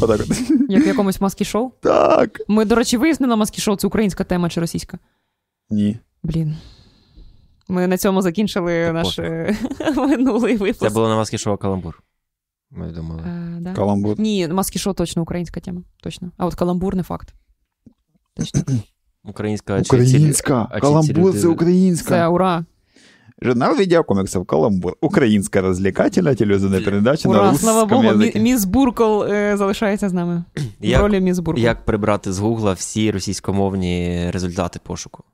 [0.00, 0.50] отак от.
[0.68, 1.70] Як в якомусь маскі-шоу.
[1.80, 2.40] Так.
[2.48, 4.98] Ми, до речі, вияснили маскі-шоу, це українська тема чи російська.
[5.70, 5.98] Ні.
[6.22, 6.56] Блін.
[7.68, 9.56] Ми на цьому закінчили Та наш е,
[9.96, 10.80] минулий випуск.
[10.80, 12.02] Це було на маски шоу Каламбур.
[12.70, 13.22] Ми думали.
[13.26, 13.72] Е, да.
[13.72, 14.20] Каламбур.
[14.20, 15.82] Ні, маскі-шоу точно українська тема.
[16.02, 16.30] Точно.
[16.36, 17.34] А от каламбур не факт.
[18.34, 18.62] Точно.
[19.24, 20.68] Українська а чи ці- Українська.
[20.70, 22.08] чи ці Каламбур люди- це українська.
[22.08, 22.64] Це ура.
[23.42, 24.92] Журнал видеокомиксов «Каламбур».
[25.00, 30.12] Українська розвлекательна телевізійна передача на Ура, русском слава Богу, мі- міс Буркл е, залишається з
[30.12, 30.44] нами.
[30.80, 31.60] В Як, ролі міс Буркл.
[31.60, 35.24] як прибрати з Гугла всі російськомовні результати пошуку?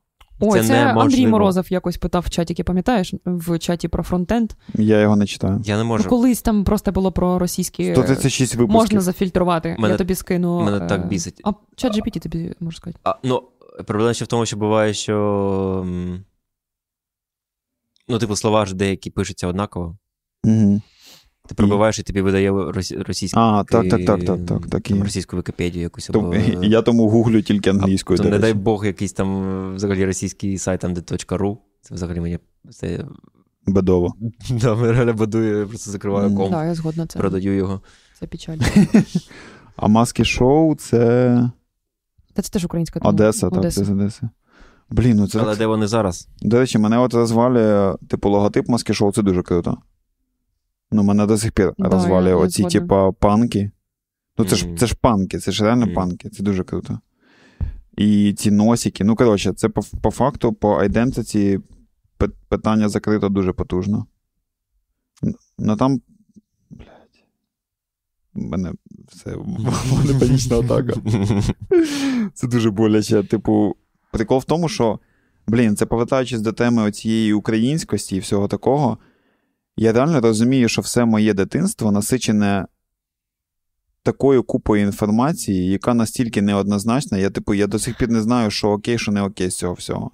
[0.40, 1.26] Ой, це, Андрій.
[1.26, 4.50] Морозов якось питав в чаті, пам'ятаєш, в чаті про фронтенд.
[4.74, 5.60] Я його не читаю.
[5.64, 6.04] Я не можу.
[6.04, 7.82] Ну, колись там просто було про російські.
[7.84, 8.80] е, 136 випусків.
[8.80, 9.76] Можна зафільтрувати.
[9.78, 10.60] Мене- Я тобі скину.
[10.62, 11.40] мене е, так бісить.
[11.44, 12.98] А чат GPT тобі можу сказати.
[13.04, 13.42] А, ну,
[13.86, 15.86] проблема ще в тому, що буває, що.
[18.08, 19.98] Ну, типу, слова ж деякі пишуться однаково.
[20.44, 20.80] Угу.
[21.48, 22.50] Ти пробиваєш і тобі видає
[22.96, 23.40] російську.
[23.40, 24.82] А, так, так, так, так, так, так.
[24.82, 26.10] там, і- російську Вікіпедію якусь.
[26.10, 26.34] Або...
[26.62, 28.30] Я тому гуглю тільки англійською.
[28.30, 28.54] не дай.
[28.54, 31.58] Бог, якийсь там взагалі російський сайт, там де .ru.
[31.80, 32.38] Це взагалі мені.
[32.70, 33.04] Це...
[33.66, 34.14] Бедово.
[34.50, 36.36] Да, реально будує, я просто закриваю Мгм.
[36.36, 37.18] комп, Так, я згодна це.
[37.18, 37.80] продаю його.
[38.20, 38.58] Це печаль.
[39.76, 41.50] А маски шоу це
[42.34, 43.10] Та це теж українська тема.
[43.10, 44.28] Одеса, так, це з Одеси.
[44.90, 45.38] Блін, ну це.
[45.38, 46.28] Але так- де вони зараз?
[46.42, 49.78] До речі, мене от розвалює, типу, логотип маски шоу, це дуже круто.
[50.92, 52.80] Ну, мене до сих пір Да, розвалює оці, згодна.
[52.80, 53.70] типа, панки.
[54.38, 55.94] Ну, це ж, це ж панки, це ж реально Мгм.
[55.94, 56.98] панки, це дуже круто.
[57.96, 59.04] І ці носики.
[59.04, 61.60] Ну, коротше, це по, по факту, по айдентиці
[62.48, 64.06] питання закрито дуже потужно.
[65.58, 66.00] Ну там.
[66.70, 67.24] Блядь.
[68.34, 68.72] У мене
[69.08, 69.30] все.
[70.20, 70.92] Панічна атака.
[72.34, 73.22] Це дуже боляче.
[73.22, 73.76] Типу,
[74.14, 74.98] прикол в тому, що,
[75.46, 78.98] блін, це повертаючись до теми цієї українськості і всього такого.
[79.76, 82.66] Я реально розумію, що все моє дитинство насичене
[84.02, 87.18] такою купою інформації, яка настільки неоднозначна.
[87.18, 89.74] Я, типу, я до сих пір не знаю, що окей, що не окей з цього
[89.74, 90.10] всього.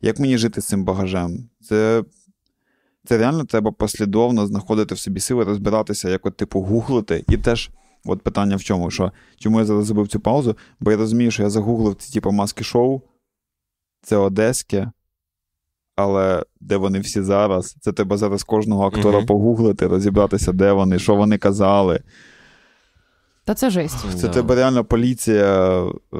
[0.00, 1.48] Як мені жити з цим багажем?
[1.60, 2.04] Це
[3.04, 7.24] це реально треба послідовно знаходити в собі сили, розбиратися, як от, типу, гуглити.
[7.28, 7.70] І теж,
[8.04, 10.56] от питання в чому, що чому я зараз зробив цю паузу?
[10.80, 13.00] Бо я розумію, що я загуглив ці, типу, маски шоу,
[14.02, 14.90] це одеське,
[15.96, 17.76] але де вони всі зараз?
[17.80, 19.26] Це треба зараз кожного актора Мгм.
[19.26, 22.00] погуглити, розібратися, де вони, що вони казали.
[23.44, 23.96] Та це жесть.
[24.18, 24.32] Це Да.
[24.32, 25.82] тебе реально поліція,
[26.14, 26.16] е,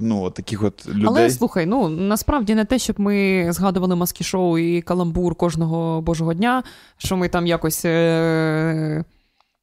[0.00, 1.04] ну, от таких от людей.
[1.06, 6.34] Але слухай, ну насправді не те, щоб ми згадували маски шоу і каламбур кожного божого
[6.34, 6.62] дня,
[6.96, 7.84] що ми там якось.
[7.84, 9.04] Е-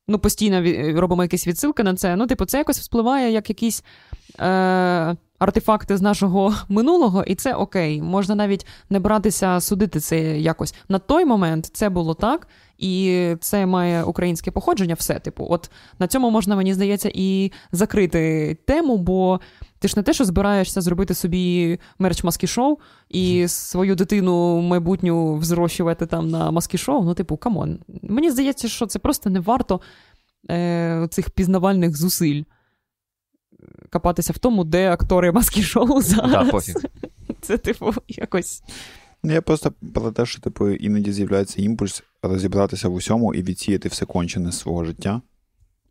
[0.08, 0.64] Ну, постійно
[1.02, 2.16] робимо якісь відсилки на це.
[2.16, 3.84] Ну, типу, це якось вспливає як якісь
[4.40, 8.02] е- артефакти з нашого минулого, і це окей.
[8.02, 10.76] Можна навіть не братися судити це якось.
[10.90, 12.48] На той момент це було так,
[12.78, 15.20] і це має українське походження, все.
[15.20, 19.40] Типу, от на цьому можна, мені здається, і закрити тему, бо
[19.80, 22.78] ти ж не те, що збираєшся зробити собі мерч маски шоу
[23.10, 27.04] і свою дитину майбутню взрощувати там на маски шоу.
[27.04, 27.80] Ну, типу, come on.
[28.02, 29.82] Мені здається, що це просто не варто
[30.50, 32.44] е, цих пізнавальних зусиль.
[33.92, 36.32] Копатися в тому, де актори маски шоу зараз.
[36.32, 36.76] Да, пофіг.
[37.42, 38.64] Це, типу, якось.
[39.24, 43.90] Ну, Я просто про те, що типу, іноді з'являється імпульс розібратися в усьому і відсіяти
[43.90, 45.22] все кончене з свого життя.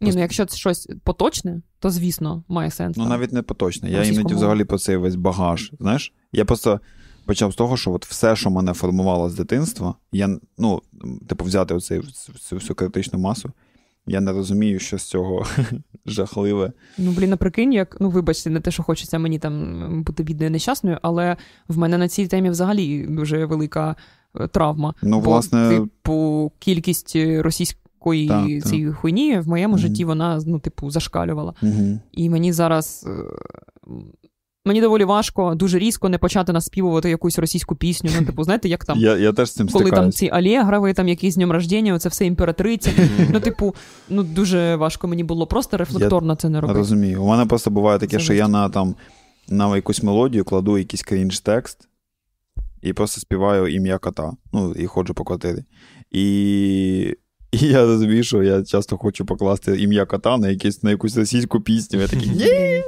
[0.00, 2.96] Ні, ну якщо це щось поточне, то звісно має сенс.
[2.96, 3.12] Ну, там.
[3.12, 3.90] навіть не поточне.
[3.90, 5.72] Я іноді взагалі про цей весь багаж.
[5.80, 6.80] Знаєш, я просто
[7.24, 10.82] почав з того, що от все, що мене формувало з дитинства, я, ну,
[11.28, 12.02] типу, взяти оцей,
[12.38, 13.52] цю всю критичну масу,
[14.10, 15.46] я не розумію, що з цього
[16.06, 16.72] жахливе.
[16.98, 20.98] Ну, блін, наприкинь, як, ну вибачте, не те, що хочеться мені там бути бідною нещасною,
[21.02, 21.36] але
[21.68, 23.96] в мене на цій темі взагалі дуже велика
[24.40, 24.94] е, травма.
[25.02, 28.64] Ну, Бо, власне, типу, кількість е, російської Так, так.
[28.64, 29.82] цієї хуйні в моєму Мгм.
[29.82, 31.54] житті вона, ну, типу, зашкалювала.
[31.62, 31.98] угу.
[32.12, 33.06] І мені зараз.
[34.64, 38.10] Мені доволі важко дуже різко не почати наспівувати якусь російську пісню.
[38.20, 41.08] Ну, типу, знаєте, як там, я, я теж з цим коли там ці Алєгрови, там
[41.08, 42.90] якісь з днем рождення, це все імператриця.
[43.32, 43.74] Ну, типу,
[44.08, 46.78] ну дуже важко мені було просто рефлекторно це не робити.
[46.78, 47.22] Розумію.
[47.22, 48.94] У мене просто буває таке, Це що я на там
[49.48, 51.88] на якусь мелодію кладу якийсь крінж текст
[52.82, 54.32] і просто співаю ім'я кота.
[54.52, 55.64] Ну, і ходжу по квартирі.
[56.10, 57.16] І,
[57.52, 61.60] і я розумію, що я часто хочу покласти ім'я кота на, якесь, на якусь російську
[61.60, 62.00] пісню.
[62.00, 62.82] Я такий ні.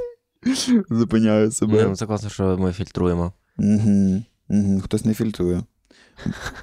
[0.89, 1.85] Зупиняю себе.
[1.87, 3.33] Ну, це класно, що ми фільтруємо.
[3.57, 4.81] Угу, угу.
[4.81, 5.63] Хтось не фільтрує.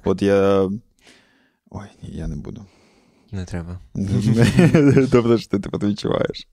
[0.04, 0.70] От я.
[1.70, 2.66] Ой, ні, я не буду.
[3.32, 3.78] Не треба.
[5.10, 6.48] Добре, що ти тепер відчуваєш.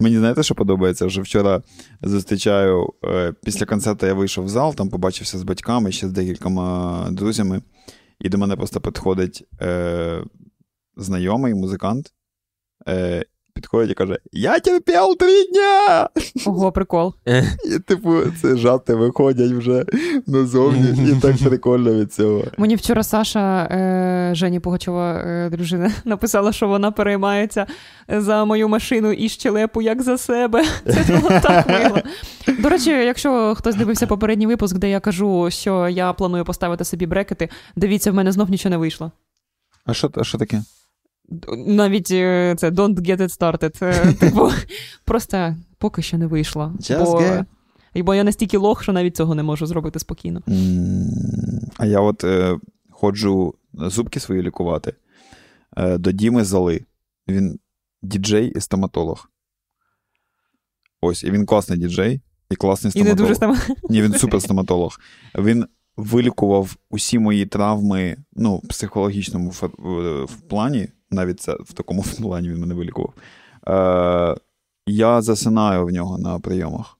[0.00, 1.06] Мені знаєте, що подобається?
[1.06, 1.62] Вже вчора
[2.02, 7.08] зустрічаю е, після концерту я вийшов в зал, там побачився з батьками, ще з декількома
[7.10, 7.62] друзями,
[8.20, 10.24] і до мене просто підходить е,
[10.96, 12.12] знайомий музикант.
[12.88, 16.08] Е, підходить і каже: Я терпів три дня!
[16.46, 17.14] Ого, прикол.
[17.64, 19.84] І, типу, це жарти виходять вже
[20.26, 22.44] назовні, і так прикольно від цього.
[22.58, 27.66] Мені вчора Саша е, Жені Пугачова, е, дружина, написала, що вона переймається
[28.08, 30.64] за мою машину і щелепу як за себе.
[30.86, 31.98] Це було так мило.
[32.58, 37.06] До речі, якщо хтось дивився попередній випуск, де я кажу, що я планую поставити собі
[37.06, 39.12] брекети, дивіться, в мене знов нічого не вийшло.
[39.84, 40.62] А що, а що таке?
[41.66, 43.84] Навіть е, це don't get it started.
[43.84, 44.50] Е, Типу,
[45.04, 46.72] просто поки що не вийшло.
[46.78, 47.44] Just Бо, get-
[48.04, 50.42] бо я настільки лох, що навіть цього не можу зробити спокійно.
[51.76, 52.58] А я от е,
[52.90, 54.94] ходжу зубки свої лікувати
[55.76, 56.84] е, до Діми Зали.
[57.28, 57.58] Він
[58.02, 59.28] діджей і стоматолог.
[61.00, 63.28] Ось, і він класний діджей і класний І не стоматолог.
[63.28, 63.76] дуже там.
[63.90, 64.98] Ні, він супер стоматолог.
[65.38, 69.50] Він вилікував усі мої травми, ну, в психологічному
[70.28, 73.14] в плані, навіть це в такому плані він мене вилікував.
[73.68, 74.36] Е,
[74.86, 76.98] я засинаю в нього на прийомах.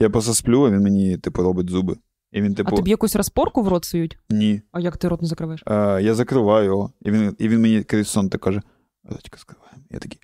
[0.00, 1.96] Я просто сплю, а він мені, типу, робить зуби.
[2.32, 4.18] І він, типу, А тобі якусь розпорку в рот сують?
[4.30, 4.62] ні.
[4.72, 5.62] А як ти рот не закриваєш?
[5.66, 8.62] Е, я закриваю його, і він, і він мені крізь сон так каже:
[9.04, 9.82] Дочка, скриваємо.
[9.90, 10.20] Я такий.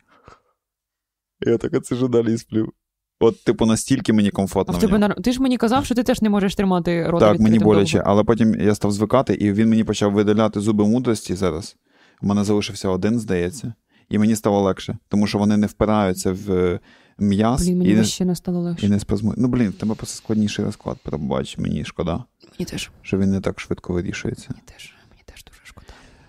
[1.41, 2.73] Я так ж далі і сплю.
[3.21, 4.75] От, типу, настільки мені комфортно.
[4.75, 5.15] в в тебе нар...
[5.23, 8.11] ти ж мені казав, що ти теж не можеш тримати рота Так, мені боляче, довго.
[8.11, 11.77] але потім я став звикати, і він мені почав видаляти зуби мудрості зараз.
[12.23, 13.75] У мене залишився один, здається,
[14.09, 16.81] і мені стало легше, тому що вони не впираються в е,
[17.19, 18.87] м'яз Блін, і, мені не, ще не стало легше.
[18.87, 19.41] і не спазмують.
[19.41, 22.25] Ну, блін, в тебе просто складніший розклад, пробач, мені шкода,
[22.59, 22.91] Мені теж.
[23.03, 24.47] що він не так швидко вирішується.
[24.51, 24.95] Мені теж.
[25.11, 25.87] Мені теж дуже шкода.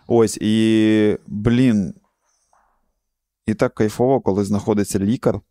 [0.07, 1.93] Ось, і, блін,
[3.45, 5.41] і так кайфово, коли знаходиться лікар,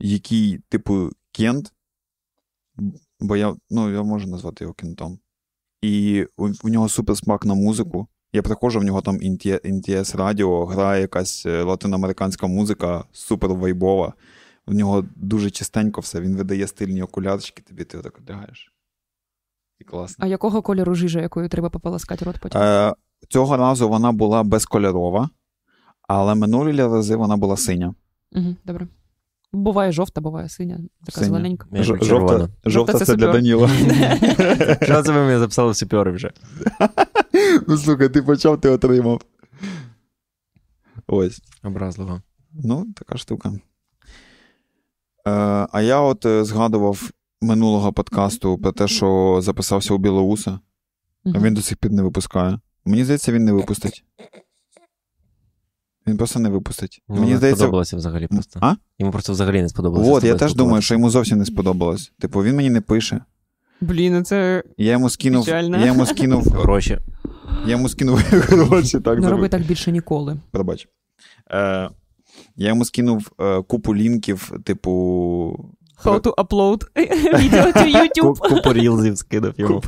[0.00, 1.72] який, типу, кент,
[3.20, 5.18] бо я, ну, я можу назвати його кентом.
[5.82, 8.08] І у, у нього супер смак на музику.
[8.32, 14.12] Я приходжу, в нього там NTS радіо, грає якась е, латиноамериканська музика, супер вайбова.
[14.66, 18.72] В нього дуже чистенько все, він видає стильні окулярчики, тобі ти отак одягаєш.
[19.80, 20.24] І класно.
[20.24, 22.60] А якого кольору жижа, якою треба пополоскати рот потім?
[22.60, 22.94] Е,
[23.28, 25.30] цього разу вона була безкольорова,
[26.08, 27.94] але минулі рази вона була синя.
[28.32, 28.88] Угу, добре.
[29.52, 31.26] Буває жовта, буває синя, така Синя.
[31.26, 31.66] зелененька.
[31.72, 33.32] Ж- жовта, жовта Жовта це це для.
[33.32, 33.68] Даніла.
[34.82, 36.32] Що це ви мене записали в супери вже?
[37.68, 39.20] ну слухай, ти почав, ти отримав.
[41.06, 41.42] Ось.
[41.62, 42.22] Образливо.
[42.52, 43.52] Ну, така штука.
[45.26, 45.30] Е,
[45.72, 47.10] а я от е, згадував
[47.40, 50.60] минулого подкасту про те, що записався у Білоуса,
[51.24, 52.58] а він до сих пір не випускає.
[52.84, 54.04] Мені здається, він не випустить.
[56.06, 57.02] Він просто не випустить.
[57.08, 57.58] Ну, Мені не здається.
[57.58, 58.58] сподобалося взагалі просто.
[58.62, 58.74] А?
[58.98, 60.12] Йому просто взагалі не сподобалося.
[60.12, 62.12] От, я теж думаю, що йому зовсім не сподобалось.
[62.18, 63.24] Типу, він мені не пише.
[63.82, 65.44] Блін, ну це Я йому скинув.
[65.44, 65.78] Печально.
[65.78, 66.48] Я йому скинув.
[66.52, 66.98] Гроші.
[67.66, 70.36] Я йому скинув гроші, так не роби так більше ніколи.
[70.50, 70.88] Пробач.
[71.50, 71.90] Е,
[72.56, 74.92] я йому скинув е, купу лінків, типу.
[76.04, 76.82] How to upload
[77.38, 78.38] відео to YouTube.
[78.38, 79.82] Купу рілзів скинув йому.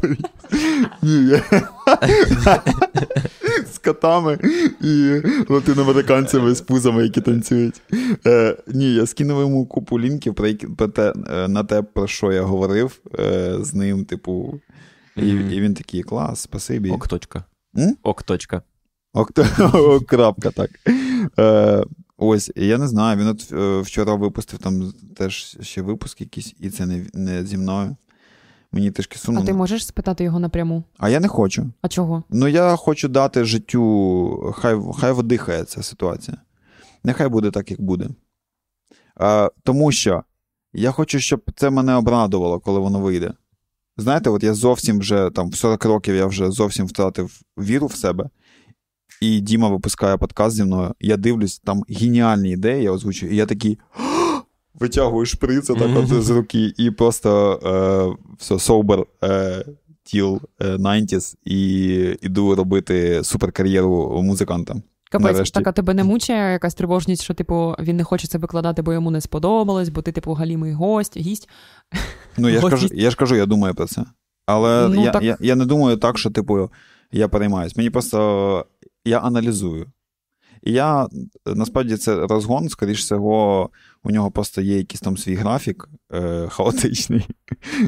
[3.85, 4.39] Котами
[4.81, 7.83] і латиноамериканцями з пузами, які танцюють.
[8.27, 12.07] Е, ні, я скинув йому купу лінків про які, про те, е, на те, про
[12.07, 14.61] що я говорив е, з ним, типу.
[15.17, 16.91] І, і він такий клас, спасибі.
[16.91, 17.45] Ок точка.
[17.79, 17.97] М?
[18.03, 18.63] Ок точка.
[19.13, 19.31] Ок,
[19.75, 20.71] ок, крапка, так.
[21.39, 21.85] Е,
[22.17, 26.71] ось, я не знаю, він от е, вчора випустив там теж ще випуск якийсь, і
[26.71, 27.97] це не, не зі мною.
[28.75, 30.85] Мені трішки А ти можеш спитати його напряму?
[30.99, 31.71] А я не хочу.
[31.83, 32.23] А чого?
[32.31, 36.37] Ну, я хочу дати життю, хай, хай видихає ця ситуація.
[37.05, 38.09] Нехай буде так, як буде.
[39.21, 40.23] Е, тому що
[40.73, 43.33] я хочу, щоб це мене обрадувало, коли воно вийде.
[43.97, 47.95] Знаєте, от я зовсім вже там в 40 років я вже зовсім втратив віру в
[47.95, 48.29] себе.
[49.21, 50.95] І Діма випускає подкаст зі мною.
[51.01, 53.79] Я дивлюсь, там геніальні ідеї, я озвучую, і я такий.
[54.81, 59.65] Витягую шприц так от з руки, і просто е, все, sober е,
[60.05, 61.59] тіл е, 90s, і
[62.23, 64.75] іду робити суперкар'єру музиканта.
[65.11, 65.55] Капець, Нарешті.
[65.55, 68.93] так а тебе не мучає якась тривожність, що типу він не хоче це викладати, бо
[68.93, 71.49] йому не сподобалось, бо ти, типу, галімий гость, гість.
[72.37, 74.05] Ну, я ж, кажу, я ж кажу, я думаю про це.
[74.47, 76.71] Але Ну, я, так- я, я не думаю так, що, типу,
[77.13, 77.77] я переймаюсь.
[77.77, 78.67] Мені просто
[79.05, 79.87] я аналізую.
[80.63, 81.07] І я
[81.47, 83.71] насправді це розгон, скоріш всього,
[84.05, 87.29] у нього просто є якийсь там свій графік е, хаотичний,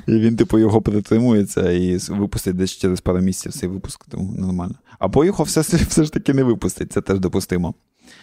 [0.06, 4.74] і він, типу, його притримується і випустить десь через пару місяців цей випуск, тому нормально.
[4.98, 7.74] Або його все, все ж таки не випустить, це теж допустимо.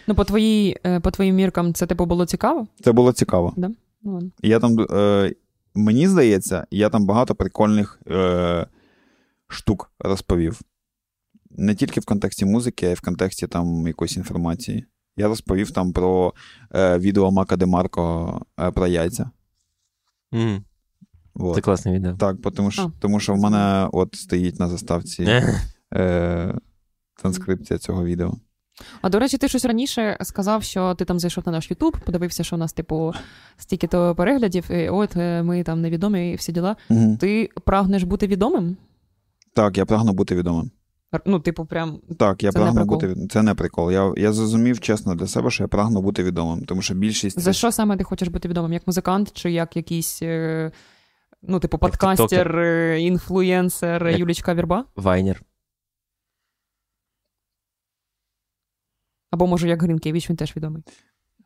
[0.06, 2.66] Ну, по твоїй, е, по твоїм міркам, це типу було цікаво?
[2.80, 3.52] Це було цікаво.
[3.56, 3.70] Да?
[4.02, 4.30] Ну, ладно.
[4.42, 5.34] Я там, е,
[5.74, 8.66] мені здається, я там багато прикольних е,
[9.48, 10.60] штук розповів.
[11.50, 14.84] Не тільки в контексті музики, а й в контексті там якоїсь інформації.
[15.16, 16.34] Я розповів там про
[16.74, 19.30] е, відео Мака Демарко е, про яйця.
[20.32, 20.64] Мгм.
[21.34, 21.54] Вот.
[21.54, 22.12] Це класне відео.
[22.16, 25.60] Так, тому що, тому що в мене от стоїть на заставці Е.
[25.94, 26.54] е,
[27.16, 28.34] транскрипція цього відео.
[29.02, 32.44] А до речі, ти щось раніше сказав, що ти там зайшов на наш Ютуб, подивився,
[32.44, 33.14] що у нас, типу,
[33.56, 36.76] стільки-то переглядів, і от е, ми там невідомі і всі діла.
[36.90, 37.16] Угу.
[37.20, 38.76] Ти прагнеш бути відомим?
[39.54, 40.70] Так, я прагну бути відомим.
[41.26, 43.00] Ну, типу, прям Так, я Це прагну прикол.
[43.00, 43.90] бути Це не прикол.
[43.92, 47.52] Я, я зрозумів чесно для себе, що я прагну бути відомим, тому що більшість за
[47.52, 48.72] що саме ти хочеш бути відомим?
[48.72, 50.72] Як музикант, чи як якийсь, е,
[51.42, 54.84] ну, типу, подкастер, е, інфлюєнсер, Як- Юлічка Вірба?
[54.96, 55.42] Вайнер.
[59.30, 60.82] Або може як Грінкевич, він теж відомий.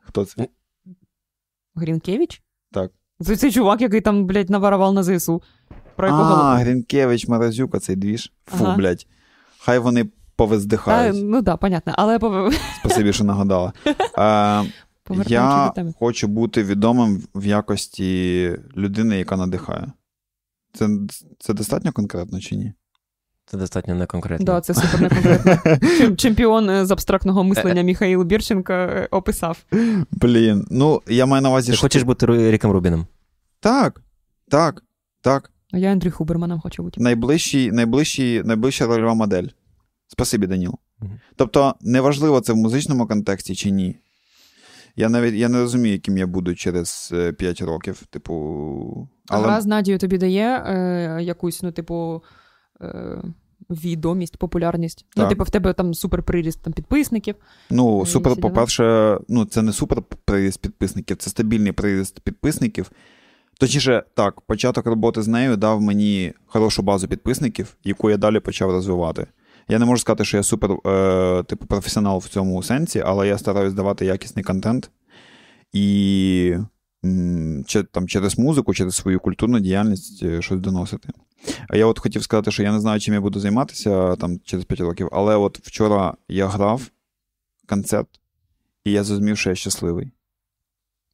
[0.03, 0.49] Хто це?
[1.75, 2.43] Грінкевич?
[2.73, 2.93] Так.
[3.21, 5.43] Це цей чувак, який там, блядь, наварував на ЗСУ.
[5.97, 8.33] Про якого А, Грінкевич, Морозюка, цей двіж.
[8.47, 8.77] Фу, Ага.
[8.77, 9.07] блядь.
[9.69, 11.17] Хай вони повиздихають.
[11.25, 11.95] ну так, да, понятно.
[11.97, 12.19] Але
[12.81, 13.73] Спасибі, що нагадала.
[14.19, 14.65] Е,
[15.27, 19.93] я хочу бути відомим в якості людини, яка надихає.
[20.75, 20.89] Це,
[21.39, 22.73] це достатньо конкретно чи ні?
[23.47, 24.47] Це достатньо неконкретно.
[24.47, 26.17] Да, це супер неконкретно.
[26.17, 29.59] Чемпіон е, з абстрактного мислення Міхаїл Бірченко е, описав.
[30.11, 31.83] Блін, ну я маю на увазі, Ти що.
[31.83, 33.07] хочеш бути Ріком Рубіном?
[33.61, 34.01] Так,
[34.49, 34.83] так,
[35.23, 35.51] так.
[35.73, 37.01] А я Андрій Хуберманом хочу бути.
[37.01, 39.49] Найближчий, найближчий, найближча рольова модель.
[40.09, 40.75] Спасибі, Даніл.
[41.37, 43.97] Тобто, неважливо, це в музичному контексті чи ні.
[44.97, 48.03] Я навіть я не розумію, яким я буду через 5 років.
[48.11, 49.09] Типу.
[49.29, 52.23] А Але гра з Надією тобі дає е, якусь, ну, типу,
[52.81, 53.23] е,
[53.71, 55.07] відомість, популярність.
[55.17, 57.35] Ну, типу, в тебе там супер приріст там, підписників.
[57.71, 62.91] ну, супер, по-перше, ну, це не супер приріст підписників, це стабільний приріст підписників.
[63.59, 68.71] Точніше, так, початок роботи з нею дав мені хорошу базу підписників, яку я далі почав
[68.71, 69.27] розвивати.
[69.69, 73.39] Я не можу сказати, що я супер, е, типу, професіонал в цьому сенсі, але я
[73.39, 74.91] стараюсь давати якісний контент
[75.73, 76.57] і
[77.67, 81.09] чи, там, через музику, через свою культурну діяльність е, щось доносити.
[81.69, 84.65] А я от хотів сказати, що я не знаю, чим я буду займатися там через
[84.65, 86.83] 5 років, але от вчора я грав
[87.69, 88.09] концерт,
[88.85, 90.13] і я зрозумів, що я щасливий.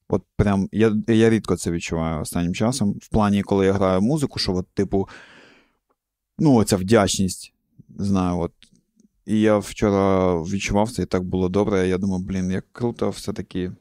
[0.09, 2.93] От прям я я рідко це відчуваю останнім часом.
[2.93, 5.09] В плані, коли я граю музику, що, от, типу,
[6.39, 7.54] ну, оця вдячність.
[7.99, 8.53] Знаю, от.
[9.27, 11.89] І я вчора відчував це, і так було добре.
[11.89, 13.73] Я думав, блін, як круто, все-таки.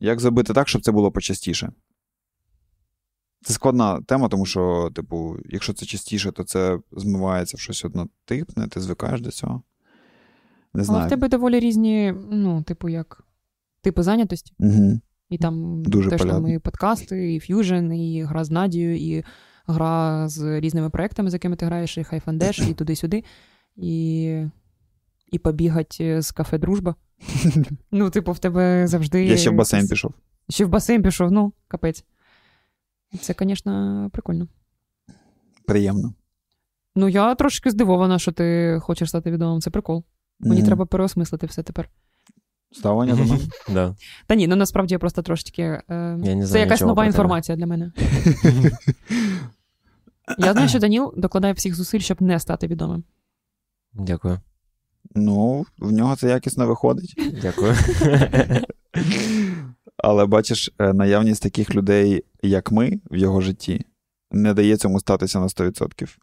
[0.00, 1.72] Як зробити так, щоб це було почастіше?
[3.42, 8.68] Це складна тема, тому що, типу, якщо це частіше, то це змивається в щось однотипне,
[8.68, 9.62] ти звикаєш до цього.
[10.74, 10.98] Не знаю.
[10.98, 13.24] Але в тебе доволі різні, ну, типу, як
[13.82, 14.54] типи зайнятості.
[14.58, 15.00] Угу.
[15.28, 19.24] І там Дуже теж там і подкасти, і ф'южн, і гра з Надією, і
[19.66, 23.24] гра з різними проектами, з якими ти граєш, і хайфандеш, і туди-сюди.
[23.76, 24.44] І,
[25.32, 26.94] і побігати з кафе Дружба.
[27.90, 29.24] Ну, типу, в тебе завжди.
[29.24, 30.14] Я ще в басейн пішов.
[30.48, 32.04] Ще в басейн пішов, ну, капець.
[33.20, 34.48] Це, звісно, прикольно.
[35.66, 36.14] Приємно.
[36.96, 39.60] Ну, я трошки здивована, що ти хочеш стати відомим.
[39.60, 40.04] Це прикол.
[40.40, 40.66] Мені Мгм.
[40.66, 41.88] треба переосмислити все тепер.
[42.72, 43.38] Ставлення до мене.
[43.68, 43.94] Да.
[44.26, 45.62] Та ні, ну насправді я просто трошечки.
[45.62, 45.82] Е,
[46.22, 47.92] Я не це якась нова інформація для мене.
[50.38, 53.04] Я знаю, що Даніл докладає всіх зусиль, щоб не стати відомим.
[53.94, 54.40] Дякую.
[55.14, 57.14] Ну, в нього це якісно виходить.
[57.42, 57.74] Дякую.
[59.96, 63.84] Але бачиш, е, наявність таких людей, як ми, в його житті,
[64.30, 66.16] не дає цьому статися на 100%.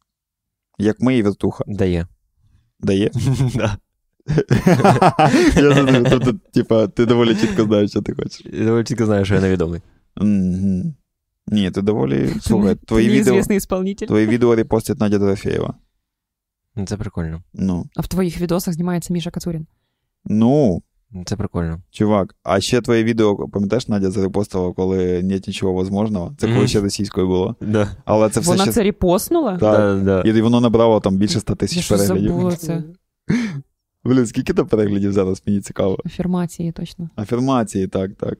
[0.77, 1.63] Як ми і вертуха.
[1.67, 2.07] Дає.
[2.79, 3.11] Дає.
[3.55, 3.77] Да.
[5.55, 8.45] Я тобто, типа, ти доволі чітко знаєш, що ти хочеш.
[8.53, 9.81] Я доволі чітко знаю, що я невідомий.
[11.47, 12.33] Ні, ти доволі.
[12.41, 13.41] Слухай, твої відео,
[14.07, 15.73] твої відео репостить Надя Дорофєєва.
[16.85, 17.43] Це прикольно.
[17.53, 19.67] Ну, А в твоїх відосах знімається Міша Кацурін.
[20.25, 20.81] ну,
[21.25, 21.81] Це прикольно.
[21.91, 26.35] чувак, а ще твоє відео, пам'ятаєш, Надя зарепостила, коли нет нічого возможного.
[26.37, 27.55] Це коли ще російською було.
[27.61, 27.95] Да.
[28.05, 28.71] Але це все Вона ще.
[28.73, 29.57] це репостнула?
[29.57, 30.03] Так.
[30.03, 30.29] Да, да.
[30.29, 32.31] І воно набрало там більше 100 тисяч щось переглядів.
[32.31, 32.83] забула це.
[34.03, 35.97] Блін, скільки там переглядів зараз, мені цікаво.
[36.05, 37.09] Афірмації, точно.
[37.15, 38.37] Афірмації, так, так.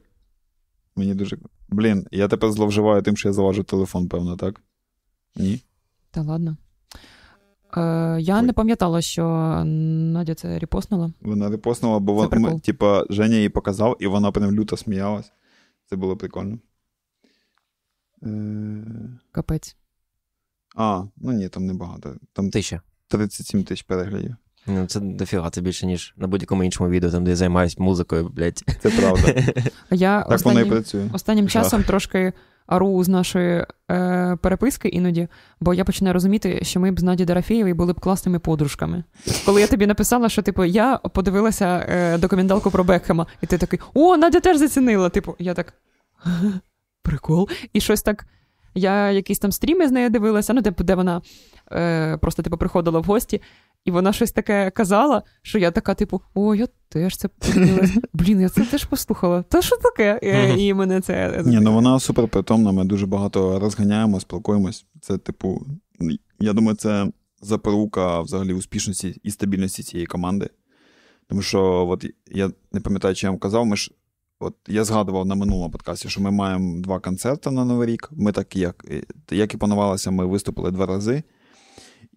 [0.96, 1.38] Мені дуже.
[1.68, 4.60] Блін, я тепер зловживаю тим, що я заважу телефон, певно, так?
[5.36, 5.60] Ні.
[6.10, 6.56] Та ладно.
[7.76, 8.42] Е, я Ой.
[8.42, 9.24] не пам'ятала, що
[9.64, 11.12] Надя це репостнула.
[11.20, 15.32] Вона репостнула, бо Це типа, Женя їй показав, і вона прям люто сміялась.
[15.86, 16.58] Це було прикольно.
[18.22, 18.28] Е...
[19.32, 19.76] Капець.
[20.76, 22.16] А, ну ні, там небагато.
[22.32, 22.80] Там Тисяча.
[23.08, 24.36] 37 тисяч переглядів.
[24.66, 28.28] Ну, це дофіга, це більше, ніж на будь-якому іншому відео, там, де я займаюсь музикою,
[28.28, 28.64] блядь.
[28.80, 29.34] Це правда.
[29.90, 31.10] Я Так воно і останнім, працює.
[31.12, 32.32] останнім часом трошки
[32.68, 35.28] ару з нашої е, переписки іноді,
[35.60, 39.04] бо я починаю розуміти, що ми б з Наді Дорофєєвою були б класними подружками.
[39.46, 43.80] Коли я тобі написала, що типу я подивилася е, документалку про Бекхема, і ти такий:
[43.94, 45.08] О, Надя теж зацінила.
[45.08, 45.74] Типу, я так.
[47.02, 47.48] Прикол.
[47.72, 48.26] І щось так.
[48.74, 51.22] Я якісь там стріми з нею дивилася, ну, типу, де вона
[51.72, 53.42] е, просто типу, приходила в гості,
[53.88, 58.00] і вона щось таке казала, що я така, типу, о, я теж це подивилася.
[58.12, 59.42] Блін, я це теж послухала.
[59.42, 60.20] Та що таке?
[60.56, 61.42] І, і мене це.
[61.46, 64.86] Ні, ну вона супер притомна, ми дуже багато розганяємо, спілкуємось.
[65.00, 65.66] Це, типу,
[66.40, 67.10] я думаю, це
[67.42, 70.50] запорука взагалі успішності і стабільності цієї команди.
[71.28, 73.90] Тому що, от я не пам'ятаю, чи я вам казав, ми ж.
[74.40, 78.10] От я згадував на минулому подкасті, що ми маємо два концерти на Новий рік.
[78.12, 78.84] Ми так, як,
[79.30, 81.22] як і планувалося, ми виступили два рази.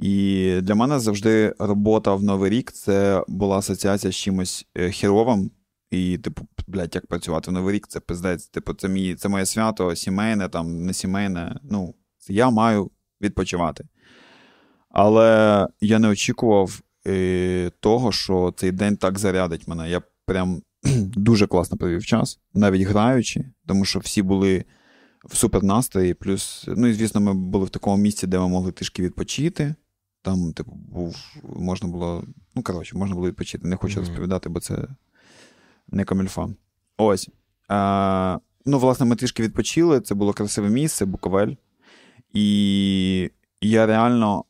[0.01, 5.51] І для мене завжди робота в Новий рік це була асоціація з чимось е, херовим.
[5.91, 8.47] І, типу, блядь, як працювати в Новий рік, це пиздець.
[8.47, 11.59] Типу, це мій, це моє свято, сімейне, там, не сімейне.
[11.63, 11.95] Ну,
[12.29, 12.91] я маю
[13.21, 13.87] відпочивати.
[14.89, 19.89] Але я не очікував е, того, що цей день так зарядить мене.
[19.89, 20.61] Я прям
[21.15, 24.65] дуже класно провів час, навіть граючи, тому що всі були
[25.25, 26.13] в супернастрої.
[26.13, 29.75] Плюс, ну і звісно, ми були в такому місці, де ми могли трішки відпочити.
[30.21, 32.23] Там, типу, був, можна було.
[32.55, 33.67] Ну, коротше, можна було відпочити.
[33.67, 34.07] Не хочу Мгм.
[34.07, 34.87] розповідати, бо це
[35.87, 36.49] не камільфа.
[36.97, 37.29] Ось.
[37.67, 40.01] А, ну, власне, ми трішки відпочили.
[40.01, 41.55] Це було красиве місце, Буковель.
[42.33, 43.31] І
[43.61, 44.45] я реально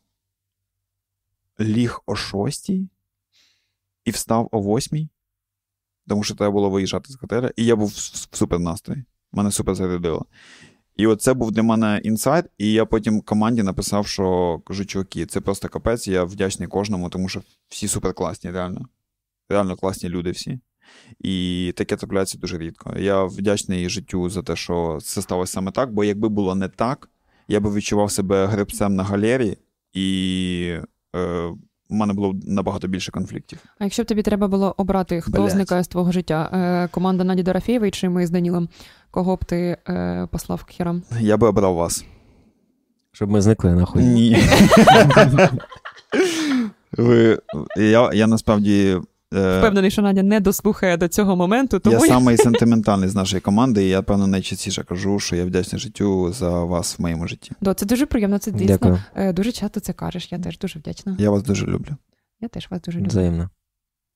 [1.60, 2.88] ліг о шостій
[4.04, 5.08] і встав о восьмій,
[6.08, 7.92] тому що треба було виїжджати з готеля, і я був в,
[8.30, 9.04] в супер настрої.
[9.32, 10.26] Мене супер зарядило.
[10.96, 15.26] І от це був для мене інсайт, і я потім команді написав, що кажу, чуваки,
[15.26, 18.88] це просто капець, я вдячний кожному, тому що всі супер класні, реально.
[19.48, 20.60] Реально класні люди всі.
[21.20, 22.94] І таке трапляється дуже рідко.
[22.98, 27.10] Я вдячний життю за те, що це сталося саме так, бо якби було не так,
[27.48, 29.58] я би відчував себе гребцем на галері,
[29.92, 30.78] і
[31.16, 31.50] е,
[31.92, 33.58] в мене було набагато більше конфліктів.
[33.78, 35.50] А якщо б тобі треба було обрати, хто Блять.
[35.50, 36.50] зникає з твого життя?
[36.52, 38.68] Е, команда Наді Дорофєєвої чи ми з Данілом?
[39.10, 41.02] Кого б ти е, послав к хірам?
[41.20, 42.04] Я би обрав вас.
[43.12, 44.02] Щоб ми зникли нахуй.
[44.02, 44.36] Ні.
[46.98, 47.38] Ви,
[47.76, 49.00] я, я насправді.
[49.32, 53.40] Е, Впевнений, що Надя не дослухає до цього моменту, тому Я самий сентиментальний з нашої
[53.40, 57.52] команди, і я, певно, найчастіше кажу, що я вдячний життю за вас в моєму житті.
[57.60, 58.66] Да, це дуже приємно, це дійсно.
[58.66, 59.02] Дякую.
[59.14, 60.32] Е, дуже часто це кажеш.
[60.32, 61.16] Я теж дуже вдячна.
[61.18, 61.96] Я вас дуже люблю.
[62.40, 63.08] Я теж вас дуже люблю.
[63.08, 63.50] Взаємно.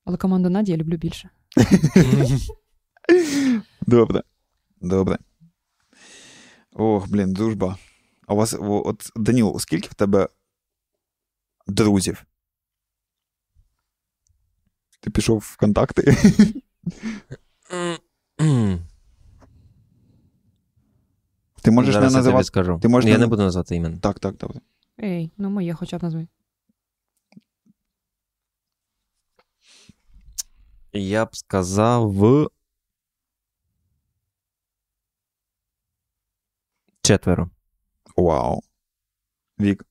[0.05, 1.29] Але команду Наді я люблю більше.
[3.87, 4.23] Добре.
[4.81, 5.19] Добре.
[6.73, 7.77] Ох, блін, дружба.
[8.27, 10.29] А у вас, от, Даніл, скільки в тебе
[11.67, 12.25] друзів?
[15.07, 16.03] Ти пішов в контакти?
[21.63, 22.45] Ти можеш Зараз не я тобі називати.
[22.45, 22.79] скажу.
[22.83, 23.99] ти можеш я не- не буду назвати імен.
[23.99, 24.61] Так, так, добре.
[25.03, 26.27] Ей, ну моє хоча б назви.
[30.93, 32.15] Я б сказав.
[37.03, 37.51] Четверо.
[38.17, 38.61] Вау.
[39.61, 39.85] Вік.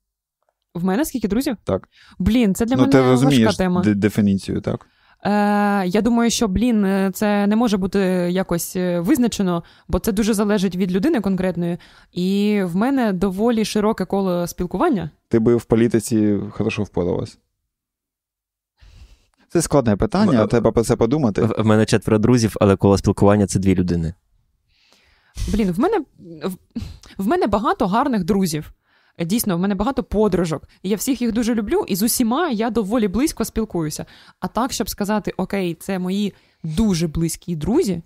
[0.73, 1.57] В мене скільки друзів?
[1.63, 1.89] Так.
[2.19, 3.81] Блін, це для ну, мене ти важка розумієш тема.
[3.83, 4.87] де- дефініцію, так?
[5.25, 7.99] Е, я думаю, що блін, е, це не може бути
[8.31, 11.77] якось е, визначено, бо це дуже залежить від людини конкретної.
[12.11, 15.09] І в мене доволі широке коло спілкування.
[15.27, 17.37] Ти би в політиці хорошо впоралась.
[19.49, 21.41] Це складне питання, Ну, треба про це подумати.
[21.41, 24.13] В в мене четверо друзів, але коло спілкування це дві людини.
[25.53, 25.99] Блін, в мене
[26.43, 26.51] в,
[27.17, 28.71] в мене багато гарних друзів.
[29.19, 30.63] Дійсно, в мене багато подружок.
[30.83, 34.05] І я всіх їх дуже люблю, і з усіма я доволі близько спілкуюся.
[34.39, 36.33] А так, щоб сказати, окей, це мої
[36.63, 38.01] дуже близькі друзі.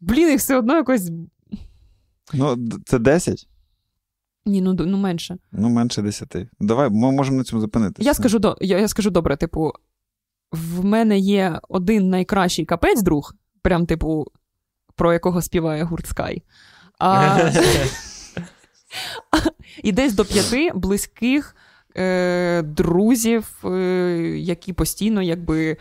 [0.00, 1.10] Блін, їх все одно якось.
[2.32, 3.48] Ну, це 10?
[4.46, 5.38] Ні, ну, ну менше.
[5.52, 6.36] Ну, менше 10.
[6.60, 8.08] Давай, ми можемо на цьому зупинитися.
[8.08, 9.72] Я скажу, до, я, я скажу добре, типу,
[10.52, 14.26] в мене є один найкращий капець друг, прям, типу,
[14.94, 16.42] про якого співає гурт Sky.
[16.98, 17.50] А,
[19.82, 21.56] і десь до п'яти близьких
[21.96, 23.68] е, друзів, е,
[24.38, 25.76] які постійно якби.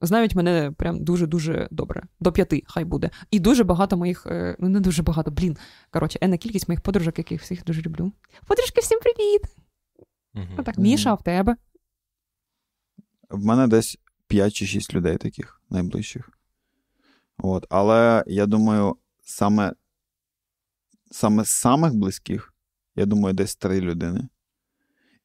[0.00, 2.02] Знають мене прям дуже-дуже добре.
[2.20, 3.10] До п'яти, хай буде.
[3.30, 5.56] І дуже багато моїх, е, ну не дуже багато, блін.
[5.90, 8.12] Коротше, енна кількість моїх подружок, яких всіх дуже люблю.
[8.46, 9.42] Подружки, всім привіт!
[10.58, 10.82] Отак, Мгм.
[10.82, 11.56] Міша, а в тебе?
[13.30, 16.30] В мене десь 5 чи 6 людей таких найближчих.
[17.38, 17.66] От.
[17.70, 19.72] Але я думаю, саме,
[21.14, 22.54] саме з самих близьких,
[22.96, 24.28] я думаю, десь 3 людини.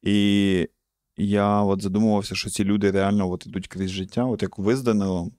[0.02, 0.68] І
[1.16, 4.82] я от задумувався, що ці люди реально от ідуть крізь життя, от як ви з
[4.82, 5.32] Данилом.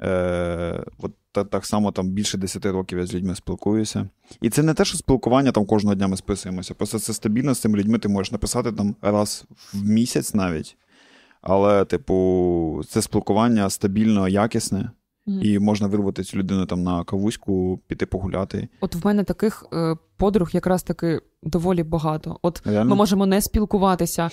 [0.00, 4.08] Е, от та, так само там більше 10 років я з людьми спілкуюся.
[4.40, 6.74] І це не те, що спілкування там кожного дня ми списуємося.
[6.74, 9.44] Просто це стабільно з цими людьми ти можеш написати там раз
[9.74, 10.76] в місяць навіть.
[11.40, 14.90] Але, типу, це спілкування стабільно, якісне,
[15.42, 18.68] І можна вирвати цю людину там на кавуську, піти погуляти.
[18.80, 22.38] От в мене таких е, подруг якраз таки доволі багато.
[22.42, 22.90] От Реально?
[22.90, 24.30] ми можемо не спілкуватися.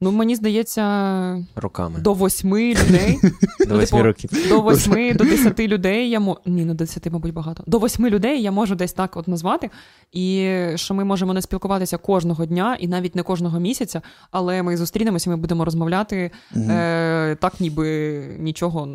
[0.00, 2.00] Ну, мені здається, Роками.
[2.00, 3.18] до восьми людей.
[3.68, 4.30] До восьми типу, років.
[4.48, 6.40] До восьми, до десяти людей я мо...
[6.46, 7.64] Ні, ну до десяти, мабуть, багато.
[7.66, 9.70] До восьми людей я можу десь так от назвати.
[10.12, 14.76] І що ми можемо не спілкуватися кожного дня і навіть не кожного місяця, але ми
[14.76, 18.86] зустрінемося, ми будемо розмовляти е, так, ніби нічого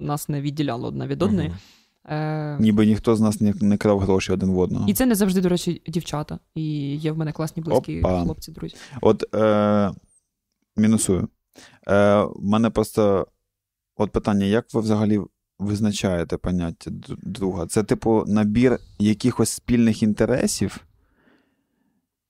[0.00, 1.52] нас не відділяло одна від одної.
[2.08, 4.84] Е, Ніби ніхто з нас не, не крав гроші один в одного.
[4.88, 6.38] І це не завжди, до речі, дівчата.
[6.54, 6.62] І
[6.96, 8.22] є в мене класні близькі Опа.
[8.22, 8.76] хлопці, друзі.
[9.00, 9.90] От е,
[10.76, 11.28] мінусую.
[11.88, 13.26] Е, в мене просто
[13.96, 15.20] от питання: як ви взагалі
[15.58, 16.90] визначаєте поняття
[17.22, 17.66] друга?
[17.66, 20.80] Це, типу, набір якихось спільних інтересів?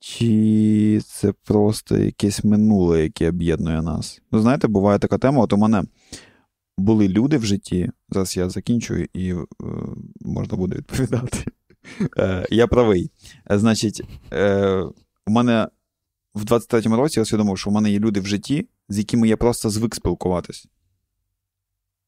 [0.00, 4.22] Чи це просто якесь минуле, яке об'єднує нас?
[4.32, 5.42] Ну, знаєте, буває така тема.
[5.42, 5.84] От у мене
[6.78, 7.90] були люди в житті.
[8.08, 9.46] Зараз я закінчую і е,
[10.20, 11.44] можна буде відповідати.
[12.18, 13.10] Е, я правий.
[13.50, 14.02] Е, Значить,
[14.32, 14.82] е,
[15.26, 15.68] у мене
[16.36, 19.36] в 23-му році я усвідомив, що в мене є люди в житті, з якими я
[19.36, 20.66] просто звик спілкуватись.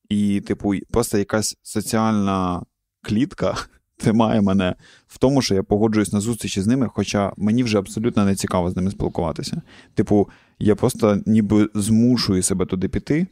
[0.09, 2.63] І, типу, просто якась соціальна
[3.03, 3.57] клітка
[3.97, 4.75] тримає мене
[5.07, 8.71] в тому, що я погоджуюсь на зустрічі з ними, хоча мені вже абсолютно не цікаво
[8.71, 9.63] з ними спілкуватися.
[9.95, 10.29] Типу,
[10.59, 13.27] я просто ніби змушую себе туди піти,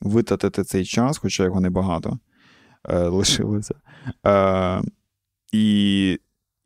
[0.00, 2.18] витратити цей час, хоча його небагато
[2.88, 3.74] е, лишилося.
[4.26, 4.82] Е,
[5.52, 6.18] і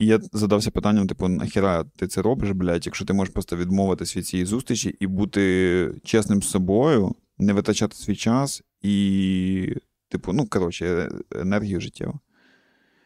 [0.04, 4.16] і я задався питанням: типу, нахіра ти це робиш, блядь, якщо ти можеш просто відмовитись
[4.16, 9.76] від цієї зустрічі і бути чесним з собою, не витрачати свій час і,
[10.08, 12.20] типу, ну, коротше, енергію життєву.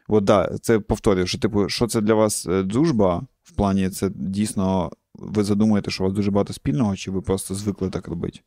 [0.09, 4.11] От да, це повторюю, що, типу, що це для вас е, дружба в плані, це
[4.15, 8.41] дійсно ви задумуєте, що у вас дуже багато спільного, чи ви просто звикли так робити?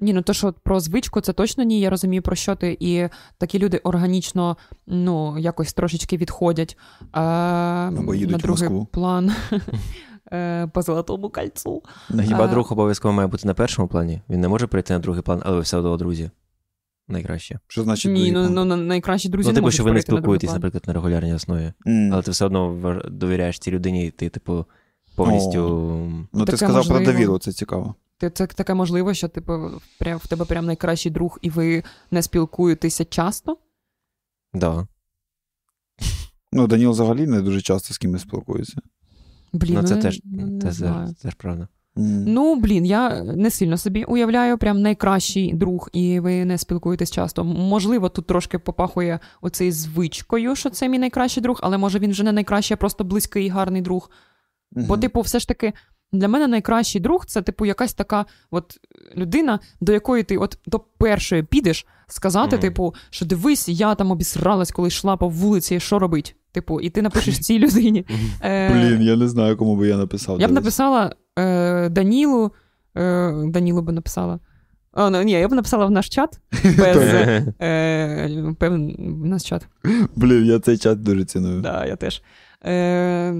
[0.00, 1.80] Ні, ну то що про звичку, це точно ні.
[1.80, 2.76] Я розумію, про що ти.
[2.80, 3.08] І
[3.38, 4.56] такі люди органічно
[4.86, 6.78] ну, якось трошечки відходять
[7.12, 8.86] а, Або їдуть на в Москву.
[8.92, 9.32] план
[10.32, 11.82] е, по золотому кольцу.
[12.24, 14.20] Хіба А- друг обов'язково має бути на першому плані?
[14.28, 16.30] Він не може прийти на другий план, але ви все одно друзі.
[17.08, 17.58] Найкраще.
[17.68, 19.92] Що значить Ні, ну, ну на- найкращі друзі ну, не типу, можуть що ви не
[19.92, 20.56] перейти на другий спілкуєтесь, план.
[20.56, 21.72] наприклад, на регулярній основі.
[21.86, 22.12] М.
[22.12, 24.64] Але ти все одно вваж- довіряєш цій людині, і ти, типу,
[25.16, 25.60] повністю.
[26.32, 27.04] Ну, ти Таке сказав можливо.
[27.04, 27.94] про довіру, це цікаво.
[28.18, 32.22] Ти- Це таке можливо, що типу, прям, в тебе прям найкращий друг, і ви не
[32.22, 33.56] спілкуєтеся часто.
[34.54, 34.86] Да.
[36.52, 38.76] Ну, Даніл взагалі не дуже часто з кимось спілкується.
[39.52, 41.08] Блін, Ну, це не- теж, не це, знаю.
[41.08, 41.68] це, теж правда.
[41.98, 42.24] М.
[42.26, 47.44] Ну, блін, я не сильно собі уявляю, прям найкращий друг, і ви не спілкуєтесь часто.
[47.44, 52.22] Можливо, тут трошки попахує оцей звичкою, що це мій найкращий друг, але може він вже
[52.22, 54.10] не найкращий, а просто близький і гарний друг.
[54.70, 55.72] Бо, типу, все ж таки,
[56.18, 58.78] для мене найкращий друг це, типу, якась така от
[59.16, 62.60] людина, до якої ти от до першої підеш сказати, Мгм.
[62.62, 66.36] типу, що дивись, я там обісралась, коли йшла по вулиці, що робить?
[66.52, 68.06] Типу, і ти напишеш цій людині.
[68.42, 70.40] Е, Блін, я не знаю, кому би я написав.
[70.40, 72.52] я б написала е, Данілу.
[72.96, 74.38] Е, Данілу би написала.
[74.92, 76.40] А, ну, ні, я б написала в наш чат.
[76.78, 76.96] Без,
[77.60, 79.66] е, певен, в наш чат.
[80.16, 81.60] Блін, я цей чат дуже ціную.
[81.60, 82.22] Да, я теж.
[82.66, 83.32] Е,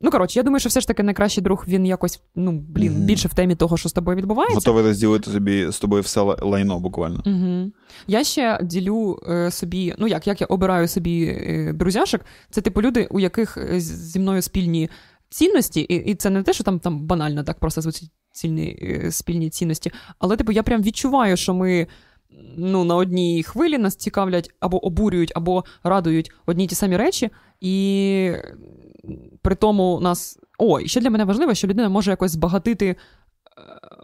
[0.00, 3.02] ну, коротше, я думаю, що все ж таки найкращий друг він якось, ну, блін, Мгм.
[3.02, 4.54] більше в темі того, що з тобою відбувається.
[4.54, 7.22] Готовий розділити собі з тобою все лайно буквально.
[7.26, 7.72] Угу.
[8.06, 12.20] Я ще ділю е, собі, ну як, як я обираю собі е, друзяшок,
[12.50, 14.90] це типу люди, у яких е, зі мною спільні
[15.30, 19.10] цінності, і, і це не те, що там, там банально так просто звучить цільні, е,
[19.10, 21.86] спільні цінності, але типу я прям відчуваю, що ми.
[22.56, 27.30] Ну, на одній хвилі нас цікавлять або обурюють, або радують одні ті самі речі,
[27.60, 28.32] і
[29.42, 30.38] при тому нас.
[30.58, 32.96] О, і ще для мене важливо, що людина може якось збагатити е,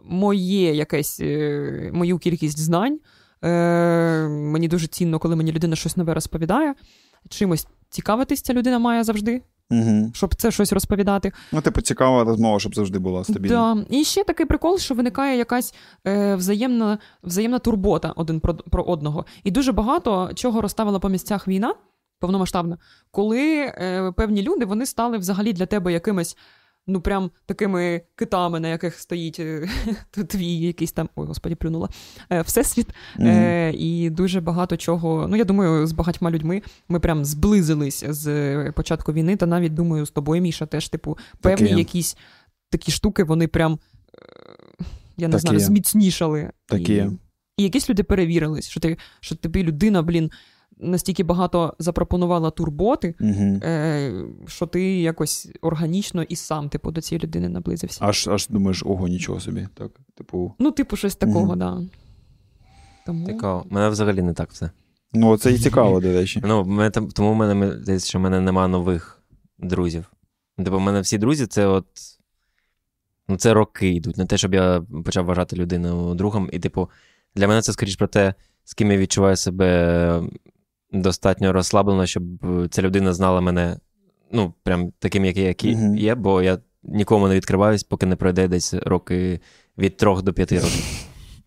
[0.05, 3.01] моє якесь, е, мою кількість знань.
[3.45, 6.75] Е, мені дуже цінно, коли мені людина щось нове розповідає.
[7.29, 9.43] Чимось цікавитись ця людина має завжди,
[9.73, 10.11] Угу.
[10.15, 11.33] щоб це щось розповідати.
[11.53, 13.75] Ну, типу, цікава розмова, щоб завжди була стабільна.
[13.75, 13.97] Да.
[13.97, 15.75] І ще такий прикол, що виникає якась
[16.07, 19.25] е, взаємна, взаємна турбота один про, про одного.
[19.45, 21.75] І дуже багато чого розставила по місцях війна
[22.21, 22.79] повномасштабна,
[23.11, 26.37] коли е, певні люди вони стали взагалі для тебе якимись.
[26.87, 29.69] Ну, прям такими китами, на яких стоїть е,
[30.11, 31.89] твій якийсь там, ой, господі, плюнула,
[32.31, 32.87] е, всесвіт.
[33.21, 35.27] Е, і дуже багато чого.
[35.29, 40.07] Ну, я думаю, з багатьма людьми ми прям зблизились з початку війни, та навіть думаю,
[40.07, 41.79] з тобою, Міша, теж, типу, певні Таке.
[41.79, 42.17] якісь
[42.71, 43.79] такі штуки, вони прям,
[45.17, 45.41] я не Таке.
[45.41, 46.51] знаю, зміцнішали.
[46.67, 46.95] Таке.
[46.95, 47.11] І,
[47.57, 50.31] і якісь люди перевірились, що ти, що тобі людина, блін,
[50.83, 53.61] настільки багато запропонувала турботи, Угу.
[53.63, 57.99] е, що ти якось органічно і сам, типу, до цієї людини наблизився.
[58.05, 59.69] Аж аж думаєш, ого, нічого собі.
[59.75, 60.55] Так, типу.
[60.59, 61.59] Ну, типу, щось такого, Мгм.
[61.59, 61.81] да.
[63.07, 63.27] Тому...
[63.27, 63.67] Цікаво.
[63.71, 64.71] Мене взагалі не так все.
[65.13, 66.41] Ну, це і цікаво, до речі.
[66.47, 69.23] Ну, в мене, тому в мене здається, що в мене нема нових
[69.59, 70.13] друзів.
[70.59, 71.87] Типу, в мене всі друзі це от.
[73.29, 74.17] Ну, це роки йдуть.
[74.19, 76.49] Не те, щоб я почав вважати людину другом.
[76.53, 76.91] І, типу,
[77.35, 78.35] для мене це скоріш про те,
[78.65, 80.23] з ким я відчуваю себе
[80.93, 82.23] достатньо розслаблено, щоб
[82.71, 83.77] ця людина знала мене,
[84.33, 85.97] ну, прям таким, який який Мгм.
[85.97, 89.41] є, бо я нікому не відкриваюсь, поки не пройде десь роки
[89.79, 90.85] від трьох до п'яти років.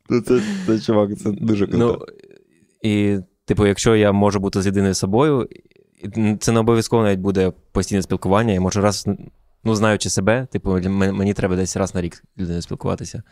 [0.09, 1.77] Це, це, це чувак, це дуже круто.
[1.77, 2.05] Ну,
[2.81, 5.49] і, типу, якщо я можу бути з єдиною собою,
[6.39, 8.53] це не обов'язково навіть буде постійне спілкування.
[8.53, 9.07] Я можу раз,
[9.63, 13.23] ну, знаючи себе, типу, мені треба десь раз на рік людиною спілкуватися.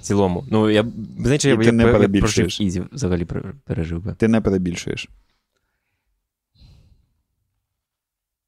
[0.00, 0.44] В цілому.
[0.50, 0.84] Ну, я
[1.18, 3.26] знаєш, я, ти я, не я, прожив easy взагалі
[3.64, 4.14] пережив би.
[4.14, 5.08] Ти не перебільшуєш.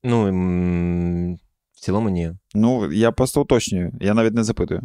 [0.05, 0.25] Ну,
[1.73, 2.33] в цілому ні.
[2.55, 3.93] Ну, я просто уточнюю.
[4.01, 4.83] Я навіть не запитую.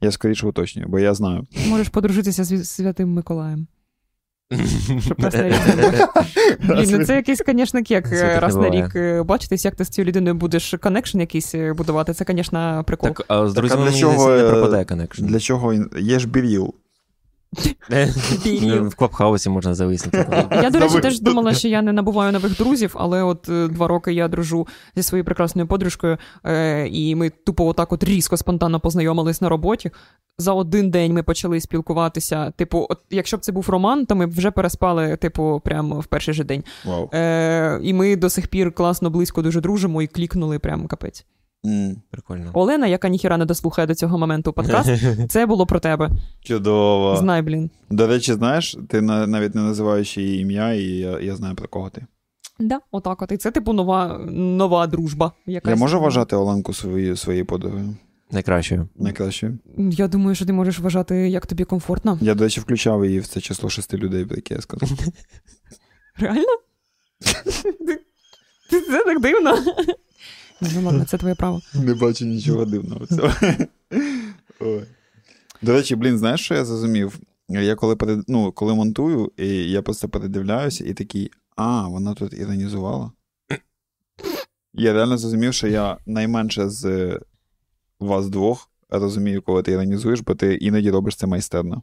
[0.00, 1.46] Я скоріше уточнюю, бо я знаю.
[1.68, 3.66] Можеш подружитися з Святим Миколаєм.
[5.00, 5.54] Щоб раз на рік.
[6.60, 8.08] Блін, ну це якийсь, звісно, кек
[8.38, 12.14] раз на рік е, бачитись, як ти з цією людиною будеш connection якийсь е, будувати.
[12.14, 13.08] Це, звісно, прикол.
[13.08, 15.26] Так, а з друзями для мені чого, не е, пропадає connection.
[15.26, 15.90] Для чого він.
[15.98, 16.74] Є ж BeReal.
[18.62, 20.48] Ну, В клабхаусі можна зависнути.
[20.50, 23.88] Я, до речі, теж думала, що я не набуваю нових друзів, але от е, два
[23.88, 24.66] роки я дружу
[24.96, 29.90] зі своєю прекрасною подружкою, е, і ми тупо отак от різко спонтанно познайомились на роботі.
[30.38, 32.50] За один день ми почали спілкуватися.
[32.50, 36.06] Типу, от якщо б це був роман, то ми б вже переспали, типу, прямо в
[36.06, 36.64] перший же день.
[36.84, 37.10] Вау.
[37.14, 41.26] Е, і ми до сих пір класно, близько дуже дружимо і клікнули прямо капець.
[41.66, 42.50] М, Прикольно.
[42.54, 44.90] Олена, яка ніхіра не дослухає до цього моменту подкаст,
[45.28, 46.10] це було про тебе.
[46.42, 47.16] Чудово.
[47.16, 47.70] Знай, блін.
[47.90, 51.90] До речі, знаєш, ти навіть не називаєш її ім'я, і я, я знаю про кого
[51.90, 52.06] ти.
[52.60, 53.32] Да, отак от.
[53.32, 55.32] І це, типу, нова, нова дружба.
[55.46, 55.70] Якась.
[55.70, 57.96] Я можу вважати Оленку своєю своєю подругою?
[58.30, 58.88] Найкращою.
[58.96, 59.58] Найкращою.
[59.78, 62.18] Я думаю, що ти можеш вважати, як тобі комфортно.
[62.20, 64.88] Я, до речі, включав її в це число шести людей, про яке я сказав.
[66.16, 66.48] Реально?
[68.70, 69.58] Це так дивно.
[70.60, 71.60] Ні, Ну ладно, це твоє право.
[71.74, 73.32] Не бачу нічого дивного в цьому.
[74.60, 74.84] Ой.
[75.62, 77.18] До речі, блін, знаєш, що я зрозумів?
[77.48, 78.24] Я коли перед...
[78.28, 83.12] ну, коли монтую, і я просто передивляюся і такий, а, вона тут іронізувала.
[84.72, 87.18] Я реально зрозумів, що я найменше з
[88.00, 91.82] вас двох розумію, коли ти іронізуєш, бо ти іноді робиш це майстерно.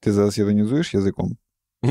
[0.00, 1.36] Ти зараз іронізуєш язиком?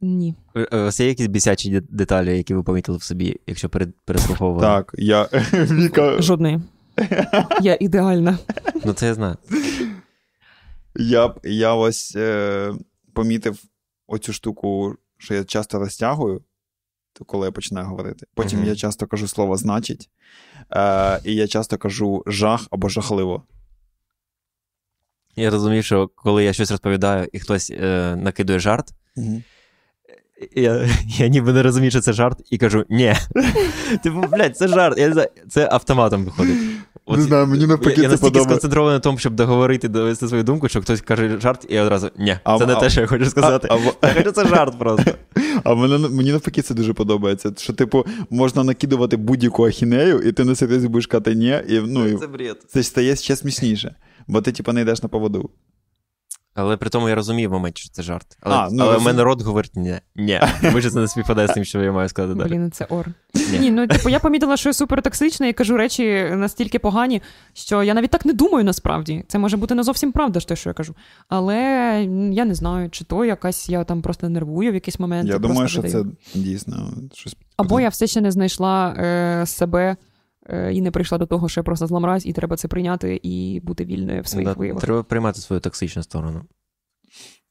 [0.00, 0.34] Ні.
[0.56, 3.68] Е, У вас є якісь бісячі деталі, які ви помітили в собі, якщо
[4.04, 4.62] переслуховували?
[4.66, 5.22] Так, я
[5.52, 6.22] Віка.
[6.22, 6.60] Жодної.
[7.62, 8.38] Я ідеальна.
[8.84, 9.36] Ну це я знаю.
[10.96, 12.72] Я, б- я ось е,
[13.12, 13.62] помітив
[14.06, 16.42] оцю штуку, що я часто розтягую,
[17.12, 18.26] то коли я починаю говорити.
[18.34, 18.68] Потім Мгм.
[18.68, 20.10] я часто кажу слово значить,
[20.76, 23.42] е, і я часто кажу жах або жахливо.
[25.36, 28.92] Я розумію, що коли я щось розповідаю і хтось е, накидує жарт,
[30.54, 33.14] я, я ніби не розумію, що це жарт, і кажу ні.
[34.02, 34.98] Типу, блядь, це жарт.
[34.98, 36.56] Я не знаю, це автоматом виходить.
[37.08, 40.42] Не знаю, мені навпаки я, це я настільки сконцентрований на тому, щоб договорити, довести свою
[40.42, 43.26] думку, що хтось каже жарт, і я одразу ні, це не те, що я хочу
[43.26, 43.68] сказати.
[44.02, 45.12] Я хочу це жарт просто.
[45.64, 47.52] а мене, мені навпаки це дуже подобається.
[47.56, 52.06] Що, типу, можна накидувати будь-яку ахінею, і ти на серйозі будеш казати ні, і, ну,
[52.06, 52.56] і Це бред.
[52.68, 53.94] це стає ще смішніше.
[54.26, 55.50] Бо ти, типу, не йдеш на поводу.
[56.60, 58.38] Але при тому я розумію в моменті, що це жарт.
[58.40, 59.94] Але, А, ну, але в мене рот говорить ні.
[60.16, 60.40] Ні.
[60.72, 62.48] Ви ж це не співпадає з тим, що я маю сказати далі.
[62.48, 63.06] Блін, це ор.
[63.34, 63.58] Ні.
[63.58, 67.22] Ні, ну типу, я помітила, що я супер токсична і кажу речі настільки погані,
[67.52, 69.24] що я навіть так не думаю насправді.
[69.28, 70.94] Це може бути не зовсім правда, те, що я кажу.
[71.28, 71.56] Але
[72.32, 75.28] я не знаю, чи то якась я там просто нервую в якийсь момент.
[75.28, 76.16] Я думаю, що видаю.
[76.32, 77.36] це дійсно щось.
[77.56, 79.96] Або я все ще не знайшла е, себе
[80.72, 83.84] і не прийшла до того, що я просто зламрась, і треба це прийняти і бути
[83.84, 84.82] вільною в своїх Да, виявах.
[84.82, 86.44] Треба приймати свою токсичну сторону.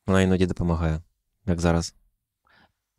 [0.07, 1.01] Вона іноді допомагає,
[1.45, 1.95] як зараз.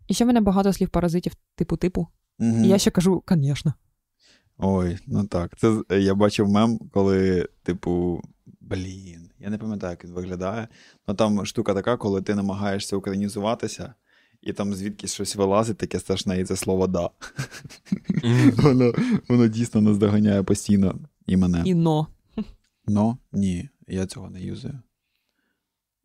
[0.09, 2.09] І ще в мене багато слів паразитів, типу типу.
[2.39, 2.65] Мгм.
[2.65, 3.75] І я ще кажу, звісно.
[4.59, 5.57] Ой, ну так.
[5.59, 8.23] Це я бачив мем, коли, типу,
[8.61, 10.69] блін, я не пам'ятаю, як він виглядає.
[11.09, 13.95] Ну там штука така, коли ти намагаєшся українізуватися,
[14.43, 17.11] і там звідкись щось вилазить, таке страшне, і це слово да.
[18.57, 18.93] воно,
[19.29, 21.63] воно дійсно нас доганяє постійно і мене.
[21.67, 22.07] І но.
[22.87, 24.81] Но ні, я цього не юзаю.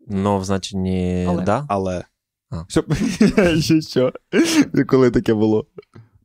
[0.07, 1.43] Ну, в значенні Але.
[1.43, 1.65] да.
[1.69, 2.03] Але.
[2.49, 2.65] А.
[2.67, 2.95] Щоб...
[3.59, 4.13] Ще що?
[4.87, 5.67] Коли таке було?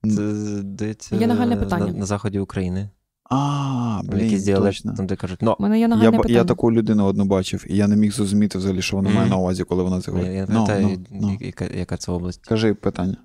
[0.05, 1.93] Це здається, Є нагальне на, питання.
[1.93, 2.90] на заході України.
[3.30, 4.94] А, Блін, блін, точно.
[4.96, 6.34] там де кажуть, У мене є Я, питання.
[6.34, 9.36] я таку людину одну бачив, і я не міг зрозуміти взагалі, що вона має на
[9.36, 10.32] увазі, коли вона це говорить.
[10.34, 11.38] я не Ну, пам'ятаю, ну, ну.
[11.40, 12.46] яка, яка це область.
[12.46, 13.16] Кажи питання.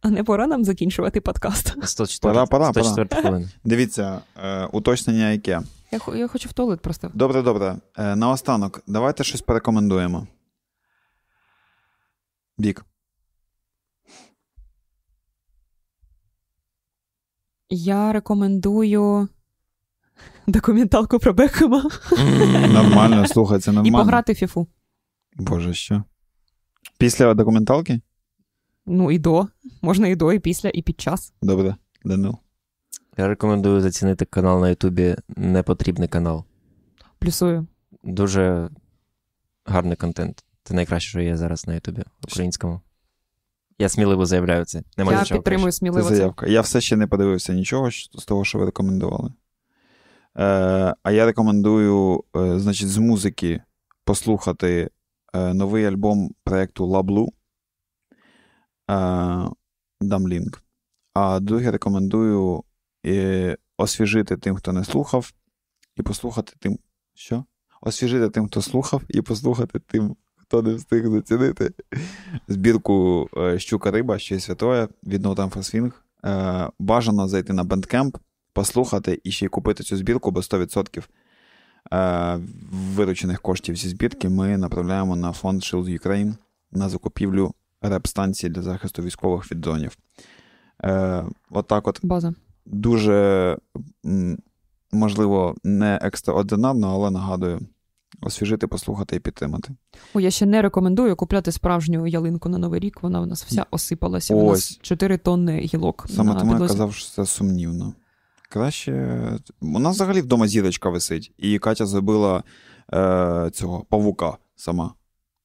[0.00, 1.74] А не пора нам закінчувати подкаст.
[1.88, 2.84] 104, Пора, пора, пора.
[2.84, 3.48] 104 хвилини.
[3.64, 5.62] Дивіться, е, уточнення яке.
[5.92, 7.10] Я, хо- я хочу в туалет просто.
[7.14, 7.76] Добре, добре.
[7.98, 10.26] Е, наостанок, давайте щось порекомендуємо.
[12.58, 12.84] Вік.
[17.70, 19.28] Я рекомендую
[20.46, 21.90] документалку про Бекхема
[22.72, 24.68] Нормально, слухай, це і пограти в фіфу.
[25.36, 26.04] Боже, що?
[26.98, 28.00] Після документалки?
[28.86, 29.46] Ну і до.
[29.82, 31.32] Можна і до, і після, і під час.
[31.42, 32.36] Добре, Данил.
[33.18, 36.44] Я рекомендую зацінити канал на Ютубі Непотрібний канал.
[37.18, 37.66] Плюсую.
[38.02, 38.70] Дуже
[39.64, 40.44] гарний контент.
[40.64, 42.80] Це найкраще, що є зараз на Ютубі українському.
[43.78, 44.82] Я сміливо заявляю це.
[44.96, 46.16] Немає я нічого підтримую Це сміливо це.
[46.16, 46.46] заявка.
[46.46, 49.32] Я все ще не подивився нічого з того, що ви рекомендували.
[50.38, 53.62] Е, а я рекомендую, е, значить, з музики
[54.04, 54.90] послухати
[55.34, 57.32] е, новий альбом проєкту Лаблу.
[58.90, 59.48] Е,
[60.00, 60.62] дам лінк.
[61.14, 62.62] А друге рекомендую
[63.06, 65.32] е, освіжити тим, хто не слухав,
[65.96, 66.78] і послухати тим.
[67.14, 67.44] Що?
[67.80, 70.16] Освіжити тим, хто слухав, і послухати тим,
[70.46, 71.70] хто не встиг зацінити.
[72.48, 75.92] Збірку е, Щука Риба, ще й святое від for Swing.
[76.24, 78.14] Е, бажано зайти на Bandcamp,
[78.52, 81.02] послухати і ще й купити цю збірку, бо 100%
[81.92, 82.40] е,
[82.72, 86.34] виручених коштів зі збірки ми направляємо на фонд Shield Ukraine
[86.72, 89.96] на закупівлю реп-станції для захисту військових від дронів.
[91.50, 92.34] Отак от База.
[92.66, 93.58] дуже,
[94.92, 97.60] можливо, не екстраординарно, але нагадую,
[98.20, 99.72] освіжити, послухати і підтримати.
[100.14, 103.02] О, я ще не рекомендую купляти справжню ялинку на Новий рік.
[103.02, 104.34] Вона у нас вся осипалася.
[104.34, 106.06] У нас 4 тонни гілок.
[106.10, 107.94] Саме на тому я казав, що це сумнівно.
[108.50, 109.18] Краще.
[109.60, 112.42] У нас взагалі вдома зірочка висить, і Катя зробила
[112.94, 114.94] е, цього павука сама.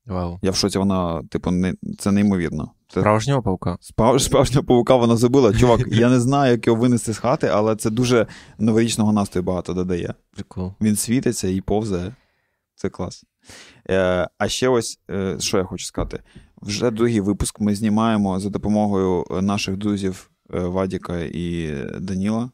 [0.05, 0.39] Вау.
[0.41, 2.71] Я в шоці, вона, типу, не, це неймовірно.
[2.93, 3.77] Це Справжнього паука.
[3.81, 5.53] спав- справжня павука вона забила.
[5.53, 8.27] Чувак, я не знаю, як його винести з хати, але це дуже
[8.59, 10.13] новорічного настрою багато додає.
[10.35, 10.73] Прикол.
[10.81, 12.15] Він світиться і повзає.
[12.81, 13.23] Це клас.
[13.89, 16.23] Е, а ще ось, е, що я хочу сказати.
[16.61, 22.51] Вже другий випуск ми знімаємо за допомогою наших друзів е, Вадіка і Даніла.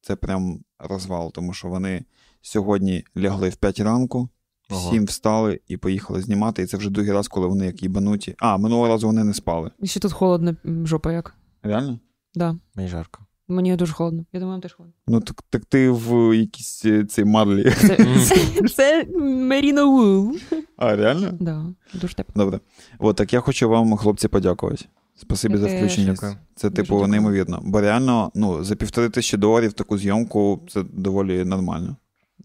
[0.00, 2.04] Це прям розвал, тому що вони
[2.42, 4.28] сьогодні лягли в 5 ранку,
[4.70, 4.90] в Ого.
[4.90, 6.62] 7 встали і поїхали знімати.
[6.62, 8.34] І це вже другий раз, коли вони як їбануті.
[8.38, 9.70] А, минулого разу вони не спали.
[9.78, 11.34] І ще тут холодно, жопа як.
[11.62, 11.98] Реально?
[12.34, 12.56] Да.
[12.74, 13.27] Мені жарко.
[13.48, 14.24] Мені дуже холодно.
[14.32, 14.94] Я думаю, теж холодно.
[15.06, 17.70] Ну, так, так ти в якійсь е, цій марлі.
[17.70, 20.42] Це, це, це Merino Wool.
[20.76, 21.30] А, реально?
[21.40, 22.44] Да, дуже тепло.
[22.44, 22.60] Добре.
[22.98, 24.84] От так я хочу вам, хлопці, подякувати.
[25.16, 26.12] Спасибі за включення.
[26.12, 26.36] Дякую.
[26.54, 27.08] Це, типу, дякую.
[27.08, 27.60] неймовірно.
[27.62, 31.96] Бо реально, ну, за півтори тисячі доларів таку зйомку це доволі нормально.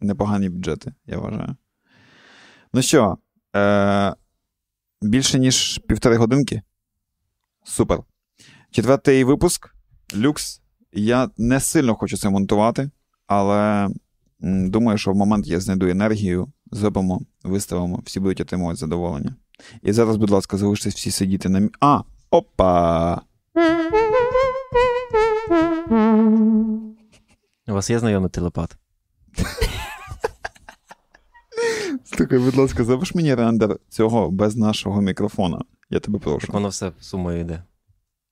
[0.01, 1.55] Непогані бюджети, я вважаю.
[2.73, 3.17] Ну що,
[3.55, 4.13] е-
[5.01, 6.61] більше ніж півтори годинки?
[7.63, 7.99] Супер.
[8.71, 9.75] Четвертий випуск.
[10.15, 10.62] Люкс.
[10.95, 12.89] Я не сильно хочу це монтувати,
[13.27, 13.89] але
[14.39, 19.35] думаю, що в момент я знайду енергію, зробимо, виставимо, всі будуть отримувати задоволення.
[19.81, 21.69] І зараз, будь ласка, залиштесь всі сидіти на мі...
[21.79, 22.01] А!
[22.29, 23.21] Опа!
[27.67, 28.77] У вас є знайомий телепат?
[32.05, 35.61] Слухай, будь ласка, зробиш мені рендер цього без нашого мікрофона.
[35.89, 37.63] Я тебе Так воно все сумою йде.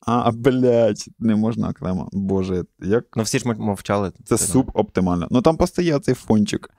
[0.05, 2.09] А, блядь, не можна окремо.
[2.11, 4.11] Боже, як Ну всі ж мовчали.
[4.25, 5.27] це субоптимально.
[5.31, 6.69] Ну там просто є цей фончик.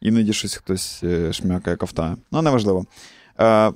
[0.00, 2.16] Іноді щось хтось е, шмякає, ковтає.
[2.30, 2.86] Ну, неважливо.
[3.40, 3.72] Е,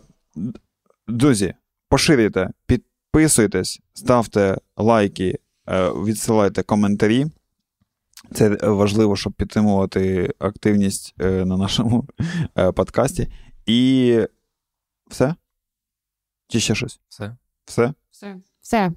[1.08, 1.54] друзі,
[1.88, 5.38] поширюйте, підписуйтесь, ставте лайки,
[5.68, 7.26] е, відсилайте коментарі.
[8.32, 12.08] Це важливо, щоб підтримувати активність е, на нашому
[12.58, 13.28] е, подкасті.
[13.66, 14.20] І
[15.10, 15.34] все?
[16.48, 17.00] Чи ще щось?
[17.08, 17.36] Все.
[17.64, 17.92] Все?
[18.10, 18.36] Все.
[18.66, 18.96] Все.